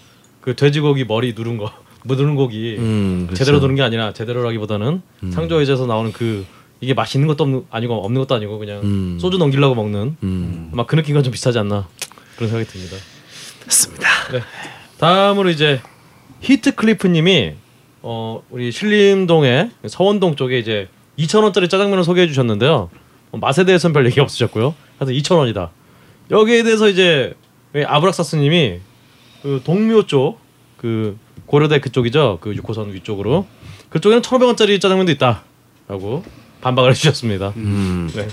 그 0.41 0.55
돼지고기 0.55 1.05
머리 1.05 1.33
누른 1.33 1.57
거 1.57 1.71
누른 2.05 2.35
고기 2.35 2.77
음, 2.77 3.25
그렇죠. 3.27 3.39
제대로 3.39 3.59
누른 3.59 3.75
게 3.75 3.81
아니라 3.81 4.13
제대로라기보다는 4.13 5.01
음. 5.23 5.31
상조회제에서 5.31 5.85
나오는 5.85 6.11
그 6.13 6.45
이게 6.81 6.93
맛있는 6.93 7.27
것도 7.27 7.43
없는, 7.43 7.65
아니고 7.69 8.05
없는 8.05 8.21
것도 8.21 8.35
아니고 8.35 8.57
그냥 8.57 8.81
음. 8.83 9.17
소주 9.19 9.37
넘기려고 9.37 9.75
먹는 9.75 10.15
음. 10.23 10.69
아마 10.71 10.85
그 10.85 10.95
느낌과 10.95 11.21
좀 11.21 11.33
비슷하지 11.33 11.59
않나 11.59 11.87
그런 12.37 12.49
생각이 12.49 12.71
듭니다. 12.71 12.95
됐습니다. 13.65 14.07
네. 14.31 14.41
다음으로 14.97 15.49
이제 15.49 15.81
히트 16.39 16.75
클리프님이 16.75 17.55
어 18.01 18.41
우리 18.49 18.71
신림동의 18.71 19.71
서원동 19.87 20.35
쪽에 20.35 20.59
이제 20.59 20.87
2천 21.17 21.43
원짜리 21.43 21.67
짜장면을 21.67 22.03
소개해 22.03 22.27
주셨는데요. 22.27 22.89
어, 23.31 23.37
맛에 23.37 23.65
대해서는 23.65 23.93
별 23.93 24.05
얘기 24.05 24.19
없으셨고요. 24.19 24.73
하여튼 24.97 25.15
2천 25.17 25.37
원이다. 25.37 25.71
여기에 26.31 26.63
대해서 26.63 26.87
이제 26.87 27.33
우리 27.73 27.83
아브락사스님이 27.85 28.79
그 29.41 29.61
동묘 29.63 30.05
쪽 30.07 30.37
그 30.77 31.17
고려대 31.45 31.79
그쪽이죠. 31.81 32.37
그 32.39 32.53
6호선 32.53 32.93
위쪽으로 32.93 33.45
그쪽에는 33.89 34.21
1,500원짜리 34.21 34.79
짜장면도 34.79 35.11
있다라고 35.11 36.23
반박을 36.61 36.91
해주셨습니다. 36.95 37.53
음. 37.57 38.09
네. 38.15 38.27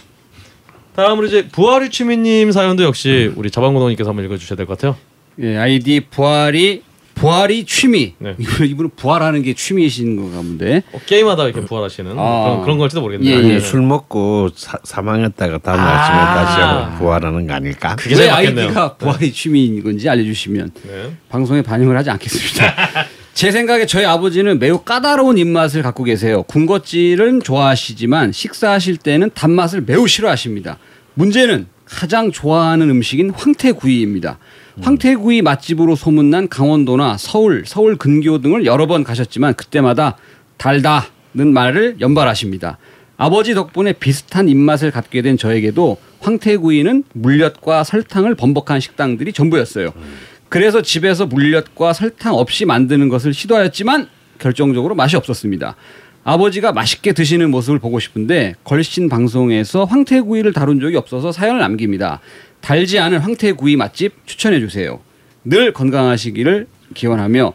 다음으로 0.95 1.27
이제 1.27 1.49
부활이 1.49 1.91
취미님 1.91 2.53
사연도 2.53 2.85
역시 2.85 3.33
우리 3.35 3.51
자방고동님께서 3.51 4.09
한번 4.11 4.25
읽어주셔야 4.27 4.57
될 4.57 4.67
것 4.67 4.79
같아요. 4.79 4.97
예, 5.41 5.57
아이디 5.57 6.01
부활이 6.09 6.83
부활이 7.17 7.65
취미. 7.65 8.15
네. 8.19 8.37
이분 8.39 8.67
이분은 8.67 8.91
부활하는 8.95 9.43
게 9.43 9.55
취미이신 9.55 10.17
건가 10.17 10.37
본데. 10.37 10.83
어, 10.93 11.01
게임하다 11.07 11.45
이렇게 11.45 11.63
부활하시는 11.63 12.13
아. 12.17 12.43
그런, 12.45 12.63
그런 12.63 12.79
걸지도 12.79 13.01
모르겠네요. 13.01 13.39
예, 13.39 13.55
예. 13.55 13.61
술 13.61 13.81
먹고 13.83 14.51
사, 14.55 14.79
사망했다가 14.85 15.59
다음 15.59 15.81
아. 15.81 15.83
아침에 15.83 16.17
다시 16.19 16.61
한번 16.61 16.99
부활하는 16.99 17.47
거 17.47 17.55
아닐까? 17.55 17.97
그게 17.97 18.11
왜 18.11 18.17
제일 18.21 18.31
맞겠네요. 18.31 18.65
아이디가 18.67 18.95
부활이 18.97 19.33
취미인 19.33 19.83
건지 19.83 20.09
알려주시면 20.09 20.71
네. 20.87 21.13
방송에 21.31 21.63
반영을 21.63 21.97
하지 21.97 22.11
않겠습니다. 22.11 22.75
제 23.33 23.51
생각에 23.51 23.85
저희 23.87 24.05
아버지는 24.05 24.59
매우 24.59 24.79
까다로운 24.79 25.37
입맛을 25.37 25.83
갖고 25.83 26.05
계세요. 26.05 26.43
군것질은 26.45 27.43
좋아하시지만 27.43 28.33
식사하실 28.33 28.99
때는 28.99 29.31
단맛을 29.35 29.83
매우 29.83 30.07
싫어하십니다. 30.07 30.79
문제는 31.15 31.67
가장 31.85 32.33
좋아하는 32.33 32.91
음식인 32.91 33.31
황태구이입니다. 33.31 34.39
황태구이 34.81 35.43
맛집으로 35.43 35.97
소문난 35.97 36.49
강원도나 36.49 37.17
서울, 37.19 37.65
서울 37.67 37.97
근교 37.97 38.41
등을 38.41 38.67
여러 38.67 38.87
번 38.87 39.05
가셨지만 39.05 39.55
그때마다 39.55 40.17
달다는 40.59 41.53
말을 41.53 41.97
연발하십니다. 42.01 42.79
아버지 43.17 43.55
덕분에 43.55 43.95
비슷한 43.95 44.49
입맛을 44.49 44.91
갖게 44.91 45.23
된 45.23 45.39
저에게도 45.39 45.97
황태구이는 46.21 47.05
물엿과 47.15 47.85
설탕을 47.85 48.35
번복한 48.35 48.81
식당들이 48.81 49.33
전부였어요. 49.33 49.93
그래서 50.51 50.83
집에서 50.83 51.27
물엿과 51.27 51.95
설탕 51.95 52.35
없이 52.35 52.67
만드는 52.67 53.09
것을 53.09 53.33
시도하였지만 53.33 54.09
결정적으로 54.39 54.95
맛이 54.95 55.17
없었습니다. 55.17 55.77
아버지가 56.25 56.73
맛있게 56.73 57.13
드시는 57.13 57.51
모습을 57.51 57.79
보고 57.79 58.01
싶은데 58.01 58.57
걸신 58.65 59.09
방송에서 59.09 59.85
황태구이를 59.85 60.53
다룬 60.53 60.81
적이 60.81 60.97
없어서 60.97 61.31
사연을 61.33 61.61
남깁니다. 61.61 62.21
달지 62.61 62.99
않은 62.99 63.19
황태구이 63.19 63.77
맛집 63.77 64.13
추천해 64.27 64.61
주세요. 64.61 65.01
늘 65.45 65.73
건강하시기를 65.73 66.67
기원하며 66.95 67.53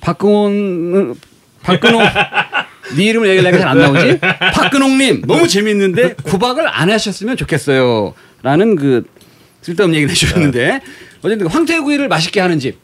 박근홍 0.00 1.14
박근홍 1.62 2.02
네 2.96 3.04
이름을 3.04 3.28
얘기하려니까 3.28 3.58
잘 3.58 3.68
안 3.68 3.78
나오지? 3.78 4.18
박근홍님 4.54 5.22
너무 5.26 5.46
재밌는데 5.48 6.14
구박을 6.24 6.66
안 6.68 6.90
하셨으면 6.90 7.36
좋겠어요. 7.36 8.14
라는 8.42 8.76
그 8.76 9.04
쓸데없는 9.62 9.94
얘기를 9.96 10.10
해주셨는데 10.10 10.80
어쨌든 11.22 11.46
황태구이를 11.46 12.08
맛있게 12.08 12.40
하는 12.40 12.58
집 12.58 12.78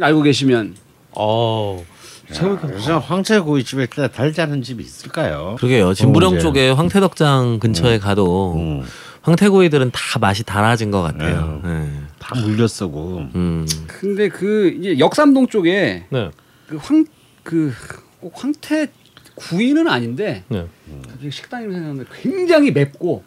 알고 0.00 0.22
계시면 0.22 0.74
어. 1.12 1.84
생각해 2.30 2.74
요즘 2.74 2.98
황채구이 2.98 3.62
집에 3.62 3.86
그냥 3.86 4.10
달지 4.12 4.40
않은 4.40 4.62
집이 4.62 4.82
있을까요? 4.82 5.54
그러게요. 5.58 5.94
진부령 5.94 6.36
어. 6.36 6.38
쪽에 6.38 6.70
황태덕장 6.70 7.60
근처에 7.60 7.98
가도 8.00 8.54
음, 8.56 8.82
황태구이들은 9.26 9.90
다 9.92 10.18
맛이 10.20 10.44
달라진 10.44 10.92
것 10.92 11.02
같아요. 11.02 11.60
네. 11.64 11.90
다 12.20 12.38
물려 12.40 12.68
쓰고 12.68 13.26
음. 13.34 13.66
근데 13.88 14.28
그 14.28 14.68
이제 14.78 14.98
역삼동 15.00 15.48
쪽에 15.48 16.04
네. 16.10 16.30
그황그꼭 16.68 18.32
황태 18.34 18.86
구이는 19.34 19.88
아닌데 19.88 20.44
네. 20.48 20.66
갑자기 21.08 21.30
식당 21.32 21.62
이름 21.62 21.72
생각나는데 21.72 22.08
굉장히 22.22 22.70
맵고 22.70 23.24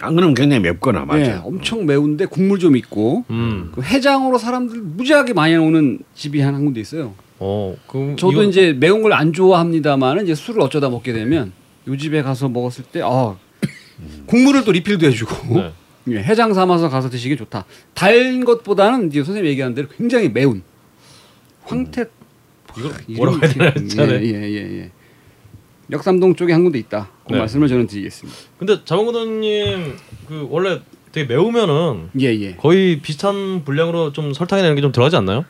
안 0.00 0.16
그러면 0.16 0.34
굉장히 0.34 0.60
맵거나 0.62 1.04
맞아. 1.04 1.20
예, 1.20 1.40
엄청 1.44 1.84
매운데 1.84 2.24
국물 2.24 2.58
좀 2.58 2.74
있고 2.76 3.24
음. 3.28 3.70
그 3.74 3.82
해장으로 3.82 4.38
사람들 4.38 4.80
무지하게 4.80 5.34
많이 5.34 5.54
오는 5.54 5.98
집이 6.14 6.40
한 6.40 6.54
군데 6.64 6.80
있어요. 6.80 7.12
어. 7.38 7.76
그 7.86 8.16
저도 8.18 8.32
이거- 8.32 8.42
이제 8.44 8.72
매운 8.72 9.02
걸 9.02 9.12
안 9.12 9.34
좋아합니다만은 9.34 10.24
이제 10.24 10.34
술을 10.34 10.62
어쩌다 10.62 10.88
먹게 10.88 11.12
되면 11.12 11.52
요 11.88 11.96
집에 11.98 12.22
가서 12.22 12.48
먹었을 12.48 12.84
때 12.84 13.02
아, 13.04 13.36
국물을 14.26 14.64
또 14.64 14.72
리필도 14.72 15.06
해주고 15.06 15.54
네. 15.60 15.72
예, 16.08 16.16
해장 16.18 16.52
삼아서 16.52 16.88
가서 16.88 17.08
드시기 17.08 17.36
좋다. 17.36 17.64
달 17.94 18.44
것보다는 18.44 19.08
이제 19.08 19.22
선생님 19.22 19.50
얘기한 19.50 19.74
대로 19.74 19.88
굉장히 19.88 20.28
매운 20.28 20.62
황태 21.64 22.06
이거 22.76 22.88
이름이 23.06 23.16
뭐라고 23.16 23.38
해야 23.38 23.72
되나. 23.72 24.06
예, 24.20 24.22
예, 24.22 24.42
예, 24.42 24.78
예. 24.80 24.90
역삼동 25.90 26.34
쪽에 26.36 26.52
한 26.52 26.64
군데 26.64 26.78
있다. 26.78 27.10
그 27.26 27.34
네. 27.34 27.38
말씀을 27.38 27.68
저는 27.68 27.86
드리겠습니다. 27.86 28.38
근데 28.58 28.84
자방고동님 28.84 29.96
그 30.26 30.46
원래 30.50 30.80
되게 31.12 31.26
매우면은 31.26 32.08
예, 32.20 32.28
예. 32.28 32.56
거의 32.56 33.00
비슷한 33.00 33.64
분량으로 33.64 34.12
좀 34.12 34.32
설탕이 34.32 34.62
내는 34.62 34.74
게좀 34.76 34.92
들어가지 34.92 35.16
않나요? 35.16 35.44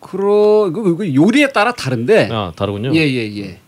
그러 0.00 0.68
이거, 0.70 0.88
이거 1.04 1.14
요리에 1.14 1.52
따라 1.52 1.72
다른데 1.72 2.28
아 2.30 2.52
다르군요. 2.54 2.94
예, 2.94 3.00
예, 3.00 3.28
예. 3.28 3.40
예, 3.40 3.60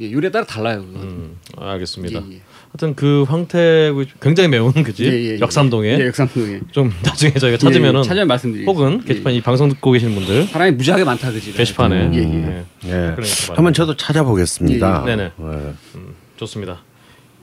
요리에 0.00 0.30
따라 0.30 0.44
달라요. 0.44 0.80
음, 0.80 1.38
알겠습니다. 1.56 2.22
예, 2.28 2.34
예. 2.34 2.40
하여튼 2.72 2.96
그 2.96 3.22
황태구 3.28 4.04
굉장히 4.20 4.48
매운 4.48 4.72
그집 4.72 5.06
예, 5.06 5.12
예, 5.12 5.34
예. 5.34 5.40
역삼동에 5.40 6.00
예, 6.00 6.06
역삼동에 6.08 6.60
좀 6.72 6.92
나중에 7.04 7.32
저희가 7.34 7.56
찾으면은 7.58 8.00
예, 8.00 8.04
예, 8.04 8.08
찾으면 8.08 8.26
말씀드리겠습니다. 8.26 8.72
혹은 8.72 9.00
예, 9.04 9.08
게시판 9.08 9.32
이 9.34 9.40
방송 9.40 9.68
듣고 9.68 9.92
계시는 9.92 10.14
분들 10.16 10.44
사람이 10.48 10.72
무지하게 10.72 11.04
많다 11.04 11.30
그지. 11.30 11.52
게시판에 11.52 12.10
예, 12.12 12.18
예. 12.18 12.22
네, 12.24 12.64
예. 12.86 13.14
한번 13.54 13.72
저도 13.72 13.96
찾아보겠습니다. 13.96 15.04
예, 15.06 15.12
예. 15.12 15.16
네네. 15.16 15.32
예. 15.40 15.72
좋습니다. 16.36 16.82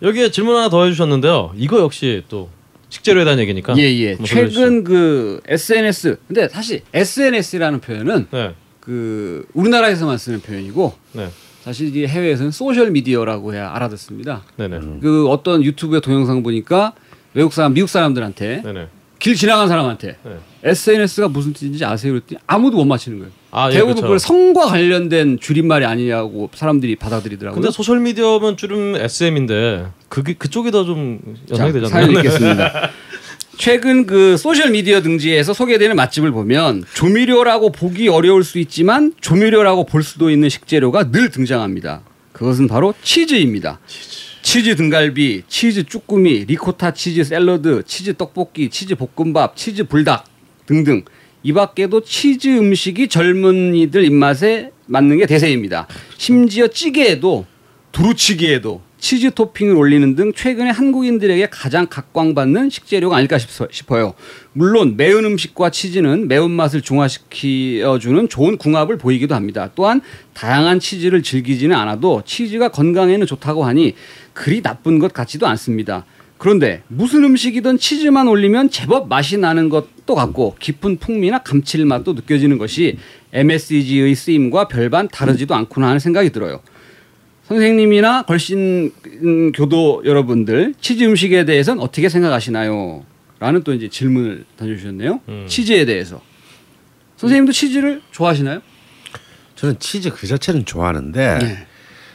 여기에 0.01 0.31
질문 0.31 0.55
하나 0.57 0.69
더 0.69 0.83
해주셨는데요. 0.83 1.53
이거 1.55 1.79
역시 1.79 2.23
또 2.27 2.49
식재료에 2.89 3.23
대한 3.23 3.39
얘기니까. 3.39 3.77
예, 3.77 3.83
예. 3.83 4.17
주시죠. 4.17 4.49
최근 4.49 4.83
그 4.83 5.39
SNS 5.47 6.17
근데 6.27 6.49
사실 6.49 6.81
SNS라는 6.93 7.79
표현은 7.79 8.27
네, 8.31 8.53
그 8.81 9.45
우리나라에서만 9.53 10.17
쓰는 10.17 10.41
표현이고 10.41 10.93
네, 11.13 11.29
사실 11.63 11.95
이 11.95 12.05
해외에서는 12.07 12.51
소셜 12.51 12.91
미디어라고 12.91 13.53
해야 13.53 13.71
알아듣습니다. 13.73 14.41
네네, 14.57 14.79
그 15.01 15.27
어떤 15.29 15.63
유튜브에 15.63 15.99
동영상 15.99 16.41
보니까 16.43 16.93
외국 17.33 17.53
사람, 17.53 17.73
미국 17.73 17.87
사람들한테 17.89 18.61
네네. 18.63 18.87
길 19.19 19.35
지나간 19.35 19.67
사람한테 19.67 20.17
네. 20.23 20.37
SNS가 20.63 21.27
무슨 21.27 21.53
뜻인지 21.53 21.85
아세요? 21.85 22.13
그랬더니 22.13 22.39
아무도 22.47 22.77
못 22.77 22.85
맞히는 22.85 23.19
거예요. 23.19 23.31
아, 23.51 23.67
예, 23.69 23.73
대부분 23.73 23.93
그렇죠. 23.95 24.01
그걸 24.03 24.19
성과 24.19 24.65
관련된 24.65 25.39
줄임말이 25.39 25.85
아니냐고 25.85 26.49
사람들이 26.53 26.95
받아들이더라고요. 26.95 27.61
근데 27.61 27.71
소셜 27.71 27.99
미디어면 27.99 28.57
줄임 28.57 28.95
SM인데 28.95 29.85
그게 30.09 30.33
그쪽이 30.33 30.71
더 30.71 30.83
좀 30.85 31.19
연상이 31.51 31.71
자, 31.73 31.79
되잖아요. 31.79 31.89
사연 31.89 32.11
읽겠습니다. 32.11 32.89
최근 33.57 34.05
그 34.05 34.37
소셜 34.37 34.71
미디어 34.71 35.01
등지에서 35.01 35.53
소개되는 35.53 35.95
맛집을 35.95 36.31
보면 36.31 36.83
조미료라고 36.93 37.71
보기 37.71 38.07
어려울 38.07 38.43
수 38.43 38.59
있지만 38.59 39.13
조미료라고 39.21 39.85
볼 39.85 40.03
수도 40.03 40.29
있는 40.29 40.49
식재료가 40.49 41.11
늘 41.11 41.29
등장합니다. 41.29 42.01
그것은 42.31 42.67
바로 42.67 42.93
치즈입니다. 43.03 43.79
치즈. 44.41 44.75
등갈비, 44.75 45.43
치즈 45.47 45.83
쭈꾸미, 45.83 46.45
리코타 46.45 46.93
치즈 46.93 47.23
샐러드, 47.23 47.83
치즈 47.85 48.15
떡볶이, 48.15 48.69
치즈 48.69 48.95
볶음밥, 48.95 49.55
치즈 49.55 49.83
불닭 49.83 50.25
등등. 50.65 51.03
이 51.43 51.53
밖에도 51.53 52.01
치즈 52.03 52.47
음식이 52.47 53.07
젊은이들 53.07 54.03
입맛에 54.05 54.71
맞는 54.87 55.19
게 55.19 55.25
대세입니다. 55.25 55.87
심지어 56.17 56.67
찌개에도 56.67 57.45
두루치기에도 57.91 58.81
치즈 59.01 59.31
토핑을 59.31 59.75
올리는 59.75 60.15
등 60.15 60.31
최근에 60.31 60.69
한국인들에게 60.69 61.47
가장 61.49 61.87
각광받는 61.89 62.69
식재료가 62.69 63.17
아닐까 63.17 63.37
싶어- 63.39 63.67
싶어요. 63.71 64.13
물론 64.53 64.95
매운 64.95 65.25
음식과 65.25 65.71
치즈는 65.71 66.27
매운맛을 66.27 66.81
중화시켜주는 66.81 68.29
좋은 68.29 68.57
궁합을 68.57 68.99
보이기도 68.99 69.33
합니다. 69.33 69.71
또한 69.73 70.01
다양한 70.35 70.79
치즈를 70.79 71.23
즐기지는 71.23 71.75
않아도 71.75 72.21
치즈가 72.25 72.69
건강에는 72.69 73.25
좋다고 73.25 73.65
하니 73.65 73.95
그리 74.33 74.61
나쁜 74.61 74.99
것 74.99 75.11
같지도 75.13 75.47
않습니다. 75.47 76.05
그런데 76.37 76.83
무슨 76.87 77.23
음식이든 77.23 77.79
치즈만 77.79 78.27
올리면 78.27 78.69
제법 78.69 79.07
맛이 79.09 79.37
나는 79.37 79.69
것도 79.69 80.13
같고 80.13 80.55
깊은 80.59 80.97
풍미나 80.97 81.39
감칠맛도 81.39 82.13
느껴지는 82.13 82.59
것이 82.59 82.97
MSG의 83.33 84.13
쓰임과 84.13 84.67
별반 84.67 85.07
다르지도 85.07 85.55
않구나 85.55 85.87
하는 85.87 85.99
생각이 85.99 86.29
들어요. 86.31 86.61
선생님이나 87.55 88.21
걸신 88.23 88.93
음, 89.23 89.51
교도 89.51 90.03
여러분들 90.05 90.73
치즈 90.79 91.03
음식에 91.03 91.43
대해서는 91.43 91.83
어떻게 91.83 92.07
생각하시나요? 92.07 93.03
라는 93.41 93.63
또 93.63 93.73
이제 93.73 93.89
질문을 93.89 94.45
던져주셨네요. 94.55 95.19
음. 95.27 95.45
치즈에 95.49 95.83
대해서. 95.83 96.21
선생님도 97.17 97.51
치즈를 97.51 98.01
좋아하시나요? 98.11 98.61
저는 99.55 99.79
치즈 99.79 100.11
그 100.11 100.27
자체는 100.27 100.63
좋아하는데 100.65 101.39
네. 101.39 101.67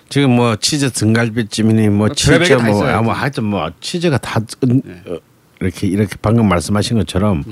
지금 0.08 0.30
뭐 0.30 0.56
치즈 0.56 0.90
등갈비찜이니 0.92 1.90
뭐뭐 1.90 2.14
치즈 2.14 2.54
뭐. 2.54 2.86
아무 2.86 3.10
하여튼 3.10 3.44
뭐 3.44 3.70
치즈가 3.80 4.16
다 4.18 4.40
은- 4.64 4.82
어, 5.06 5.18
이렇게 5.60 5.86
이렇게 5.86 6.16
방금 6.22 6.48
말씀하신 6.48 6.96
것처럼 6.98 7.44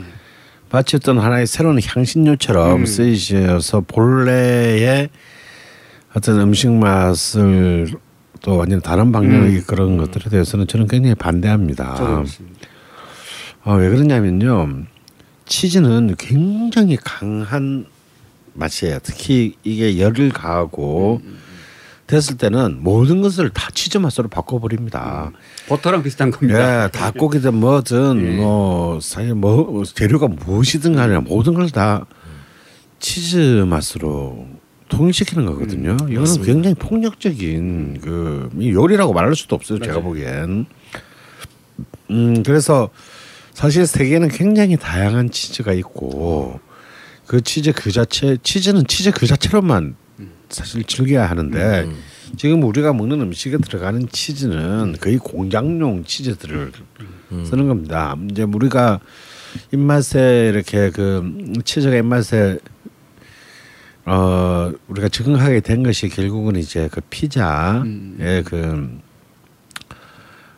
마치 0.70 0.96
어떤 0.96 1.18
하나의 1.18 1.46
새로운 1.46 1.78
향신료처럼 1.84 2.86
쓰이셔서 2.86 3.82
본래의 3.82 5.10
어떤 6.14 6.40
음식 6.40 6.70
맛을 6.70 7.92
또 8.40 8.56
완전 8.56 8.80
다른 8.80 9.10
방향의 9.12 9.62
그런 9.62 9.96
것들에 9.96 10.30
대해서는 10.30 10.66
저는 10.66 10.86
굉장히 10.86 11.14
반대합니다. 11.14 12.22
어, 13.64 13.74
왜 13.76 13.88
그러냐면요. 13.88 14.84
치즈는 15.46 16.14
굉장히 16.18 16.96
강한 17.02 17.86
맛이에요. 18.52 18.98
특히 19.02 19.56
이게 19.64 19.98
열을 19.98 20.28
가하고 20.30 21.20
됐을 22.06 22.36
때는 22.36 22.78
모든 22.82 23.22
것을 23.22 23.48
다 23.50 23.68
치즈 23.72 23.96
맛으로 23.98 24.28
바꿔버립니다. 24.28 25.32
버터랑 25.68 26.02
비슷한 26.02 26.30
겁니다. 26.30 26.84
예, 26.84 26.88
닭고기든 26.90 27.54
뭐든 27.54 28.36
뭐 28.36 29.00
사실 29.00 29.34
뭐 29.34 29.82
재료가 29.84 30.28
무엇이든 30.28 30.94
간에 30.94 31.18
모든 31.18 31.54
걸 31.54 31.68
다 31.70 32.06
치즈 33.00 33.64
맛으로 33.68 34.46
통일시키는 34.96 35.46
거거든요. 35.46 35.96
이거는 36.08 36.42
굉장히 36.42 36.74
폭력적인 36.74 38.00
그이 38.00 38.70
요리라고 38.70 39.12
말할 39.12 39.34
수도 39.34 39.56
없어요. 39.56 39.78
제가 39.78 40.00
보기엔. 40.00 40.66
음 42.10 42.42
그래서 42.42 42.90
사실 43.52 43.86
세계에는 43.86 44.28
굉장히 44.28 44.76
다양한 44.76 45.30
치즈가 45.30 45.72
있고 45.74 46.60
그 47.26 47.40
치즈 47.40 47.72
그 47.72 47.90
자체 47.90 48.36
치즈는 48.42 48.86
치즈 48.86 49.12
그 49.12 49.26
자체로만 49.26 49.96
사실 50.48 50.84
즐겨야 50.84 51.28
하는데 51.28 51.88
지금 52.36 52.62
우리가 52.62 52.92
먹는 52.92 53.20
음식에 53.20 53.56
들어가는 53.58 54.08
치즈는 54.10 54.96
거의 55.00 55.16
공장용 55.18 56.04
치즈들을 56.04 56.72
쓰는 57.44 57.68
겁니다. 57.68 58.16
이제 58.30 58.42
우리가 58.42 59.00
입맛에 59.72 60.48
이렇게 60.52 60.90
그 60.90 61.32
치즈가 61.64 61.96
입맛에 61.96 62.58
어 64.06 64.72
우리가 64.88 65.08
적응하게 65.08 65.60
된 65.60 65.82
것이 65.82 66.08
결국은 66.08 66.56
이제 66.56 66.88
그 66.92 67.00
피자의 67.08 68.42
그 68.44 69.00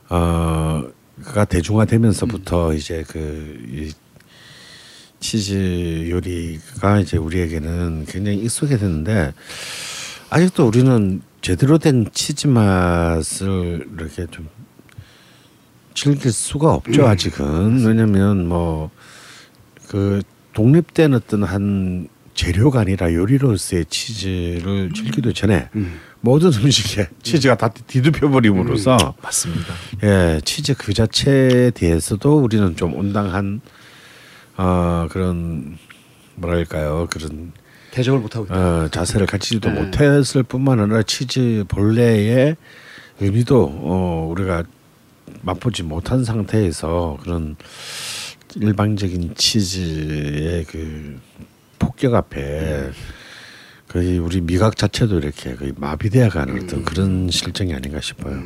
어가 0.08 1.44
대중화되면서부터 1.48 2.74
이제 2.74 3.04
그이 3.08 3.92
치즈 5.20 6.08
요리가 6.10 7.00
이제 7.00 7.16
우리에게는 7.16 8.06
굉장히 8.08 8.38
익숙해 8.38 8.76
됐는데 8.76 9.32
아직도 10.30 10.66
우리는 10.66 11.22
제대로 11.40 11.78
된 11.78 12.06
치즈 12.12 12.48
맛을 12.48 13.88
이렇게 13.96 14.26
좀 14.30 14.48
즐길 15.94 16.32
수가 16.32 16.74
없죠 16.74 17.06
아직은. 17.06 17.86
왜냐면 17.86 18.46
뭐 18.48 18.90
그 19.88 20.22
독립된 20.54 21.14
어떤 21.14 21.44
한 21.44 22.08
재료가 22.36 22.80
아니라 22.80 23.12
요리로서의 23.12 23.86
치즈를 23.86 24.92
즐기기 24.94 25.32
전에 25.34 25.68
모든 26.20 26.52
음식에 26.52 27.08
치즈가 27.22 27.56
다 27.56 27.68
뒤덮여 27.68 28.28
버림으로써 28.28 29.14
맞습니다. 29.22 29.74
예 30.04 30.40
치즈 30.44 30.74
그 30.76 30.92
자체에 30.92 31.70
대해서도 31.70 32.38
우리는 32.38 32.76
좀 32.76 32.94
온당한 32.94 33.60
어 34.56 35.08
그런 35.10 35.78
뭐랄까요 36.36 37.08
그런 37.10 37.52
대접을 37.90 38.18
못 38.20 38.36
하고. 38.36 38.46
어, 38.50 38.88
자세를 38.90 39.26
갖추지도 39.26 39.70
네. 39.70 39.80
못했을 39.80 40.42
뿐만 40.42 40.80
아니라 40.80 41.02
치즈 41.02 41.64
본래의 41.68 42.56
의미도 43.20 43.64
어, 43.64 44.28
우리가 44.30 44.64
맛보지 45.40 45.82
못한 45.82 46.22
상태에서 46.22 47.16
그런 47.22 47.56
일방적인 48.54 49.34
치즈의 49.36 50.64
그 50.64 51.18
폭격 51.96 52.14
앞에 52.14 52.90
거의 53.88 54.18
우리 54.18 54.42
미각 54.42 54.76
자체도 54.76 55.18
이렇게 55.18 55.54
거의 55.54 55.72
마비되어 55.74 56.28
가는 56.28 56.62
어떤 56.62 56.84
그런 56.84 57.30
실정이 57.30 57.72
아닌가 57.72 58.00
싶어요. 58.02 58.42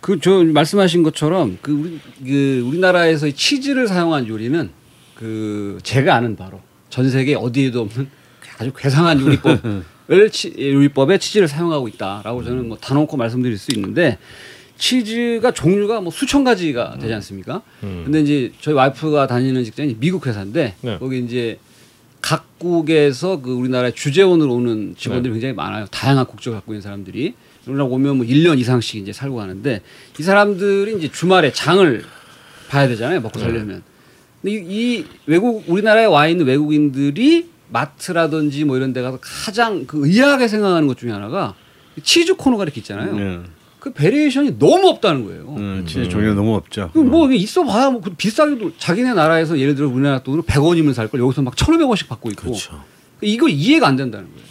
그저 0.00 0.42
말씀하신 0.42 1.02
것처럼 1.02 1.58
그 1.60 1.72
우리 1.72 2.00
그 2.24 2.60
우리나라에서 2.66 3.26
이 3.26 3.34
치즈를 3.34 3.86
사용한 3.88 4.26
요리는 4.26 4.70
그 5.16 5.78
제가 5.82 6.14
아는 6.14 6.36
바로 6.36 6.62
전 6.88 7.10
세계 7.10 7.34
어디에도 7.34 7.82
없는 7.82 8.08
아주 8.58 8.72
괴상한 8.74 9.20
요리법을 9.20 10.30
치, 10.32 10.54
요리법에 10.58 11.18
치즈를 11.18 11.48
사용하고 11.48 11.88
있다라고 11.88 12.42
저는 12.42 12.68
뭐 12.68 12.78
단언코 12.78 13.18
말씀드릴 13.18 13.58
수 13.58 13.72
있는데 13.74 14.16
치즈가 14.78 15.50
종류가 15.50 16.00
뭐 16.00 16.10
수천 16.10 16.44
가지가 16.44 16.98
되지 17.00 17.12
않습니까? 17.14 17.62
근데 17.80 18.20
이제 18.20 18.52
저희 18.60 18.74
와이프가 18.74 19.26
다니는 19.26 19.64
직장이 19.64 19.96
미국 19.98 20.26
회사인데 20.26 20.74
네. 20.80 20.98
거기 20.98 21.18
이제 21.18 21.58
각국에서 22.26 23.40
그 23.40 23.52
우리나라의 23.52 23.94
주재원으로 23.94 24.52
오는 24.54 24.96
직원들이 24.98 25.32
굉장히 25.32 25.54
많아요. 25.54 25.86
다양한 25.86 26.26
국적을 26.26 26.58
갖고 26.58 26.72
있는 26.72 26.82
사람들이. 26.82 27.34
우리나라 27.66 27.84
오면 27.84 28.16
뭐 28.16 28.26
1년 28.26 28.58
이상씩 28.58 29.00
이제 29.00 29.12
살고 29.12 29.36
가는데 29.36 29.82
이 30.18 30.22
사람들이 30.24 30.96
이제 30.98 31.08
주말에 31.08 31.52
장을 31.52 32.04
봐야 32.68 32.88
되잖아요. 32.88 33.20
먹고 33.20 33.38
살려면. 33.38 33.82
근데 34.42 34.56
이, 34.56 34.98
이 34.98 35.04
외국 35.26 35.64
우리나라에 35.68 36.06
와 36.06 36.26
있는 36.26 36.46
외국인들이 36.46 37.48
마트라든지 37.68 38.64
뭐 38.64 38.76
이런 38.76 38.92
데 38.92 39.02
가서 39.02 39.18
가장 39.20 39.86
그 39.86 40.04
의아하게 40.04 40.48
생각하는 40.48 40.88
것 40.88 40.98
중에 40.98 41.12
하나가 41.12 41.54
치즈 42.02 42.34
코너가 42.34 42.64
이렇게 42.64 42.80
있잖아요. 42.80 43.14
네. 43.14 43.40
그 43.86 43.92
variation이 43.92 44.58
너무 44.58 44.88
없다는 44.88 45.24
거예요. 45.26 45.54
음, 45.58 45.84
치즈 45.86 46.08
종류 46.08 46.34
너무 46.34 46.56
없죠. 46.56 46.90
그뭐 46.92 47.28
이게 47.28 47.36
있어 47.36 47.62
봐야 47.62 47.88
뭐 47.88 48.00
비싸게도 48.18 48.72
자기네 48.78 49.14
나라에서 49.14 49.60
예를 49.60 49.76
들어 49.76 49.86
우리나라 49.88 50.18
돈으로 50.24 50.42
100원이면 50.42 50.92
살 50.92 51.06
걸 51.06 51.20
여기서 51.20 51.42
막 51.42 51.54
1,500원씩 51.54 52.08
받고 52.08 52.30
있고 52.30 52.42
그렇죠. 52.46 52.82
이거 53.20 53.48
이해가 53.48 53.86
안 53.86 53.94
된다는 53.94 54.26
거예요. 54.26 54.46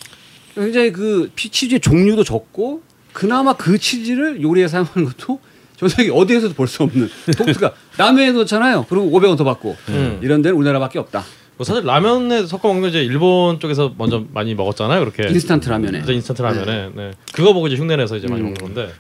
굉장히 0.55 0.93
그 0.93 1.29
피- 1.36 1.49
치즈의 1.49 1.81
종류도 1.81 2.23
적고 2.23 2.81
그나마 3.11 3.51
그 3.57 3.77
치즈를 3.77 4.41
요리에 4.41 4.69
사용하는 4.69 5.03
것도 5.03 5.41
전 5.75 5.89
세계 5.89 6.11
어디에서도 6.11 6.53
볼 6.53 6.67
수 6.69 6.83
없는 6.83 7.09
독특가 7.38 7.73
라면에 7.97 8.31
넣잖아요. 8.31 8.86
그리고 8.88 9.07
500원 9.11 9.38
더 9.38 9.43
받고 9.43 9.75
음. 9.89 10.19
이런 10.23 10.41
데는 10.41 10.55
우리나라밖에 10.57 10.97
없다. 10.99 11.25
뭐 11.58 11.64
사실 11.64 11.86
라면에 11.86 12.45
섞어 12.45 12.68
먹는 12.68 12.82
거 12.84 12.88
이제 12.89 13.01
일본 13.03 13.60
쪽에서 13.60 13.93
먼저 13.97 14.24
많이 14.34 14.53
먹었잖아요. 14.56 14.99
그렇게 14.99 15.30
인스턴트 15.30 15.70
라면에. 15.70 16.03
인스턴트 16.08 16.41
라면에 16.41 16.89
네. 16.93 17.12
그거 17.34 17.53
보고 17.53 17.68
이제 17.68 17.76
흉내내서 17.78 18.18
이제 18.18 18.28
많이 18.28 18.41
음. 18.41 18.53
먹는 18.53 18.62
건데 18.62 18.91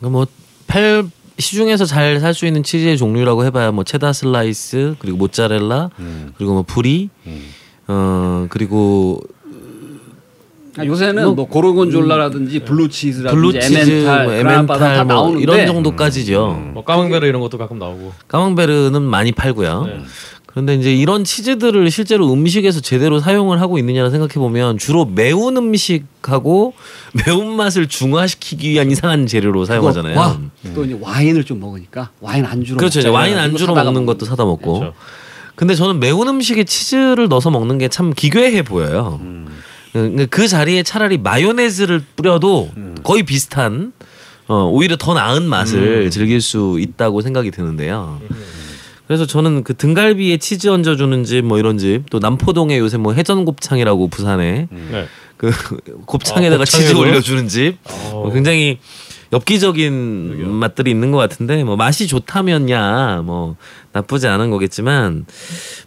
그러니까 0.00 0.26
뭐팔 0.66 1.04
시중에서 1.38 1.84
잘 1.86 2.18
살 2.20 2.34
수 2.34 2.46
있는 2.46 2.62
치즈의 2.62 2.98
종류라고 2.98 3.44
해봐야 3.44 3.70
뭐 3.72 3.84
체다 3.84 4.12
슬라이스 4.12 4.96
그리고 4.98 5.16
모짜렐라 5.18 5.90
그리고 6.36 6.52
뭐 6.52 6.64
브리 6.66 7.08
어 7.86 8.46
그리고 8.50 9.20
아, 10.78 10.84
요새는 10.84 11.24
뭐- 11.24 11.34
뭐, 11.34 11.48
고르곤졸라라든지 11.48 12.60
블루치즈라든지 12.60 13.34
블루치즈, 13.34 13.90
에멘탈, 13.90 14.24
뭐 14.24 14.34
그라파다 14.36 14.78
다 14.78 14.86
에멘탈 14.94 15.04
뭐 15.06 15.14
나오는데 15.14 15.42
이런 15.42 15.66
정도까지죠. 15.66 16.70
뭐 16.74 16.84
까망베르 16.84 17.26
이런 17.26 17.40
것도 17.40 17.58
가끔 17.58 17.78
나오고 17.78 18.12
까망베르는 18.28 19.02
많이 19.02 19.32
팔고요. 19.32 19.84
네. 19.86 19.98
그런데 20.50 20.74
이제 20.74 20.92
이런 20.92 21.22
치즈들을 21.22 21.88
실제로 21.92 22.32
음식에서 22.32 22.80
제대로 22.80 23.20
사용을 23.20 23.60
하고 23.60 23.78
있느냐를 23.78 24.10
생각해 24.10 24.34
보면 24.34 24.78
주로 24.78 25.04
매운 25.04 25.56
음식하고 25.56 26.74
매운 27.26 27.52
맛을 27.54 27.86
중화시키기 27.86 28.70
위한 28.70 28.90
이상한 28.90 29.26
재료로 29.26 29.64
사용하잖아요. 29.64 30.18
와, 30.18 30.40
또 30.74 30.84
이제 30.84 30.96
와인을 31.00 31.44
좀 31.44 31.60
먹으니까 31.60 32.10
와인 32.20 32.44
안주로 32.44 32.78
그렇죠. 32.78 33.12
와인 33.12 33.38
안주로 33.38 33.74
먹는 33.74 34.06
것도 34.06 34.26
사다 34.26 34.44
먹고. 34.44 34.80
그렇죠. 34.80 34.94
근데 35.54 35.74
저는 35.74 36.00
매운 36.00 36.26
음식에 36.26 36.64
치즈를 36.64 37.28
넣어서 37.28 37.50
먹는 37.50 37.78
게 37.78 37.88
참 37.88 38.12
기괴해 38.14 38.62
보여요. 38.62 39.20
그- 39.92 40.26
그 40.30 40.48
자리에 40.48 40.82
차라리 40.82 41.18
마요네즈를 41.18 42.02
뿌려도 42.16 42.70
거의 43.02 43.22
비슷한 43.24 43.92
어, 44.48 44.64
오히려 44.64 44.96
더 44.96 45.14
나은 45.14 45.44
맛을 45.44 46.10
즐길 46.10 46.40
수 46.40 46.78
있다고 46.80 47.20
생각이 47.20 47.50
드는데요. 47.52 48.20
그래서 49.10 49.26
저는 49.26 49.64
그 49.64 49.74
등갈비에 49.76 50.36
치즈 50.36 50.68
얹어주는 50.68 51.24
집 51.24 51.42
뭐 51.42 51.58
이런 51.58 51.78
집 51.78 52.04
또 52.10 52.20
남포동에 52.20 52.78
요새 52.78 52.96
뭐 52.96 53.12
해전곱창이라고 53.12 54.06
부산에 54.06 54.68
네. 54.70 55.06
그 55.36 55.50
곱창에다가 56.06 56.62
아, 56.62 56.64
치즈? 56.64 56.94
올려주는 56.94 57.48
집 57.48 57.78
어. 58.12 58.22
뭐 58.22 58.32
굉장히 58.32 58.78
엽기적인 59.32 60.48
맛들이 60.58 60.90
있는 60.90 61.12
것 61.12 61.18
같은데 61.18 61.62
뭐 61.62 61.76
맛이 61.76 62.06
좋다면야 62.08 63.22
뭐 63.24 63.56
나쁘지 63.92 64.26
않은 64.26 64.50
거겠지만 64.50 65.24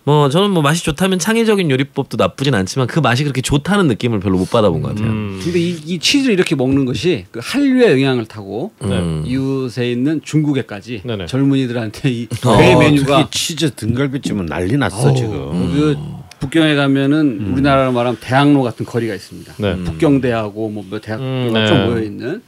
뭐 0.06 0.30
저는 0.30 0.52
뭐 0.52 0.62
맛이 0.62 0.84
좋다면 0.84 1.20
창의적인 1.20 1.70
요리법도 1.70 2.18
나쁘진 2.18 2.56
않지만 2.56 2.88
그 2.88 3.00
맛이 3.00 3.24
그렇게 3.24 3.42
좋다는 3.42 3.88
느낌을 3.88 4.20
별로 4.20 4.38
못 4.38 4.50
받아본 4.50 4.82
것 4.82 4.90
같아요. 4.90 5.08
음. 5.08 5.42
근데 5.44 5.60
이, 5.60 5.72
이 5.86 6.00
치즈를 6.00 6.34
이렇게 6.34 6.56
먹는 6.56 6.86
것이 6.86 7.26
그 7.32 7.40
한류의 7.44 7.92
영향을 8.02 8.26
타고 8.26 8.72
음. 8.82 9.24
이웃에 9.26 9.92
있는 9.92 10.22
중국에까지 10.24 11.02
네네. 11.04 11.26
젊은이들한테 11.26 12.12
이 12.12 12.28
어, 12.46 12.80
메뉴가 12.80 13.30
치즈 13.30 13.76
등갈비찜은 13.76 14.46
난리 14.46 14.78
났어 14.78 15.10
어우, 15.10 15.16
지금. 15.16 15.72
그 15.74 15.98
북경에 16.40 16.76
가면은 16.76 17.54
우리나라로 17.54 17.94
말하면 17.94 18.18
대학로 18.20 18.64
같은 18.64 18.86
거리가 18.86 19.14
있습니다. 19.16 19.54
네. 19.58 19.76
북경대하고 19.84 20.70
뭐몇 20.70 21.02
대학교가 21.02 21.26
음, 21.26 21.54
네. 21.54 21.68
좀 21.68 21.86
모여 21.86 22.02
있는 22.04 22.42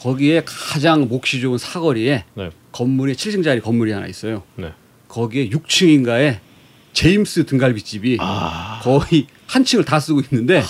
거기에 0.00 0.42
가장 0.44 1.08
몫이 1.08 1.40
좋은 1.40 1.58
사거리에 1.58 2.24
네. 2.34 2.50
건물이 2.72 3.14
7층짜리 3.14 3.62
건물이 3.62 3.92
하나 3.92 4.06
있어요. 4.06 4.42
네. 4.56 4.72
거기에 5.08 5.48
6층인가에 5.50 6.38
제임스 6.92 7.46
등갈비집이 7.46 8.18
아. 8.20 8.80
거의 8.82 9.26
한 9.46 9.64
층을 9.64 9.84
다 9.84 10.00
쓰고 10.00 10.20
있는데 10.22 10.62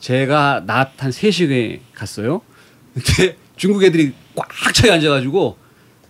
제가 0.00 0.64
낮 0.66 0.92
한 0.98 1.10
3시에 1.10 1.80
갔어요. 1.94 2.42
근데 2.94 3.36
중국 3.56 3.82
애들이 3.84 4.12
꽉 4.34 4.48
차게 4.74 4.90
앉아가지고 4.90 5.56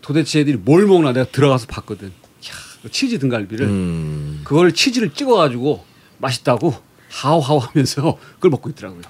도대체 0.00 0.40
애들이 0.40 0.56
뭘 0.56 0.86
먹나 0.86 1.12
내가 1.12 1.26
들어가서 1.30 1.66
봤거든. 1.66 2.08
이야, 2.08 2.52
그 2.82 2.90
치즈 2.90 3.18
등갈비를 3.20 3.66
음. 3.66 4.40
그걸 4.44 4.72
치즈를 4.72 5.12
찍어가지고 5.14 5.84
맛있다고 6.18 6.74
하오하오 7.10 7.58
하면서 7.60 8.18
그걸 8.34 8.50
먹고 8.50 8.70
있더라고요. 8.70 9.02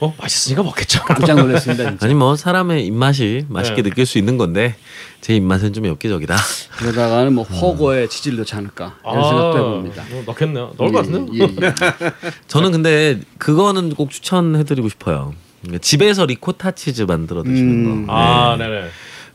어 0.00 0.14
맛있으니까 0.18 0.62
먹겠죠. 0.62 1.02
깜짝 1.04 1.34
놀랐습니다. 1.34 1.90
진짜. 1.90 2.06
아니 2.06 2.14
뭐 2.14 2.34
사람의 2.36 2.86
입맛이 2.86 3.44
맛있게 3.48 3.82
네. 3.82 3.90
느낄 3.90 4.06
수 4.06 4.16
있는 4.18 4.38
건데 4.38 4.76
제 5.20 5.34
입맛은 5.36 5.72
좀 5.74 5.86
엽기적이다. 5.86 6.36
그러다가는 6.78 7.34
뭐 7.34 7.44
허거에 7.44 8.06
치즈를 8.08 8.38
넣지 8.38 8.54
않을까 8.54 8.96
이런 9.04 9.22
생각도 9.28 9.58
해봅니다. 9.58 10.02
어, 10.02 10.22
넣겠네요. 10.26 10.72
넣을 10.78 10.92
것 10.92 10.98
같은데. 11.04 11.32
예, 11.34 11.44
예, 11.44 11.66
예. 11.66 12.12
저는 12.48 12.72
근데 12.72 13.20
그거는 13.38 13.94
꼭 13.94 14.10
추천해드리고 14.10 14.88
싶어요. 14.88 15.34
그러니까 15.60 15.82
집에서 15.82 16.24
리코타 16.24 16.70
치즈 16.70 17.02
만들어 17.02 17.42
드시는 17.42 17.86
음. 17.86 18.06
거. 18.06 18.12
아 18.14 18.56
네 18.56 18.66
네. 18.66 18.80
네. 18.80 18.88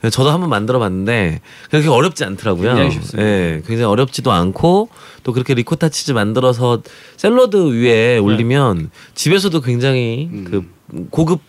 저도 0.09 0.29
한번 0.31 0.49
만들어 0.49 0.79
봤는데 0.79 1.41
그렇게 1.69 1.87
어렵지 1.89 2.23
않더라고요. 2.25 2.69
굉장히 2.69 2.91
쉽습니다. 2.91 3.27
예, 3.29 3.61
굉장히 3.65 3.83
어렵지도 3.83 4.31
않고 4.31 4.89
또 5.23 5.33
그렇게 5.33 5.53
리코타 5.53 5.89
치즈 5.89 6.11
만들어서 6.11 6.81
샐러드 7.17 7.55
위에 7.73 8.17
올리면 8.17 8.91
집에서도 9.13 9.59
굉장히 9.61 10.29
그 10.45 10.63
고급 11.09 11.39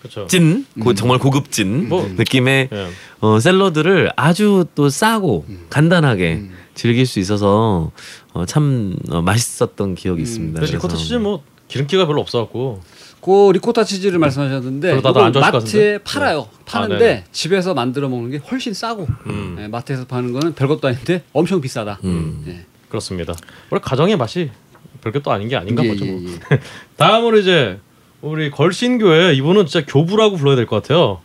그렇죠. 0.00 0.26
찐, 0.28 0.66
고- 0.80 0.94
정말 0.94 1.18
고급진 1.18 1.88
뭐, 1.88 2.06
느낌의 2.16 2.68
예. 2.72 2.86
어, 3.20 3.40
샐러드를 3.40 4.12
아주 4.14 4.64
또 4.74 4.88
싸고 4.88 5.46
음. 5.48 5.66
간단하게 5.68 6.44
즐길 6.74 7.06
수 7.06 7.18
있어서 7.18 7.90
어, 8.32 8.44
참 8.46 8.94
어, 9.10 9.22
맛있었던 9.22 9.94
기억이 9.94 10.22
있습니다. 10.22 10.60
그래서 10.60 10.74
리코타 10.74 10.96
치즈 10.96 11.14
뭐 11.14 11.42
기름기가 11.68 12.06
별로 12.06 12.20
없어갖고 12.20 12.82
그 13.26 13.50
리코타 13.54 13.82
치즈를 13.82 14.20
말씀하셨는데 14.20 15.00
마트에? 15.40 15.98
팔아요. 15.98 16.42
네. 16.42 16.58
파는데 16.64 17.24
아. 17.26 17.30
집에서 17.32 17.74
만들어 17.74 18.08
먹는 18.08 18.30
게 18.30 18.36
훨씬 18.38 18.72
싸고 18.72 19.08
음. 19.26 19.56
예, 19.58 19.66
마트에서 19.66 20.04
파는 20.06 20.32
거는 20.32 20.54
별것도 20.54 20.86
아닌데 20.86 21.24
엄청 21.32 21.60
비싸다. 21.60 21.98
음. 22.04 22.44
예. 22.46 22.64
그렇습니다. 22.88 23.34
원래 23.70 23.80
가정의 23.84 24.16
맛이 24.16 24.50
또 25.24 25.32
아닌 25.32 25.48
게 25.48 25.56
아닌가 25.56 25.84
예, 25.84 25.88
보죠. 25.88 26.06
예, 26.06 26.10
뭐. 26.12 26.22
예. 26.52 26.60
다음으로 26.96 27.38
이제 27.38 27.80
우리 28.22 28.48
걸신교회 28.48 29.34
이분은 29.34 29.66
진짜 29.66 29.84
교부라고 29.84 30.36
불러야 30.36 30.54
될 30.54 30.66
것 30.66 30.80
같아요. 30.82 31.20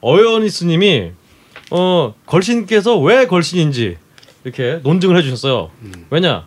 어여니스님이 0.00 1.10
어 1.70 2.14
걸신께서 2.24 2.98
왜 2.98 3.26
걸신인지 3.26 3.98
이렇게 4.44 4.80
논증을 4.82 5.18
해주셨어요. 5.18 5.70
왜냐 6.08 6.46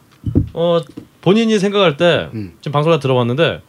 어 0.54 0.80
본인이 1.22 1.60
생각할 1.60 1.96
때 1.96 2.30
음. 2.34 2.54
지금 2.62 2.72
방송을 2.72 3.00
들어봤는데 3.00 3.62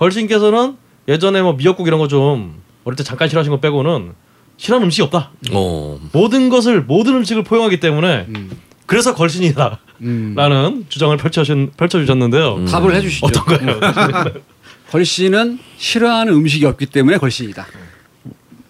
걸신께서는 0.00 0.76
예전에 1.08 1.42
뭐 1.42 1.52
미역국 1.56 1.86
이런 1.86 2.00
거 2.00 2.08
좀 2.08 2.60
어릴 2.84 2.96
때 2.96 3.04
잠깐 3.04 3.28
싫어하신 3.28 3.50
거 3.52 3.60
빼고는 3.60 4.12
싫어하는 4.56 4.86
음식이 4.86 5.02
없다. 5.02 5.30
어, 5.52 6.00
모든 6.12 6.48
것을 6.48 6.82
모든 6.82 7.14
음식을 7.16 7.44
포용하기 7.44 7.78
때문에 7.80 8.26
음. 8.28 8.50
그래서 8.86 9.14
걸신이다라는 9.14 9.78
음. 10.02 10.86
주장을 10.88 11.16
펼쳐주셨, 11.16 11.76
펼쳐주셨는데요. 11.76 12.54
음. 12.56 12.64
답을 12.66 12.94
해주시죠. 12.96 13.26
어떤가요? 13.26 13.78
걸씨는 14.90 15.58
싫어하는 15.76 16.32
음식이 16.32 16.64
없기 16.66 16.86
때문에 16.86 17.18
걸씨이다. 17.18 17.66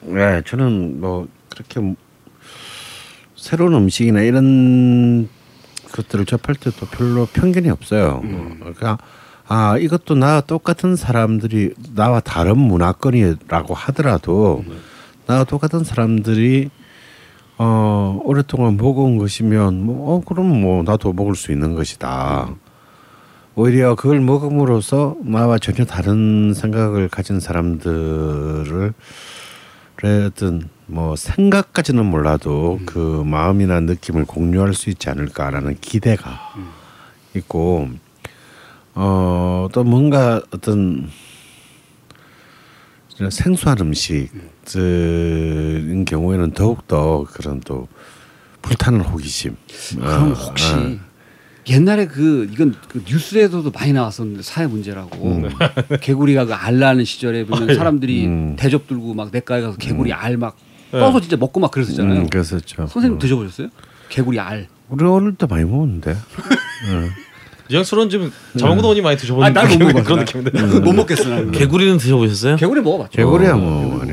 네, 0.03 0.43
저는 0.47 1.01
뭐 1.01 1.27
그렇게 1.49 1.81
뭐 1.81 1.95
새로운 3.37 3.73
음식이나 3.75 4.21
이런 4.21 5.29
것들을 5.93 6.27
접할 6.27 6.57
때도 6.57 6.87
별로 6.87 7.27
편견이 7.27 7.71
없어요. 7.71 8.21
그러니까 8.61 8.99
아 9.53 9.77
이것도 9.77 10.15
나와 10.15 10.41
똑같은 10.41 10.95
사람들이 10.95 11.75
나와 11.97 12.21
다른 12.21 12.57
문화권이라고 12.57 13.75
하더라도 13.75 14.65
나와 15.27 15.43
똑같은 15.43 15.83
사람들이 15.83 16.71
어 17.59 18.21
오랫동안 18.25 18.77
먹어온 18.77 19.19
것이면 19.19 19.85
뭐 19.85 20.15
어 20.19 20.23
그럼 20.25 20.47
뭐 20.63 20.85
나도 20.85 21.13
먹을 21.13 21.35
수 21.35 21.51
있는 21.51 21.75
것이다. 21.75 22.55
오히려 23.57 23.97
그걸 23.97 24.21
먹음으로써 24.21 25.17
나와 25.25 25.59
전혀 25.59 25.85
다른 25.85 26.55
생각을 26.55 27.09
가진 27.09 27.41
사람들을 27.41 28.95
어떤 30.29 30.69
뭐 30.87 31.17
생각까지는 31.17 32.07
몰라도 32.07 32.79
그 32.87 33.23
마음이나 33.27 33.81
느낌을 33.81 34.27
공유할 34.27 34.75
수 34.75 34.91
있지 34.91 35.11
않을까라는 35.11 35.79
기대가 35.81 36.39
있고 37.35 37.89
어 38.95 39.51
또 39.73 39.85
뭔가 39.85 40.43
어떤 40.51 41.09
생소한 43.31 43.79
음식인 43.81 44.31
경우에는 46.07 46.53
더욱 46.53 46.89
더 46.89 47.25
그런 47.25 47.61
또 47.61 47.87
불타는 48.63 49.01
호기심. 49.01 49.57
그럼 49.97 50.31
어, 50.31 50.35
혹시 50.35 50.75
어. 50.75 50.97
옛날에 51.69 52.07
그 52.07 52.49
이건 52.51 52.75
그 52.89 53.03
뉴스에서도 53.07 53.71
많이 53.71 53.93
나왔었는데 53.93 54.43
사회 54.43 54.67
문제라고 54.67 55.43
개구리가 56.01 56.47
그 56.47 56.55
알라는 56.55 57.05
시절에 57.05 57.45
보면 57.45 57.75
사람들이 57.75 58.27
음. 58.27 58.57
대접 58.59 58.89
들고 58.89 59.15
막 59.15 59.29
내과에 59.31 59.61
가서 59.61 59.77
개구리 59.77 60.13
알막 60.13 60.57
네. 60.93 60.99
떠서 60.99 61.21
진짜 61.21 61.37
먹고 61.37 61.61
막 61.61 61.71
그랬었잖아요. 61.71 62.23
음, 62.23 62.29
그랬었죠. 62.29 62.87
선생님 62.87 63.19
드셔보셨어요? 63.19 63.69
개구리 64.09 64.41
알. 64.41 64.67
우리 64.89 65.05
어릴 65.05 65.35
때 65.35 65.47
많이 65.47 65.65
먹었는데. 65.65 66.17
이영수는 67.71 68.11
지금 68.11 68.33
자몽구덩이 68.59 69.01
많이 69.01 69.17
드셔보는 69.17 69.57
아. 69.57 69.63
그런 70.03 70.19
나. 70.19 70.25
느낌인데 70.25 70.81
못 70.81 70.93
먹겠어 70.93 71.29
나는. 71.29 71.53
개구리는 71.53 71.97
드셔보셨어요? 71.99 72.57
개구리 72.57 72.81
먹어봤죠. 72.81 73.13
개구리야 73.17 73.55
뭐 73.55 73.99
많이 73.99 74.13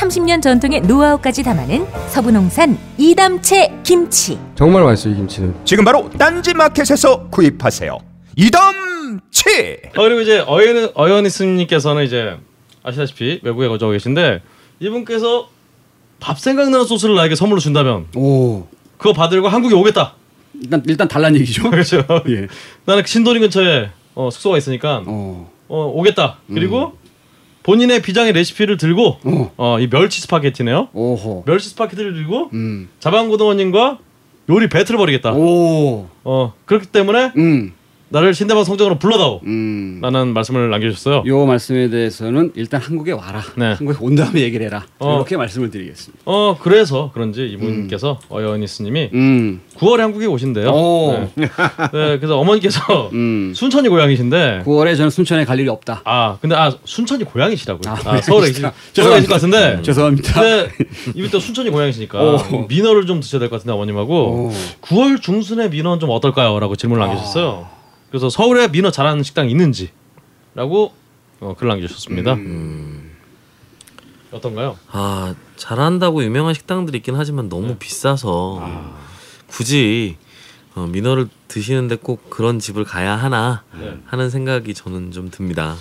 30년 0.00 0.40
전통의 0.40 0.80
노하우까지 0.82 1.42
담아낸 1.42 1.86
서부농산 2.08 2.78
이담채 2.96 3.80
김치 3.84 4.38
정말 4.54 4.82
맛있어요 4.84 5.12
이 5.12 5.16
김치는. 5.18 5.54
지금 5.64 5.84
바로 5.84 6.08
딴지 6.18 6.54
마켓에서 6.54 7.28
구입하세요. 7.28 7.98
이담채. 8.36 9.82
아, 9.94 10.00
그리고 10.02 10.20
이제 10.22 10.42
어연 10.46 10.90
어연이스님께서는 10.94 12.04
이제 12.04 12.36
아시다시피 12.82 13.40
외국에 13.42 13.68
거주하고 13.68 13.92
계신데 13.92 14.40
이분께서 14.80 15.48
밥 16.18 16.38
생각나는 16.38 16.86
소스를 16.86 17.14
나에게 17.14 17.34
선물로 17.34 17.60
준다면 17.60 18.06
오. 18.16 18.66
그거 18.96 19.12
받들고 19.12 19.48
한국에 19.48 19.74
오겠다. 19.74 20.14
일단 20.62 20.82
일단 20.86 21.08
달란 21.08 21.34
얘기죠. 21.36 21.68
그렇죠. 21.70 22.04
예. 22.28 22.46
나는 22.86 23.04
신도림 23.04 23.42
근처에 23.42 23.90
어, 24.14 24.30
숙소가 24.30 24.56
있으니까 24.56 25.02
어. 25.06 25.50
어, 25.68 25.92
오겠다. 25.94 26.38
그리고 26.48 26.98
본인의 27.70 28.02
비장의 28.02 28.32
레시피를 28.32 28.78
들고 28.78 29.18
어. 29.22 29.52
어, 29.56 29.78
이 29.78 29.88
멸치 29.88 30.20
스파게티네요. 30.22 30.88
오호. 30.92 31.44
멸치 31.46 31.68
스파게티를 31.68 32.14
들고 32.14 32.50
음. 32.52 32.88
자방고등어님과 32.98 33.98
요리 34.48 34.68
battle을 34.68 34.98
벌이겠다. 34.98 35.34
오. 35.34 36.08
어 36.24 36.52
그렇기 36.64 36.86
때문에 36.86 37.30
음. 37.36 37.72
나를 38.12 38.34
신대방 38.34 38.64
성전으로 38.64 38.98
불러다오. 38.98 39.40
음. 39.44 40.00
라는 40.02 40.34
말씀을 40.34 40.68
남겨주셨어요. 40.70 41.22
요 41.26 41.46
말씀에 41.46 41.90
대해서는 41.90 42.50
일단 42.56 42.80
한국에 42.80 43.12
와라. 43.12 43.40
네. 43.56 43.72
한국에 43.74 43.98
온 44.00 44.16
다음에 44.16 44.40
얘기를 44.40 44.66
해라. 44.66 44.84
어. 44.98 45.14
이렇게 45.16 45.36
말씀을 45.36 45.70
드리겠습니다. 45.70 46.22
어 46.24 46.56
그래서 46.60 47.12
그런지 47.14 47.46
이분께서 47.46 48.18
어연이스님이 48.28 49.10
음. 49.14 49.60
9월에 49.76 49.98
한국에 49.98 50.26
오신대요. 50.26 50.68
오. 50.70 51.28
네. 51.36 51.46
네, 51.46 52.18
그래서 52.18 52.36
어머니께서 52.38 53.10
음. 53.12 53.52
순천이 53.54 53.88
고향이신데 53.88 54.62
9월에 54.66 54.96
저는 54.96 55.10
순천에 55.10 55.44
갈 55.44 55.60
일이 55.60 55.68
없다. 55.68 56.02
아 56.04 56.36
근데 56.40 56.56
아 56.56 56.72
순천이 56.84 57.22
고향이시라고요. 57.24 57.92
아, 57.92 57.96
아, 58.06 58.20
서울에 58.20 58.46
죄송합니다. 58.50 58.72
서울에 58.92 59.14
계실 59.14 59.28
것 59.28 59.34
같은데. 59.34 59.82
죄송합니다. 59.82 60.32
근데 60.40 60.68
이분 61.14 61.30
또 61.30 61.38
순천이 61.38 61.70
고향이시니까 61.70 62.20
오. 62.20 62.66
민어를 62.68 63.06
좀 63.06 63.20
드셔야 63.20 63.38
될 63.38 63.48
것 63.48 63.56
같은데 63.56 63.72
어머님하고 63.72 64.14
오. 64.48 64.52
9월 64.82 65.22
중순에 65.22 65.68
민어는 65.68 66.00
좀 66.00 66.10
어떨까요?라고 66.10 66.74
질문을 66.74 67.04
남겨주셨어요. 67.06 67.78
그래서 68.10 68.28
서울에 68.28 68.68
민어 68.68 68.90
잘하는 68.90 69.22
식당이 69.22 69.50
있는지라고 69.50 70.92
어, 71.40 71.54
글을 71.56 71.68
남겨주셨습니다. 71.70 72.34
음. 72.34 73.10
어떤가요? 74.32 74.78
아 74.90 75.34
잘한다고 75.56 76.22
유명한 76.22 76.54
식당들이 76.54 76.98
있긴 76.98 77.16
하지만 77.16 77.48
너무 77.48 77.76
비싸서 77.76 78.94
굳이 79.48 80.16
어, 80.74 80.86
민어를 80.86 81.28
드시는데 81.48 81.96
꼭 81.96 82.30
그런 82.30 82.60
집을 82.60 82.84
가야 82.84 83.16
하나 83.16 83.64
네. 83.78 83.98
하는 84.06 84.30
생각이 84.30 84.72
저는 84.74 85.10
좀 85.10 85.30
듭니다. 85.30 85.74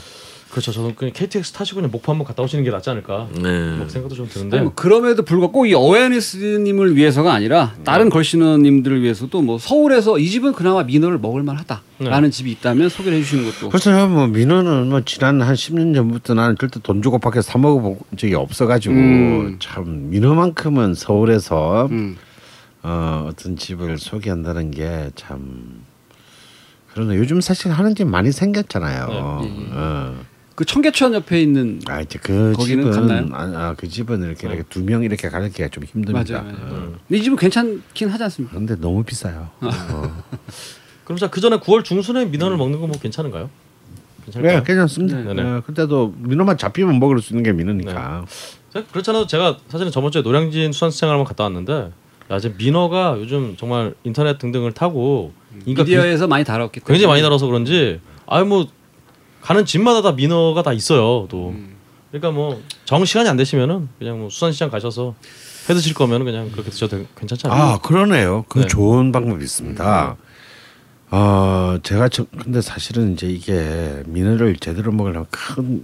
그렇죠. 0.51 0.71
저는 0.71 0.95
그냥 0.95 1.13
KTX 1.13 1.51
타시고 1.53 1.75
그냥 1.75 1.91
목포 1.91 2.11
한번 2.11 2.25
갔다 2.25 2.41
오시는 2.41 2.63
게 2.63 2.71
낫지 2.71 2.89
않을까. 2.89 3.27
네. 3.35 3.77
뭐 3.77 3.87
생각도 3.87 4.15
좀 4.15 4.27
드는데. 4.27 4.61
뭐 4.61 4.71
그럼에도 4.73 5.23
불구하고 5.23 5.53
꼭 5.53 5.65
이 5.67 5.73
어웨니스님을 5.75 6.95
위해서가 6.95 7.31
아니라 7.33 7.75
다른 7.83 8.09
걸신원님들을 8.09 9.01
위해서도 9.03 9.41
뭐 9.43 9.59
서울에서 9.59 10.17
이 10.17 10.27
집은 10.27 10.53
그나마 10.53 10.81
민어를 10.83 11.19
먹을 11.19 11.43
만하다라는 11.43 12.31
집이 12.31 12.51
있다면 12.53 12.89
소개를 12.89 13.17
해주시는 13.19 13.45
것도 13.45 13.69
그래서 13.69 14.07
뭐 14.07 14.25
민어는 14.27 14.89
뭐 14.89 15.01
지난 15.05 15.41
한 15.41 15.53
10년 15.53 15.93
전부터 15.93 16.33
나는 16.33 16.55
절대 16.59 16.79
돈 16.81 17.01
주고 17.03 17.19
밖에 17.19 17.41
사 17.41 17.59
먹어본 17.59 17.97
적이 18.17 18.33
없어가지고 18.35 18.93
음. 18.95 19.57
참 19.59 20.09
민어만큼은 20.09 20.95
서울에서 20.95 21.87
음. 21.91 22.17
어, 22.81 23.27
어떤 23.29 23.55
집을 23.55 23.97
소개한다는 23.99 24.71
게 24.71 25.11
참 25.15 25.83
그러네 26.93 27.17
요즘 27.17 27.39
사실 27.39 27.71
하는 27.71 27.93
집 27.93 28.07
많이 28.07 28.31
생겼잖아요. 28.31 29.07
어. 29.11 30.15
그 30.59 30.65
청계천 30.65 31.13
옆에 31.13 31.41
있는 31.41 31.79
아 31.87 32.01
이제 32.01 32.19
그 32.21 32.51
거기는 32.53 32.91
집은 32.91 33.07
갔나요? 33.07 33.29
아, 33.31 33.67
아, 33.69 33.73
그 33.77 33.87
집은 33.87 34.21
이렇게 34.21 34.45
이렇게 34.45 34.63
두 34.63 34.81
명 34.83 35.03
이렇게 35.03 35.29
가기가 35.29 35.69
좀 35.69 35.85
힘듭니다. 35.85 36.41
맞아요. 36.41 36.51
맞아요. 36.51 36.65
어. 36.69 36.95
근데 37.07 37.17
이 37.17 37.23
집은 37.23 37.37
괜찮긴 37.37 38.09
하지 38.09 38.23
않습니까? 38.23 38.51
그런데 38.55 38.75
너무 38.75 39.01
비싸요. 39.05 39.47
어. 39.61 39.69
그럼 41.05 41.17
자그 41.17 41.39
전에 41.39 41.59
9월 41.59 41.85
중순에 41.85 42.25
민어를 42.25 42.57
먹는 42.57 42.77
거뭐 42.81 42.91
괜찮은가요? 43.01 43.45
네, 43.45 44.25
괜찮을까요? 44.25 44.63
괜찮습니다. 44.65 45.21
네네. 45.33 45.41
어, 45.41 45.63
그때도 45.65 46.13
민어만 46.17 46.57
잡히면 46.57 46.99
먹을 46.99 47.21
수 47.21 47.31
있는 47.31 47.43
게 47.43 47.53
민어니까. 47.53 48.25
자, 48.73 48.83
그렇잖아요. 48.91 49.27
제가 49.27 49.59
사실은 49.69 49.93
저번 49.93 50.11
주에 50.11 50.21
노량진 50.21 50.73
수산시장을 50.73 51.13
한번 51.13 51.25
갔다 51.25 51.45
왔는데 51.45 51.91
야, 52.31 52.35
이제 52.35 52.53
민어가 52.57 53.15
요즘 53.17 53.55
정말 53.57 53.93
인터넷 54.03 54.37
등등을 54.37 54.73
타고 54.73 55.31
인기가 55.65 55.83
미디어에서 55.83 56.27
많이 56.27 56.43
다뤘기 56.43 56.81
때문에 56.81 56.97
굉장히 56.97 57.07
많이 57.13 57.21
날아서 57.21 57.45
그런지 57.45 58.01
아유 58.27 58.43
뭐 58.43 58.67
가는 59.49 59.65
집마다 59.65 60.03
다 60.03 60.11
민어가 60.11 60.61
다 60.61 60.73
있어요. 60.73 61.25
또 61.27 61.55
그러니까 62.11 62.29
뭐 62.29 62.61
정 62.85 63.03
시간이 63.03 63.27
안 63.27 63.35
되시면은 63.35 63.89
그냥 63.97 64.19
뭐 64.19 64.29
수산시장 64.29 64.69
가셔서 64.69 65.15
해 65.69 65.73
드실 65.73 65.95
거면 65.95 66.23
그냥 66.23 66.51
그렇게 66.51 66.69
드셔도 66.69 66.97
되- 66.97 67.07
괜찮지 67.17 67.47
않아요? 67.47 67.61
아 67.63 67.77
그러네요. 67.79 68.45
그 68.47 68.59
네. 68.59 68.67
좋은 68.67 69.11
방법이 69.11 69.43
있습니다. 69.43 70.15
어 71.11 71.77
제가 71.81 72.09
저 72.09 72.25
근데 72.25 72.61
사실은 72.61 73.13
이제 73.13 73.25
이게 73.27 74.03
민어를 74.05 74.55
제대로 74.57 74.91
먹으려면 74.91 75.25
큰 75.31 75.83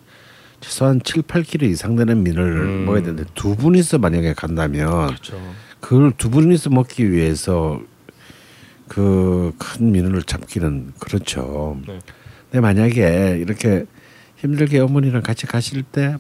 최소한 0.62 1.02
7, 1.04 1.24
8kg 1.24 1.64
이상 1.64 1.96
되는 1.96 2.22
민어를 2.24 2.62
음. 2.62 2.86
먹어야 2.86 3.02
되는데 3.02 3.24
두 3.34 3.56
분이서 3.56 3.98
만약에 3.98 4.34
간다면 4.34 5.08
그렇죠. 5.08 5.40
그걸 5.80 6.12
두 6.16 6.30
분이서 6.30 6.70
먹기 6.70 7.12
위해서 7.12 7.80
그 8.88 9.54
큰 9.58 9.92
민어를 9.92 10.22
잡기는 10.22 10.94
그렇죠. 11.00 11.78
네. 11.88 11.98
근데 12.52 12.62
만약에 12.62 13.38
이렇게 13.42 13.86
힘들게 14.38 14.80
어머니랑 14.80 15.22
같이 15.22 15.46
가실 15.46 15.84
때 15.84 16.18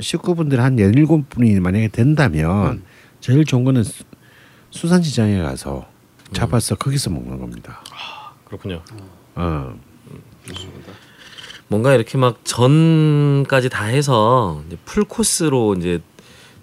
식구분들 0.00 0.60
한 0.60 0.78
열일곱 0.78 1.28
분이 1.30 1.58
만약에 1.60 1.88
된다면 1.88 2.82
제일 3.20 3.44
좋은 3.44 3.64
거는 3.64 3.82
수- 3.84 4.04
수산시장에 4.70 5.40
가서 5.42 5.86
잡아서 6.32 6.74
거기서 6.74 7.10
먹는 7.10 7.38
겁니다. 7.38 7.82
그렇군요. 8.44 8.82
어. 9.34 9.74
뭔가 11.68 11.94
이렇게 11.94 12.16
막 12.18 12.44
전까지 12.44 13.68
다 13.68 13.84
해서 13.84 14.62
이제 14.66 14.76
풀 14.84 15.04
코스로 15.04 15.74
이제 15.74 16.00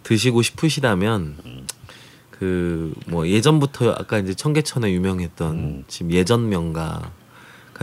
드시고 0.03 0.41
싶으시다면 0.41 1.35
그뭐 2.31 3.27
예전부터 3.27 3.91
아까 3.91 4.17
이제 4.19 4.33
청계천에 4.33 4.91
유명했던 4.91 5.85
집 5.87 6.11
예전 6.11 6.49
명가 6.49 7.11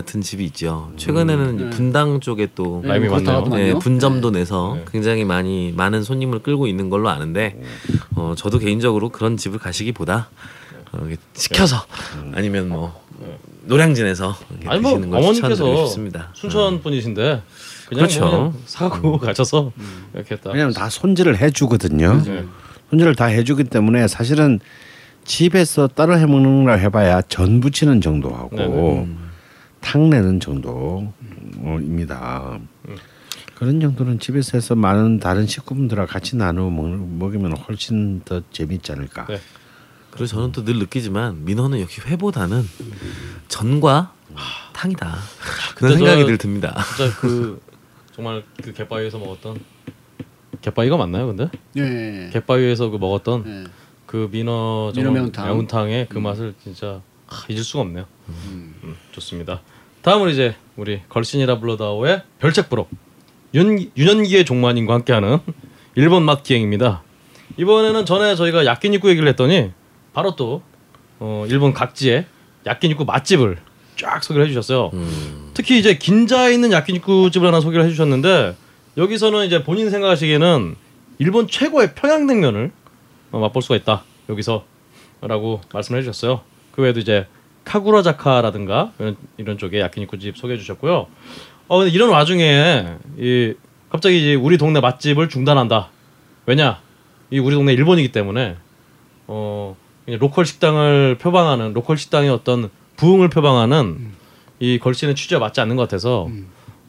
같은 0.01 0.21
집이 0.21 0.45
있죠. 0.47 0.93
최근에는 0.97 1.55
이제 1.57 1.65
네. 1.65 1.71
분당 1.71 2.21
쪽에 2.21 2.49
또 2.55 2.83
라임이 2.85 3.07
네, 3.07 3.11
많네요. 3.11 3.25
그렇다고 3.25 3.57
네. 3.57 3.75
분점도 3.75 4.31
내서 4.31 4.75
네. 4.77 4.85
굉장히 4.91 5.25
많이 5.25 5.73
많은 5.77 6.03
손님을 6.03 6.41
끌고 6.41 6.67
있는 6.67 6.89
걸로 6.91 7.09
아는데 7.09 7.61
어, 8.17 8.35
저도 8.37 8.59
개인적으로 8.59 9.11
그런 9.11 9.37
집을 9.37 9.59
가시기보다 9.59 10.31
어, 10.93 11.09
시켜서 11.35 11.77
아니면 12.33 12.69
뭐 12.69 13.01
노량진에서 13.65 14.35
이렇게 14.53 14.69
아니 14.69 14.81
뭐 14.81 14.93
드시는 14.93 15.11
걸 15.11 15.23
추천드리고 15.23 15.65
어머니께서 15.65 15.87
싶습니다. 15.87 16.31
순천 16.35 16.83
분이신데 16.83 17.43
그냥 17.89 18.07
그렇죠. 18.07 18.21
뭐 18.21 18.31
그냥 18.31 18.55
사고 18.65 19.19
가셔서 19.19 19.73
이렇게 20.15 20.37
딱 20.37 20.51
왜냐면 20.53 20.73
다 20.73 20.89
손질을 20.89 21.39
해주거든요. 21.39 22.23
네. 22.25 22.45
손질을 22.91 23.15
다 23.15 23.27
해주기 23.27 23.65
때문에 23.65 24.09
사실은 24.09 24.61
집에서 25.25 25.87
따로 25.87 26.19
해먹는 26.19 26.65
걸 26.65 26.79
해봐야 26.81 27.21
전 27.23 27.61
부치는 27.61 28.01
정도하고 28.01 28.57
네네. 28.57 29.30
탕 29.81 30.11
내는 30.11 30.41
정도입니다. 30.41 32.59
그런 33.55 33.81
정도는 33.81 34.19
집에서 34.19 34.53
해서 34.57 34.75
많은 34.75 35.19
다른 35.19 35.47
식구분들과 35.47 36.07
같이 36.07 36.37
나누어 36.37 36.71
먹, 36.71 36.89
먹으면 36.89 37.57
훨씬 37.57 38.21
더 38.25 38.41
재밌지 38.51 38.93
않을까. 38.93 39.27
네. 39.27 39.39
그리고 40.11 40.27
저는 40.27 40.53
또 40.53 40.65
늘 40.65 40.79
느끼지만 40.79 41.45
민어는 41.45 41.81
역시 41.81 42.01
회보다는 42.01 42.63
전과 43.49 44.13
탕이다 44.73 45.17
그런 45.77 45.93
그때 45.93 45.97
생각이 45.99 46.23
저- 46.23 46.27
늘 46.27 46.39
듭니다. 46.39 46.75
진짜 46.97 47.17
그 47.21 47.61
정말 48.15 48.43
그 48.63 48.73
갯바위에서 48.73 49.19
먹었던 49.19 49.61
갯바위가 50.63 50.97
맞나요, 50.97 51.27
근데? 51.29 51.49
예. 51.77 52.31
갯바위에서 52.33 52.91
그 52.91 52.97
먹었던 52.97 53.45
예. 53.47 53.65
그 54.07 54.29
민어 54.33 54.93
민어 54.95 55.05
정말 55.05 55.13
매운탕. 55.23 55.47
매운탕의 55.47 56.07
그 56.09 56.19
맛을 56.19 56.55
진짜 56.63 57.01
아, 57.31 57.45
잊을 57.49 57.63
수가 57.63 57.81
없네요. 57.83 58.05
음, 58.29 58.97
좋습니다. 59.13 59.61
다음은 60.03 60.31
이제 60.31 60.57
우리 60.77 61.01
걸신이라 61.09 61.59
불러다오의 61.61 62.23
별책부록 62.39 62.91
윤 63.55 63.91
윤현기의 63.97 64.45
종만님과 64.45 64.95
함께하는 64.95 65.39
일본 65.95 66.25
맛 66.25 66.43
기행입니다. 66.43 67.03
이번에는 67.57 68.05
전에 68.07 68.35
저희가 68.35 68.65
야끼니쿠 68.65 69.09
얘기를 69.11 69.29
했더니 69.29 69.73
바로 70.13 70.37
또 70.37 70.63
어, 71.19 71.45
일본 71.49 71.73
각지의 71.73 72.27
야끼니쿠 72.67 73.05
맛집을 73.05 73.59
쫙 73.97 74.23
소개를 74.25 74.47
해주셨어요. 74.47 74.91
특히 75.55 75.79
이제 75.79 75.97
긴자에 75.97 76.55
있는 76.55 76.73
야끼니쿠 76.73 77.31
집을 77.31 77.47
하나 77.49 77.61
소개를 77.61 77.85
해주셨는데 77.87 78.57
여기서는 78.97 79.47
이제 79.47 79.63
본인 79.63 79.91
생각하시기에는 79.91 80.77
일본 81.19 81.47
최고의 81.49 81.95
평양냉면을 81.95 82.73
어, 83.33 83.39
맛볼 83.41 83.63
수가 83.63 83.77
있다 83.77 84.05
여기서라고 84.29 85.61
말씀을 85.73 86.01
해주셨어요. 86.01 86.41
그 86.73 86.83
외에도 86.83 87.01
이제 87.01 87.27
카구라 87.65 88.03
자카라든가 88.03 88.93
이런, 88.99 89.17
이런 89.37 89.59
쪽에 89.59 89.81
야키니쿠 89.81 90.19
집 90.19 90.37
소개해 90.37 90.59
주셨고요. 90.59 91.07
어 91.69 91.79
근데 91.79 91.91
이런 91.93 92.11
와중에 92.11 92.87
이 93.19 93.55
갑자기 93.91 94.19
이제 94.19 94.35
우리 94.35 94.59
동네 94.59 94.81
맛집을 94.81 95.29
중단한다. 95.29 95.89
왜냐? 96.47 96.81
이 97.31 97.39
우리 97.39 97.55
동네 97.55 97.73
일본이기 97.73 98.13
때문에 98.13 98.57
어 99.27 99.77
그냥 100.05 100.19
local 100.21 100.47
식당을 100.47 101.19
표방하는 101.21 101.73
local 101.75 101.97
식당의 101.97 102.31
어떤 102.31 102.71
부흥을 102.97 103.31
표방하는 103.31 104.13
이 104.59 104.79
걸신의 104.79 105.15
취지와 105.15 105.41
맞지 105.41 105.61
않는 105.61 105.77
것 105.77 105.83
같아서 105.83 106.29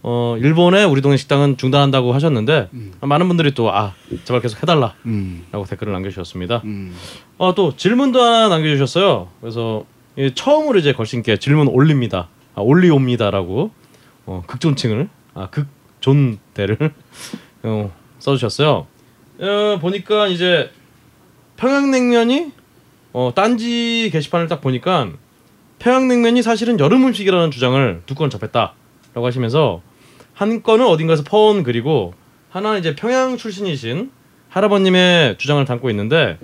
어 0.03 0.35
일본의 0.39 0.85
우리 0.85 1.01
동네 1.01 1.15
식당은 1.17 1.57
중단한다고 1.57 2.11
하셨는데 2.13 2.69
많은 3.01 3.27
분들이 3.27 3.53
또 3.53 3.69
아 3.69 3.93
제발 4.23 4.41
계속 4.41 4.61
해달라 4.63 4.95
음. 5.05 5.45
라고 5.51 5.65
댓글을 5.65 5.93
남겨주셨습니다. 5.93 6.61
음. 6.65 6.95
어, 7.37 7.53
또 7.53 7.75
질문도 7.75 8.19
하나 8.21 8.47
남겨주셨어요. 8.49 9.27
그래서 9.41 9.85
이 10.17 10.31
처음으로 10.33 10.79
이제 10.79 10.93
걸신께 10.93 11.37
질문 11.37 11.67
올립니다. 11.67 12.29
아, 12.55 12.61
올리옵니다라고 12.61 13.71
어, 14.25 14.43
극존칭을 14.47 15.07
아 15.35 15.49
극존대를 15.51 16.77
어, 17.63 17.91
써주셨어요. 18.19 18.87
어, 19.39 19.77
보니까 19.79 20.27
이제 20.27 20.71
평양냉면이 21.57 22.51
어, 23.13 23.31
딴지 23.35 24.09
게시판을 24.11 24.47
딱 24.47 24.61
보니까 24.61 25.09
평양냉면이 25.79 26.41
사실은 26.41 26.79
여름 26.79 27.05
음식이라는 27.05 27.51
주장을 27.51 28.01
두 28.05 28.15
건 28.15 28.29
접했다라고 28.31 29.25
하시면서 29.25 29.81
한 30.41 30.63
건은 30.63 30.87
어딘가에서 30.87 31.23
퍼온 31.23 31.61
글이고 31.61 32.15
하나는 32.49 32.79
이제 32.79 32.95
평양 32.95 33.37
출신이신 33.37 34.09
할아버님의 34.49 35.37
주장을 35.37 35.63
담고 35.63 35.91
있는데 35.91 36.39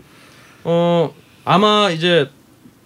어 0.64 1.14
아마 1.44 1.90
이제 1.90 2.30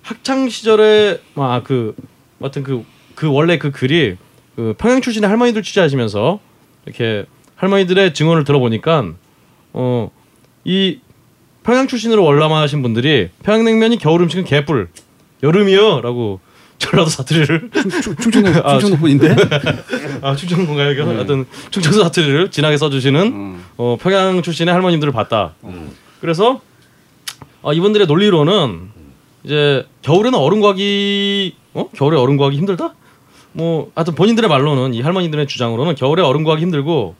학창 0.03 0.47
시절에 0.47 1.20
아그 1.36 1.95
같은 2.41 2.64
그그 2.64 3.30
원래 3.30 3.57
그 3.57 3.72
글이 3.72 4.16
그 4.55 4.74
평양 4.78 5.01
출신의 5.01 5.28
할머니들 5.28 5.64
취재하시면서 5.64 6.39
이렇게 6.86 7.26
할머니들의 7.55 8.14
증언을 8.14 8.45
들어보니까 8.45 9.14
어 9.74 10.09
이 10.64 10.99
평양 11.64 11.88
출신으로 11.88 12.24
월남하신 12.24 12.82
분들이 12.82 13.30
평양냉면이 13.43 13.97
겨울 13.97 14.22
음식은 14.22 14.45
개뿔 14.45 14.89
여름이요라고 15.43 16.39
전라도 16.82 17.09
사투리를 17.09 17.69
충- 18.01 18.15
충청도 18.17 18.67
아, 18.67 18.71
충청도 18.79 18.97
분인데. 18.97 19.36
아 20.21 20.36
충청도인가요? 20.36 20.91
이거 20.91 21.05
하여튼 21.05 21.45
충청도 21.69 22.03
사투리를 22.03 22.49
진하게 22.49 22.77
써주시는 22.77 23.21
음. 23.27 23.65
어, 23.77 23.97
평양 24.01 24.41
출신의 24.41 24.73
할머님들을 24.73 25.13
봤다. 25.13 25.53
그래서 26.19 26.59
어, 27.61 27.71
이분들의 27.73 28.07
논리로는 28.07 28.89
이제 29.43 29.86
겨울에는 30.01 30.38
얼음 30.38 30.59
구하기 30.59 31.55
어 31.75 31.89
겨울에 31.95 32.17
얼음 32.17 32.38
구하기 32.38 32.57
힘들다? 32.57 32.95
뭐 33.53 33.91
하여튼 33.95 34.15
본인들의 34.15 34.49
말로는 34.49 34.93
이 34.93 35.01
할머니들의 35.01 35.47
주장으로는 35.47 35.95
겨울에 35.95 36.21
얼음 36.23 36.43
구하기 36.43 36.61
힘들고 36.63 37.15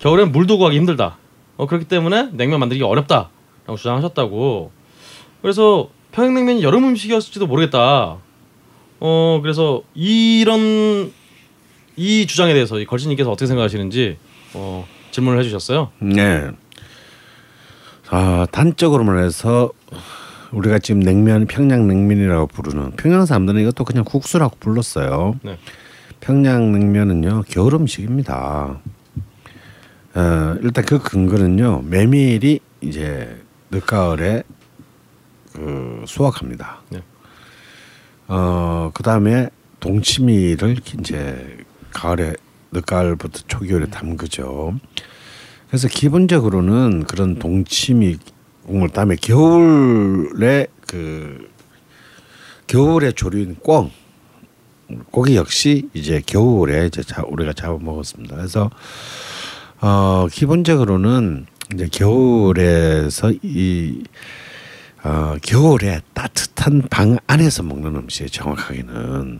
겨울엔 0.00 0.32
물도 0.32 0.58
구하기 0.58 0.76
힘들다. 0.76 1.16
어 1.56 1.66
그렇기 1.66 1.86
때문에 1.86 2.30
냉면 2.32 2.60
만들기 2.60 2.82
어렵다라고 2.82 3.76
주장하셨다고. 3.76 4.70
그래서 5.42 5.88
평양냉면이 6.12 6.62
여름 6.62 6.84
음식이었을지도 6.84 7.46
모르겠다. 7.46 8.16
어 9.00 9.40
그래서 9.42 9.82
이런 9.94 11.12
이 11.96 12.26
주장에 12.26 12.52
대해서 12.52 12.78
이 12.78 12.84
걸신님께서 12.84 13.30
어떻게 13.30 13.46
생각하시는지 13.46 14.18
어, 14.54 14.86
질문을 15.10 15.38
해주셨어요. 15.40 15.90
네. 16.00 16.50
아, 18.08 18.46
단적으로 18.52 19.04
말해서 19.04 19.70
우리가 20.52 20.78
지금 20.78 21.00
냉면 21.00 21.46
평양 21.46 21.88
냉면이라고 21.88 22.46
부르는 22.48 22.92
평양 22.92 23.26
사람들은 23.26 23.60
이것도 23.62 23.84
그냥 23.84 24.04
국수라고 24.04 24.56
불렀어요. 24.60 25.38
네. 25.42 25.58
평양 26.20 26.72
냉면은요 26.72 27.44
겨울 27.48 27.74
음식입니다. 27.74 28.80
어, 30.14 30.56
일단 30.62 30.84
그 30.84 30.98
근거는요 30.98 31.82
메밀이 31.86 32.60
이제 32.80 33.36
늦가을에 33.70 34.42
그 35.52 36.04
수확합니다. 36.06 36.82
네. 36.90 37.00
어 38.28 38.90
그다음에 38.92 39.48
동치미를 39.80 40.78
이제 40.98 41.58
가을에 41.92 42.34
늦가을부터 42.72 43.42
초겨울에 43.46 43.86
담그죠. 43.86 44.74
그래서 45.68 45.88
기본적으로는 45.88 47.04
그런 47.04 47.38
동치미 47.38 48.18
국물 48.66 48.88
다음에 48.90 49.16
겨울에 49.16 50.66
그 50.86 51.48
겨울에 52.66 53.12
조린 53.12 53.56
꿩 53.62 53.90
고기 55.10 55.36
역시 55.36 55.88
이제 55.94 56.22
겨울에 56.24 56.86
이제 56.86 57.02
자, 57.02 57.22
우리가 57.26 57.52
잡아 57.52 57.78
먹었습니다. 57.80 58.36
그래서 58.36 58.70
어 59.80 60.26
기본적으로는 60.30 61.46
이제 61.74 61.88
겨울에서 61.90 63.32
이 63.42 64.02
어, 65.06 65.36
겨울에 65.40 66.00
따뜻한 66.14 66.82
방 66.90 67.16
안에서 67.28 67.62
먹는 67.62 67.94
음식 67.94 68.26
정확하게는 68.32 69.38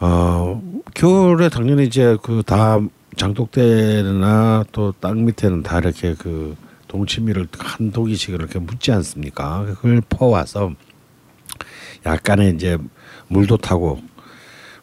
어 0.00 0.60
겨울에 0.94 1.48
당연히 1.48 1.86
이제 1.86 2.16
그 2.24 2.42
다 2.42 2.80
장독대나 3.16 4.64
또 4.72 4.92
땅 5.00 5.26
밑에는 5.26 5.62
다 5.62 5.78
이렇게 5.78 6.14
그 6.18 6.56
동치미를 6.88 7.46
한 7.56 7.92
독이씩 7.92 8.30
이렇게 8.30 8.58
묻지 8.58 8.90
않습니까? 8.90 9.64
그걸 9.76 10.02
퍼와서 10.08 10.72
약간의 12.04 12.54
이제 12.56 12.76
물도 13.28 13.58
타고 13.58 14.00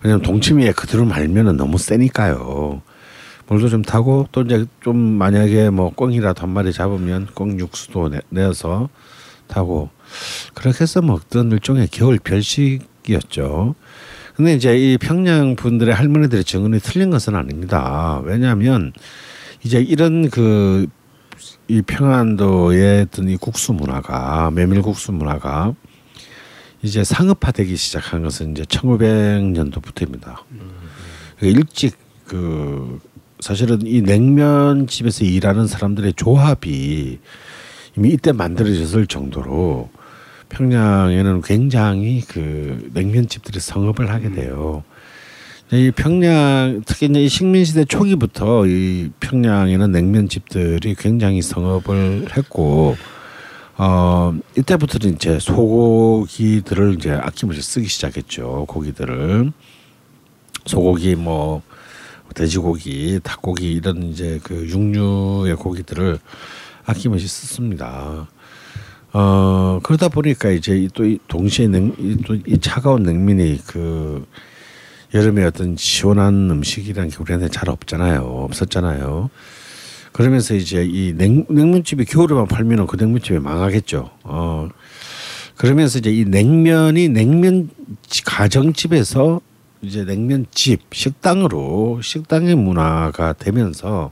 왜냐면 0.01 0.21
동치미에 0.21 0.71
그대로 0.71 1.03
말면은 1.03 1.57
너무 1.57 1.77
세니까요. 1.77 2.81
물도 3.47 3.67
좀 3.67 3.81
타고 3.81 4.25
또 4.31 4.43
이제 4.43 4.65
좀 4.81 4.95
만약에 4.95 5.69
뭐 5.69 5.89
꽁이라도 5.93 6.43
한 6.43 6.49
마리 6.51 6.71
잡으면 6.71 7.27
꽁 7.33 7.59
육수도 7.59 8.07
내, 8.07 8.21
내서 8.29 8.87
타고 9.49 9.89
그렇게 10.53 10.79
해서 10.81 11.01
먹던 11.01 11.51
일종의 11.51 11.89
겨울 11.91 12.17
별식이었죠. 12.19 13.75
근데 14.35 14.53
이제 14.53 14.77
이 14.77 14.97
평양 14.97 15.57
분들의 15.57 15.93
할머니들의 15.93 16.45
증언이 16.45 16.79
틀린 16.79 17.09
것은 17.09 17.35
아닙니다. 17.35 18.21
왜냐하면 18.23 18.93
이제 19.63 19.81
이런 19.81 20.29
그 20.29 20.87
이 21.69 21.83
평안도의 21.83 23.01
어떤 23.03 23.29
이 23.29 23.37
국수 23.37 23.73
문화가 23.73 24.49
메밀 24.49 24.81
국수 24.81 25.11
문화가 25.11 25.75
이제 26.81 27.03
상업화되기 27.03 27.75
시작한 27.75 28.23
것은 28.23 28.51
이제 28.51 28.63
1900년도부터입니다. 28.63 30.37
일찍 31.41 31.95
그 32.25 32.99
사실은 33.39 33.85
이 33.85 34.01
냉면 34.01 34.87
집에서 34.87 35.23
일하는 35.25 35.67
사람들의 35.67 36.13
조합이 36.13 37.19
이미 37.97 38.09
이때 38.09 38.31
만들어졌을 38.31 39.07
정도로 39.07 39.89
평양에는 40.49 41.41
굉장히 41.41 42.21
그 42.21 42.89
냉면집들이 42.93 43.59
성업을 43.59 44.09
하게 44.09 44.31
돼요. 44.31 44.83
이 45.71 45.91
평양 45.95 46.81
특히 46.85 47.05
이제 47.05 47.21
이 47.21 47.29
식민 47.29 47.63
시대 47.63 47.85
초기부터 47.85 48.65
이 48.65 49.11
평양에는 49.19 49.91
냉면집들이 49.91 50.95
굉장히 50.95 51.43
성업을 51.43 52.29
했고 52.35 52.97
어 53.77 54.35
이때부터는 54.57 55.15
이제 55.15 55.39
소고기들을 55.39 56.95
이제 56.95 57.11
아낌없이 57.11 57.61
쓰기 57.61 57.87
시작했죠. 57.87 58.65
고기들을 58.67 59.51
소고기 60.65 61.15
뭐 61.15 61.61
돼지고기, 62.33 63.19
닭고기 63.23 63.71
이런 63.73 64.03
이제 64.03 64.39
그 64.43 64.67
육류의 64.67 65.55
고기들을 65.55 66.19
아낌없이 66.89 67.27
썼습니다. 67.27 68.27
어 69.11 69.79
그러다 69.83 70.07
보니까 70.09 70.49
이제 70.51 70.87
또이 70.93 71.19
동시에 71.27 71.67
냉 71.67 71.95
또 72.25 72.35
이 72.35 72.59
차가운 72.59 73.03
냉면이 73.03 73.59
그 73.65 74.25
여름에 75.13 75.43
어떤 75.43 75.75
시원한 75.75 76.49
음식이라는 76.51 77.09
게 77.09 77.17
우리한테 77.19 77.49
잘 77.49 77.69
없잖아요. 77.69 78.21
없었잖아요. 78.21 79.29
그러면서 80.11 80.53
이제 80.55 80.85
이 80.85 81.13
냉, 81.15 81.45
냉면집이 81.49 82.05
겨울에만 82.05 82.47
팔면은 82.47 82.85
그 82.87 82.97
냉면집이 82.97 83.39
망하겠죠. 83.39 84.09
어 84.23 84.69
그러면서 85.55 85.97
이제 85.99 86.11
이 86.11 86.25
냉면이 86.25 87.09
냉면 87.09 87.69
가정집에서 88.25 89.41
이제 89.81 90.03
냉면집 90.03 90.81
식당으로 90.91 92.01
식당의 92.03 92.55
문화가 92.55 93.33
되면서 93.33 94.11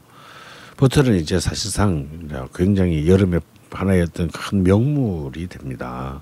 부터는 0.78 1.16
이제 1.16 1.40
사실상 1.40 2.08
굉장히 2.54 3.10
여름에 3.10 3.40
하나의 3.72 4.04
어떤 4.04 4.28
큰 4.30 4.64
명물이 4.64 5.48
됩니다. 5.48 6.22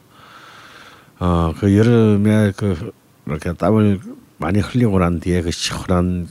어, 1.19 1.53
그 1.59 1.77
여름에 1.77 2.53
그 2.55 2.91
이렇게 3.25 3.51
땀을 3.53 3.99
많이 4.37 4.59
흘리고 4.59 4.97
난 4.99 5.19
뒤에 5.19 5.41
그 5.41 5.51
시원한 5.51 6.29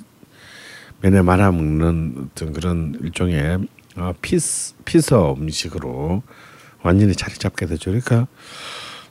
면에 1.03 1.21
말아 1.21 1.53
먹는 1.53 2.31
어떤 2.31 2.53
그런 2.55 2.99
일종의 3.03 3.59
어, 3.97 4.15
피스 4.23 4.75
피서 4.87 5.35
음식으로 5.39 6.23
완전히 6.83 7.15
자리 7.15 7.35
잡게 7.35 7.67
되죠. 7.67 7.91
그러니까 7.91 8.27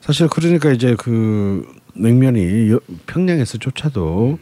사실 0.01 0.27
그러니까 0.27 0.71
이제 0.71 0.95
그 0.97 1.71
냉면이 1.93 2.71
여, 2.71 2.79
평양에서조차도 3.05 4.39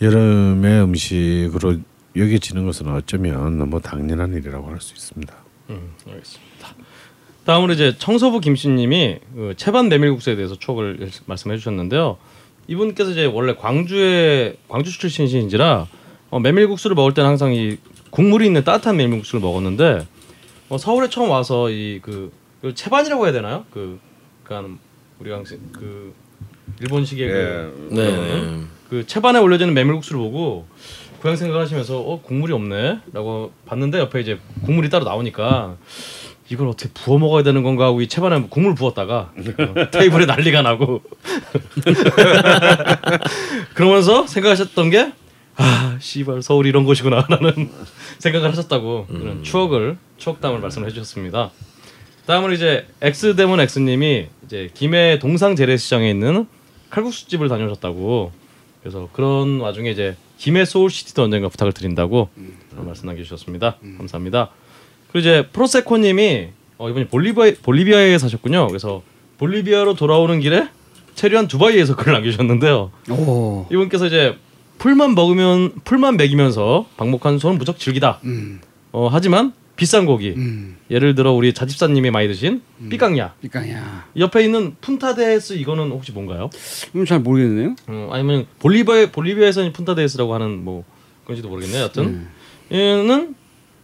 여름의 0.00 0.82
음식으로 0.84 1.78
여겨지는 2.16 2.64
것은 2.66 2.88
어쩌면 2.88 3.58
너무 3.58 3.80
당연한 3.80 4.32
일이라고 4.34 4.68
할 4.68 4.80
수 4.80 4.94
있습니다. 4.94 5.34
음, 5.70 5.92
알겠습니다. 6.08 6.74
다음으로 7.44 7.72
이제 7.74 7.94
청소부 7.98 8.40
김씨님이 8.40 9.18
그 9.34 9.54
채반 9.56 9.88
메밀국수에 9.88 10.36
대해서 10.36 10.56
추억을 10.58 11.10
말씀해 11.26 11.56
주셨는데요. 11.58 12.16
이분께서 12.68 13.10
이제 13.10 13.26
원래 13.26 13.54
광주의 13.54 14.56
광주 14.68 14.96
출신이신지라 14.98 15.86
어, 16.30 16.40
메밀국수를 16.40 16.94
먹을 16.96 17.12
때는 17.12 17.28
항상 17.28 17.52
이 17.54 17.76
국물이 18.10 18.46
있는 18.46 18.64
따뜻한 18.64 18.96
메밀국수를 18.96 19.40
먹었는데 19.40 20.06
어, 20.70 20.78
서울에 20.78 21.08
처음 21.10 21.30
와서 21.30 21.68
이그 21.68 22.32
그 22.62 22.74
채반이라고 22.74 23.24
해야 23.26 23.32
되나요? 23.32 23.66
그 23.70 23.98
그러니까 24.44 24.78
우리가 25.20 25.36
항상 25.36 25.58
그 25.72 26.14
일본식의 26.80 27.28
그, 27.28 27.88
네. 27.90 28.10
네. 28.10 28.60
그 28.88 29.06
채반에 29.06 29.38
올려지는 29.38 29.74
메밀국수를 29.74 30.18
보고 30.18 30.66
고향 31.24 31.36
생각하시면서 31.36 32.00
어 32.00 32.20
국물이 32.20 32.52
없네라고 32.52 33.50
봤는데 33.64 33.98
옆에 33.98 34.20
이제 34.20 34.38
국물이 34.66 34.90
따로 34.90 35.06
나오니까 35.06 35.74
이걸 36.50 36.68
어떻게 36.68 36.90
부어 36.92 37.16
먹어야 37.16 37.42
되는 37.42 37.62
건가 37.62 37.86
하고 37.86 38.02
이 38.02 38.08
채반에 38.08 38.46
국물 38.50 38.74
부었다가 38.74 39.32
어, 39.32 39.88
테이블에 39.90 40.26
난리가 40.26 40.60
나고. 40.60 41.00
그러면서 43.72 44.26
생각하셨던 44.26 44.90
게 44.90 45.14
아, 45.56 45.96
씨발 45.98 46.42
서울 46.42 46.66
이런 46.66 46.84
곳이구나라는 46.84 47.70
생각을 48.18 48.50
하셨다고 48.50 49.06
그런 49.06 49.42
추억을 49.42 49.96
추억담을 50.18 50.58
말씀을 50.58 50.88
해주셨습니다. 50.88 51.52
다음으로 52.26 52.52
이제 52.52 52.86
엑스 53.00 53.34
데몬 53.34 53.60
엑스님이 53.60 54.26
이제 54.44 54.68
김해 54.74 55.18
동상 55.18 55.56
재래시장에 55.56 56.10
있는 56.10 56.46
칼국수집을 56.90 57.48
다녀오셨다고. 57.48 58.30
그래서 58.82 59.08
그런 59.14 59.60
와중에 59.60 59.90
이제 59.90 60.16
김해 60.38 60.64
soul 60.64 60.87
city도 60.87 61.22
언젠가 61.22 61.48
부탁을 61.48 61.72
드린다고 61.72 62.28
그런 62.70 62.86
말씀 62.86 63.06
남겨주셨습니다. 63.06 63.76
감사합니다. 63.98 64.50
그리고 65.12 65.18
이제 65.20 65.48
프로세코님이 65.52 66.48
어, 66.78 66.90
이번에 66.90 67.06
볼리비아 67.06 67.52
볼리비아에 67.62 68.18
사셨군요. 68.18 68.66
그래서 68.68 69.02
볼리비아로 69.38 69.94
돌아오는 69.94 70.40
길에 70.40 70.68
체류한 71.14 71.48
두바이에서 71.48 71.96
글을 71.96 72.12
남겨주셨는데요. 72.14 72.90
오. 73.10 73.66
이분께서 73.70 74.06
이제 74.06 74.36
풀만 74.78 75.14
먹으면 75.14 75.72
풀만 75.84 76.16
먹이면서 76.16 76.86
방목한 76.96 77.38
소는 77.38 77.58
무척 77.58 77.78
즐기다. 77.78 78.20
음. 78.24 78.60
어, 78.92 79.08
하지만 79.10 79.52
비싼 79.76 80.06
고기 80.06 80.34
음. 80.36 80.76
예를 80.90 81.14
들어 81.14 81.32
우리 81.32 81.52
자집사님이 81.52 82.10
많이 82.10 82.28
드신 82.28 82.62
삐강야 82.90 83.34
그러니까 83.40 84.04
옆에 84.16 84.44
있는 84.44 84.76
푼타데스 84.80 85.54
이거는 85.54 85.90
혹시 85.90 86.12
뭔가요? 86.12 86.50
이건 86.90 87.06
잘 87.06 87.20
모르겠네요. 87.20 87.74
어, 87.88 88.10
아니면 88.12 88.46
볼리비아 88.60 89.10
볼리비아에서는 89.10 89.72
푼타데스라고 89.72 90.34
하는 90.34 90.64
뭐 90.64 90.84
그런지도 91.24 91.48
모르겠네요. 91.48 91.82
여튼 91.82 92.04
음. 92.04 92.30
얘는 92.72 93.34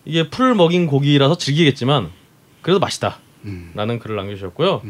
이게 0.04 0.28
풀을 0.28 0.54
먹인 0.54 0.86
고기라서 0.86 1.36
질기겠지만 1.38 2.10
그래도 2.62 2.78
맛있다. 2.78 3.18
음. 3.44 3.72
라는 3.74 3.98
글을 3.98 4.16
남겨주셨고요. 4.16 4.82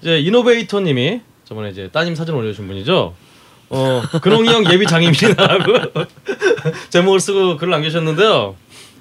이제 0.00 0.18
이노베이터님이 0.18 1.20
저번에 1.44 1.70
이제 1.70 1.88
따님 1.92 2.14
사진 2.14 2.34
올려주신 2.34 2.66
분이죠. 2.66 3.14
어 3.70 4.02
근홍이 4.22 4.48
형 4.48 4.70
예비 4.70 4.86
장님이라고 4.86 6.04
제목을 6.90 7.20
쓰고 7.20 7.56
글을 7.56 7.70
남겨주셨는데요. 7.70 8.56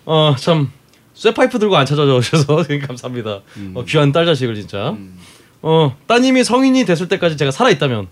어참 0.06 0.72
쇠파이프 1.22 1.60
들고 1.60 1.78
안 1.78 1.86
찾아오셔서 1.86 2.66
감사합니다. 2.88 3.42
어, 3.76 3.84
귀한 3.88 4.12
딸 4.12 4.26
자식을 4.26 4.56
진짜. 4.56 4.96
어 5.62 5.96
따님이 6.08 6.44
성인이 6.44 6.84
됐을 6.86 7.08
때까지 7.08 7.38
제가 7.38 7.52
살아 7.52 7.70
있다면 7.70 8.08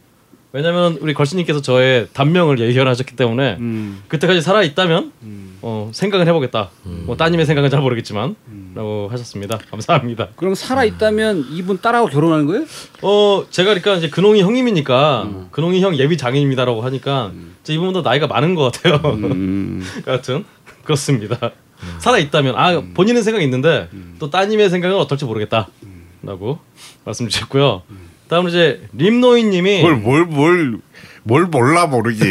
왜냐면 0.51 0.99
우리 1.01 1.15
걸신님께서 1.15 1.61
저의 1.63 2.07
단명을 2.13 2.59
예견하셨기 2.59 3.15
때문에 3.15 3.57
음. 3.59 4.03
그때까지 4.07 4.43
살아 4.43 4.61
있다면 4.61 5.11
어, 5.63 5.89
생각을 5.91 6.27
해보겠다. 6.27 6.69
뭐 6.83 7.17
따님의 7.17 7.47
생각은 7.47 7.71
잘 7.71 7.81
모르겠지만.라고 7.81 9.07
하셨습니다. 9.11 9.57
감사합니다. 9.57 10.27
그럼 10.35 10.53
살아 10.53 10.83
있다면 10.85 11.47
이분 11.49 11.79
딸하고 11.79 12.09
결혼하는 12.09 12.45
거예요? 12.45 12.65
어 13.01 13.43
제가 13.49 13.69
그러니까 13.69 13.95
이제 13.95 14.09
근홍이 14.09 14.43
형님이니까 14.43 15.47
근홍이 15.49 15.81
형 15.81 15.97
예비 15.97 16.15
장인입니다라고 16.15 16.81
하니까 16.83 17.31
제 17.63 17.73
이분보다 17.73 18.07
나이가 18.07 18.27
많은 18.27 18.53
것 18.53 18.71
같아요. 18.71 19.01
여하튼 20.05 20.45
그렇습니다. 20.83 21.51
살아 21.99 22.17
있다면 22.17 22.55
아 22.55 22.81
본인은 22.93 23.23
생각이 23.23 23.43
있는데 23.45 23.89
또 24.19 24.29
따님의 24.29 24.69
생각은 24.69 24.97
어떨지 24.97 25.25
모르겠다라고 25.25 26.59
말씀 27.05 27.27
주셨고요. 27.27 27.83
다음으로 28.27 28.49
이제 28.49 28.87
림노이님이 28.93 29.81
뭘뭘뭘뭘 29.81 31.45
몰라 31.47 31.87
모르지. 31.87 32.23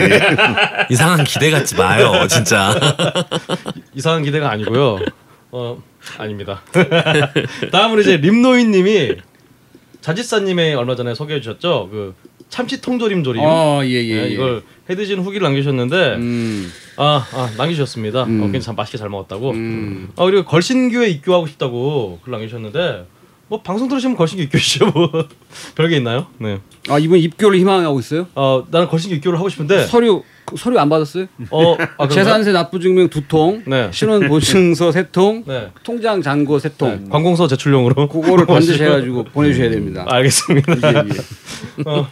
이상한 0.90 1.24
기대 1.24 1.50
갖지 1.50 1.74
마요, 1.76 2.26
진짜. 2.28 2.74
이상한 3.94 4.22
기대가 4.22 4.50
아니고요. 4.50 5.00
어 5.50 5.82
아닙니다. 6.18 6.62
다음으로 7.72 8.00
이제 8.02 8.16
림노이님이 8.18 9.16
자지사님의 10.00 10.74
얼마 10.74 10.94
전에 10.94 11.14
소개해 11.14 11.40
주셨죠. 11.40 11.88
그 11.90 12.14
참치 12.48 12.80
통조림 12.80 13.24
조림. 13.24 13.42
어, 13.44 13.80
예, 13.84 13.90
예. 13.90 14.14
네, 14.14 14.22
예. 14.24 14.28
이걸 14.28 14.62
해 14.88 14.96
드신 14.96 15.20
후기를 15.20 15.44
남기셨는데 15.44 16.14
음. 16.16 16.70
아, 16.96 17.26
아 17.32 17.50
남기셨습니다. 17.56 18.24
음. 18.24 18.54
어, 18.54 18.58
참 18.58 18.74
맛있게 18.74 18.98
잘 18.98 19.08
먹었다고. 19.08 19.50
음. 19.50 20.08
아 20.16 20.24
그리고 20.24 20.44
걸신교에 20.44 21.08
입교하고 21.08 21.46
싶다고 21.46 22.20
글 22.22 22.32
남기셨는데 22.32 23.06
뭐 23.48 23.62
방송 23.62 23.88
들으시면 23.88 24.16
걸신교 24.16 24.42
입교시죠 24.44 24.86
뭐 24.90 25.10
별게 25.74 25.96
있나요? 25.96 26.26
네. 26.38 26.58
아, 26.88 26.98
이분 26.98 27.18
입교를 27.18 27.58
희망하고 27.58 27.98
있어요? 28.00 28.26
어 28.34 28.64
나는 28.70 28.88
걸신교 28.88 29.16
입교를 29.16 29.38
하고 29.38 29.48
싶은데 29.48 29.86
서류 29.86 30.22
그 30.44 30.56
서류 30.56 30.78
안 30.78 30.88
받았어요? 30.88 31.26
어 31.50 31.76
아? 31.98 32.08
재산세 32.08 32.52
납부 32.52 32.78
증명 32.80 33.08
두 33.08 33.26
통, 33.26 33.62
네. 33.66 33.90
신원 33.92 34.28
보증서 34.28 34.92
세 34.92 35.10
통, 35.10 35.44
네. 35.46 35.70
통장 35.82 36.22
잔고 36.22 36.58
세 36.58 36.70
통. 36.76 37.04
네. 37.04 37.10
관공서 37.10 37.46
제출용으로 37.48 38.08
그거를 38.08 38.44
반드시 38.46 38.82
해가지고 38.82 39.24
보내주셔야 39.24 39.70
됩니다. 39.70 40.04
알겠습니다. 40.08 40.72
예, 40.72 41.04
예. 41.08 41.82
어, 41.84 42.08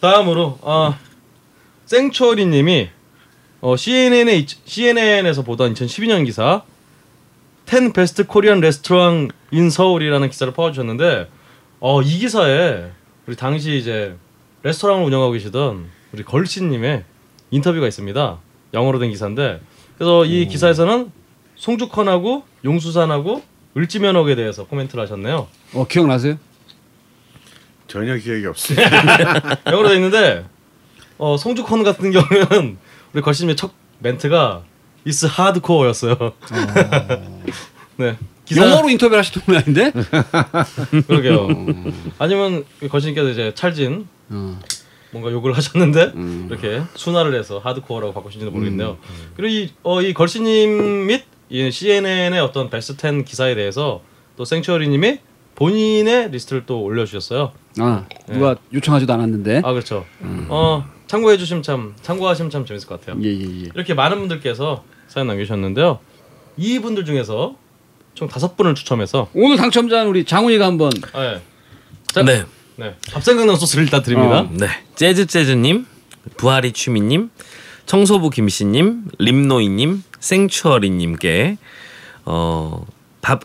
다음으로 0.00 0.58
아 0.62 0.98
생초리님이 1.86 2.88
어, 3.62 3.76
CNN에 3.76 4.46
CNN에서 4.64 5.42
보던 5.42 5.74
2012년 5.74 6.24
기사 6.24 6.62
10 7.70 7.92
베스트 7.92 8.26
코리안 8.26 8.58
레스토랑 8.58 9.28
인 9.52 9.70
서울이라는 9.70 10.28
기사를 10.28 10.52
퍼주셨는데 10.52 11.30
어, 11.78 12.02
이 12.02 12.18
기사에 12.18 12.90
우리 13.28 13.36
당시 13.36 13.76
이제 13.78 14.16
레스토랑을 14.64 15.04
운영하고 15.04 15.30
계시던 15.30 15.86
우리 16.12 16.24
걸신님의 16.24 17.04
인터뷰가 17.52 17.86
있습니다. 17.86 18.38
영어로 18.74 18.98
된 18.98 19.10
기사인데 19.10 19.60
그래서 19.96 20.24
이 20.24 20.48
기사에서는 20.48 21.12
송죽헌하고 21.54 22.42
용수산하고 22.64 23.44
을지면옥에 23.76 24.34
대해서 24.34 24.66
코멘트를 24.66 25.04
하셨네요. 25.04 25.46
어 25.74 25.86
기억나세요? 25.86 26.38
전혀 27.86 28.16
기억이 28.16 28.46
없어. 28.46 28.74
영어로 29.70 29.90
돼 29.90 29.94
있는데 29.94 30.44
어, 31.18 31.36
송죽헌 31.36 31.84
같은 31.84 32.10
경우는 32.10 32.78
우리 33.12 33.22
걸신님의 33.22 33.54
첫 33.54 33.70
멘트가 34.00 34.64
is 35.06 35.24
hardcore였어요. 35.26 36.16
네. 38.00 38.16
기사, 38.46 38.64
영어로 38.64 38.88
인터뷰를 38.88 39.18
하시던 39.18 39.42
분 39.44 39.56
아닌데? 39.56 39.92
그러게요. 41.06 41.48
아니면 42.18 42.64
그 42.80 42.88
걸신님께서 42.88 43.28
이제 43.28 43.52
찰진 43.54 44.08
어. 44.30 44.58
뭔가 45.12 45.30
욕을 45.30 45.54
하셨는데 45.54 46.12
음. 46.14 46.48
이렇게 46.50 46.82
순화를 46.94 47.38
해서 47.38 47.58
하드코어라고 47.58 48.14
바꾸신지는 48.14 48.52
모르겠네요. 48.52 48.96
그리고 49.36 49.54
이, 49.54 49.70
어, 49.82 50.00
이 50.00 50.14
걸신님 50.14 51.06
및 51.08 51.24
이 51.50 51.70
CNN의 51.70 52.40
어떤 52.40 52.70
베스트 52.70 52.96
10 52.96 53.24
기사에 53.24 53.54
대해서 53.54 54.02
또 54.36 54.44
생츄어리님이 54.44 55.18
본인의 55.56 56.30
리스트를 56.30 56.64
또 56.64 56.82
올려주셨어요. 56.82 57.52
아 57.80 58.06
누가 58.28 58.56
요청하지도 58.72 59.12
않았는데. 59.12 59.62
아 59.64 59.72
그렇죠. 59.72 60.06
어 60.48 60.84
참고해 61.06 61.36
주시면 61.36 61.62
참 61.62 61.94
참고하시면 62.00 62.50
참 62.50 62.64
재밌을 62.64 62.88
것 62.88 63.00
같아요. 63.00 63.22
예예 63.22 63.64
예. 63.64 63.68
이렇게 63.74 63.92
많은 63.94 64.18
분들께서 64.20 64.84
사연 65.08 65.26
남겨주셨는데요. 65.26 65.98
이 66.56 66.78
분들 66.78 67.04
중에서 67.04 67.56
총 68.14 68.28
다섯 68.28 68.56
분을 68.56 68.74
추첨해서 68.74 69.28
오늘 69.34 69.56
당첨자는 69.56 70.08
우리 70.08 70.24
장훈이가 70.24 70.64
한번 70.66 70.90
네. 70.90 71.40
자, 72.12 72.22
네. 72.22 72.44
네. 72.76 72.94
밥 73.12 73.22
생각난 73.22 73.56
소스를 73.56 73.84
일단 73.84 74.02
드립니다. 74.02 74.40
어. 74.40 74.50
네. 74.52 74.68
재즈 74.96 75.26
재즈님, 75.26 75.86
부하리 76.36 76.72
취미님, 76.72 77.30
청소부 77.86 78.30
김씨님, 78.30 79.04
림노이님, 79.18 80.02
생추어리님께 80.20 81.56
어밥 82.24 83.40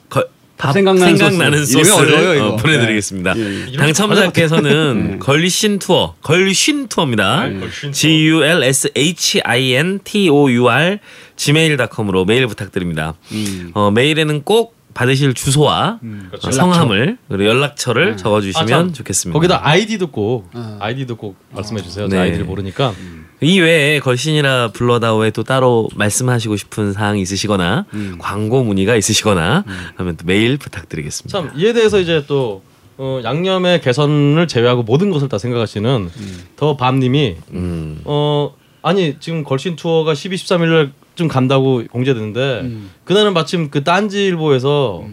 밥 0.57 0.71
생각나는 0.71 1.17
생각나는 1.17 1.59
소스. 1.65 1.71
이름이 1.73 1.85
소스를 1.89 2.13
어려워요, 2.13 2.35
이거. 2.35 2.47
어, 2.47 2.55
보내드리겠습니다. 2.55 3.33
예, 3.37 3.65
예. 3.73 3.77
당첨자께서는 3.77 5.19
걸신 5.19 5.79
투어, 5.79 6.15
걸신 6.21 6.87
투어입니다. 6.87 7.41
아, 7.41 7.49
걸신 7.59 7.91
투어. 7.91 7.91
G 7.91 8.27
U 8.27 8.41
L 8.43 8.63
S 8.63 8.89
H 8.95 9.41
I 9.43 9.73
N 9.73 9.99
T 10.03 10.29
O 10.29 10.49
U 10.49 10.69
R 10.69 10.99
gmail.com으로 11.36 12.26
메일 12.26 12.48
부탁드립니다. 12.48 13.14
음. 13.32 13.72
어, 13.74 13.91
메일에는 13.91 14.44
꼭 14.44 14.76
받으실 14.94 15.34
주소와 15.34 15.99
그렇죠. 16.30 16.48
어, 16.48 16.52
성함을 16.52 17.18
그리고 17.28 17.45
연락처를 17.45 18.14
아, 18.14 18.16
적어주시면 18.16 18.68
참. 18.68 18.94
좋겠습니다. 18.94 19.34
거기다 19.38 19.60
아이디도 19.68 20.07
꼭 20.07 20.49
아. 20.53 20.78
아이디도 20.80 21.18
꼭 21.18 21.36
말씀해 21.52 21.82
주세요. 21.82 22.07
네. 22.07 22.16
저 22.16 22.22
아이디를 22.22 22.45
모르니까. 22.45 22.94
이 23.41 23.60
외에 23.60 23.99
걸신이라 23.99 24.70
불러다오에 24.72 25.32
또 25.32 25.44
따로 25.44 25.90
말씀하시고 25.95 26.56
싶은 26.56 26.94
사항이 26.94 27.22
있으시거나 27.22 27.86
광고 28.18 28.64
문의가 28.64 28.95
있으시거나 28.95 29.66
하면 29.98 30.16
또 30.16 30.24
메일 30.26 30.57
부탁드리겠습니다. 30.57 31.38
참 31.38 31.52
이에 31.57 31.74
대해서 31.74 31.99
이제 31.99 32.24
또 32.28 32.64
어, 32.98 33.20
양념의 33.26 33.82
개선을 33.82 34.48
제외하고 34.48 34.84
모든 34.84 35.12
것을 35.12 35.28
다 35.28 35.38
생각하시는 35.38 36.10
더 36.56 36.78
밤님이 36.78 37.36
음. 37.52 37.99
어 38.06 38.56
아니 38.82 39.18
지금 39.20 39.44
걸신 39.44 39.76
투어가 39.76 40.14
12, 40.16 40.38
13일날 40.38 40.91
좀 41.15 41.27
간다고 41.27 41.83
공개됐는데 41.91 42.69
그날은 43.03 43.33
마침 43.33 43.69
그 43.69 43.83
딴지일보에서 43.83 45.03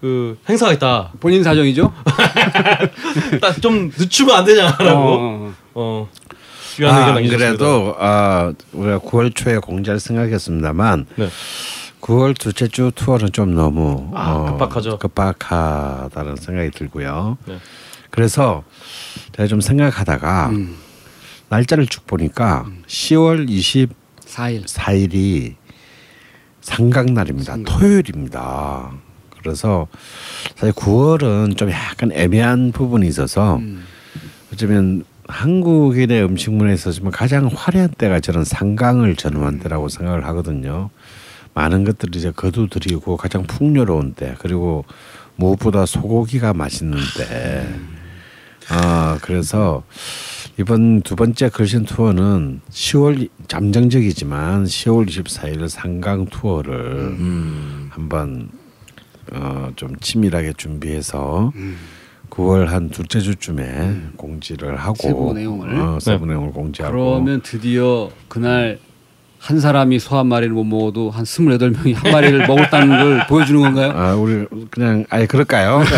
그 0.00 0.38
행사가 0.48 0.72
있다. 0.74 1.12
본인 1.20 1.42
사정이죠? 1.42 1.92
딱좀 3.40 3.92
늦추면 3.98 4.36
안 4.36 4.44
되냐라고 4.44 4.84
어, 4.84 5.54
어 5.74 6.08
귀한 6.76 6.94
아, 6.94 6.98
의견 7.00 7.14
남기셨습니다. 7.14 7.56
그래도 7.56 7.96
아, 7.98 8.52
우리가 8.72 8.98
9월 9.00 9.34
초에 9.34 9.56
공지할 9.58 9.98
생각했습니다만 9.98 11.06
네. 11.16 11.28
9월 12.02 12.38
둘째 12.38 12.68
주 12.68 12.92
투어는 12.94 13.32
좀 13.32 13.54
너무 13.54 14.10
어, 14.12 14.14
아, 14.14 14.50
급박하죠. 14.50 14.98
급박하다는 14.98 16.36
생각이 16.36 16.70
들고요. 16.70 17.38
네. 17.46 17.58
그래서 18.10 18.62
제가 19.34 19.46
좀 19.46 19.60
생각하다가 19.60 20.50
음. 20.50 20.76
날짜를 21.48 21.86
쭉 21.86 22.06
보니까 22.06 22.66
10월 22.86 23.48
4일. 24.36 24.64
24일이 24.64 25.54
상강날입니다. 26.60 27.56
토요일입니다. 27.64 28.92
그래서 29.40 29.86
사실 30.56 30.74
9월은 30.74 31.56
좀 31.56 31.70
약간 31.70 32.12
애매한 32.12 32.72
부분이 32.72 33.06
있어서 33.08 33.60
어쩌면 34.52 35.04
한국인의 35.28 36.24
음식문에 36.24 36.74
있어서면 36.74 37.12
가장 37.12 37.48
화려한 37.52 37.90
때가 37.96 38.20
저는 38.20 38.44
상강을 38.44 39.16
전후한 39.16 39.60
때라고 39.60 39.88
생각을 39.88 40.26
하거든요. 40.26 40.90
많은 41.54 41.84
것들을 41.84 42.14
이제 42.14 42.30
거두드리고 42.30 43.16
가장 43.16 43.44
풍요로운 43.44 44.12
때 44.14 44.34
그리고 44.38 44.84
무엇보다 45.36 45.86
소고기가 45.86 46.52
맛있는 46.52 46.98
때. 47.16 47.66
아 48.68 49.18
그래서 49.22 49.84
이번 50.58 51.02
두 51.02 51.16
번째 51.16 51.50
걸신 51.50 51.84
투어는 51.84 52.62
10월 52.70 53.28
잠정적이지만 53.46 54.64
10월 54.64 55.06
24일 55.06 55.68
상강 55.68 56.26
투어를 56.26 57.14
한번 57.90 58.48
어, 59.32 59.68
좀 59.76 59.96
치밀하게 60.00 60.54
준비해서 60.56 61.52
9월 62.30 62.66
한 62.66 62.88
둘째 62.88 63.20
주쯤에 63.20 64.00
공지를 64.16 64.76
하고 64.76 64.94
세부 64.96 65.34
내용을? 65.34 65.78
어, 65.78 65.98
세부 66.00 66.24
네. 66.24 66.32
내용을 66.32 66.52
공지하고 66.52 66.94
그러면 66.96 67.42
드디어 67.42 68.08
그날 68.28 68.78
한 69.38 69.60
사람이 69.60 69.98
소 69.98 70.16
한 70.16 70.26
마리를 70.26 70.54
못 70.54 70.64
먹어도 70.64 71.10
한 71.10 71.24
28명이 71.24 71.94
한 71.94 72.12
마리를 72.12 72.46
먹었다는 72.46 72.88
걸 72.88 73.26
보여주는 73.26 73.60
건가요? 73.60 73.92
아 73.94 74.14
우리 74.14 74.46
그냥 74.70 75.04
아예 75.10 75.26
그럴까요? 75.26 75.82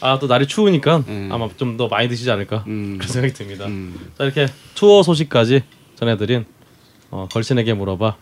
아 0.00 0.18
또 0.18 0.26
날이 0.26 0.46
추우니까 0.46 1.04
음. 1.08 1.28
아마 1.32 1.48
좀 1.56 1.76
더 1.76 1.88
많이 1.88 2.08
드시지 2.08 2.30
않을까 2.30 2.64
음. 2.66 2.98
그런 3.00 3.10
생각이 3.12 3.32
듭니다. 3.34 3.66
음. 3.66 4.10
자 4.18 4.24
이렇게 4.24 4.46
투어 4.74 5.02
소식까지 5.02 5.62
전해드린 5.96 6.44
어, 7.10 7.28
걸신에게 7.32 7.74
물어봐 7.74 8.16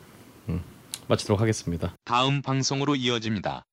음, 0.51 0.61
마치도록 1.09 1.40
하겠습니다. 1.40 1.94
다음 2.05 2.43
방송으로 2.43 2.94
이어집니다. 2.97 3.65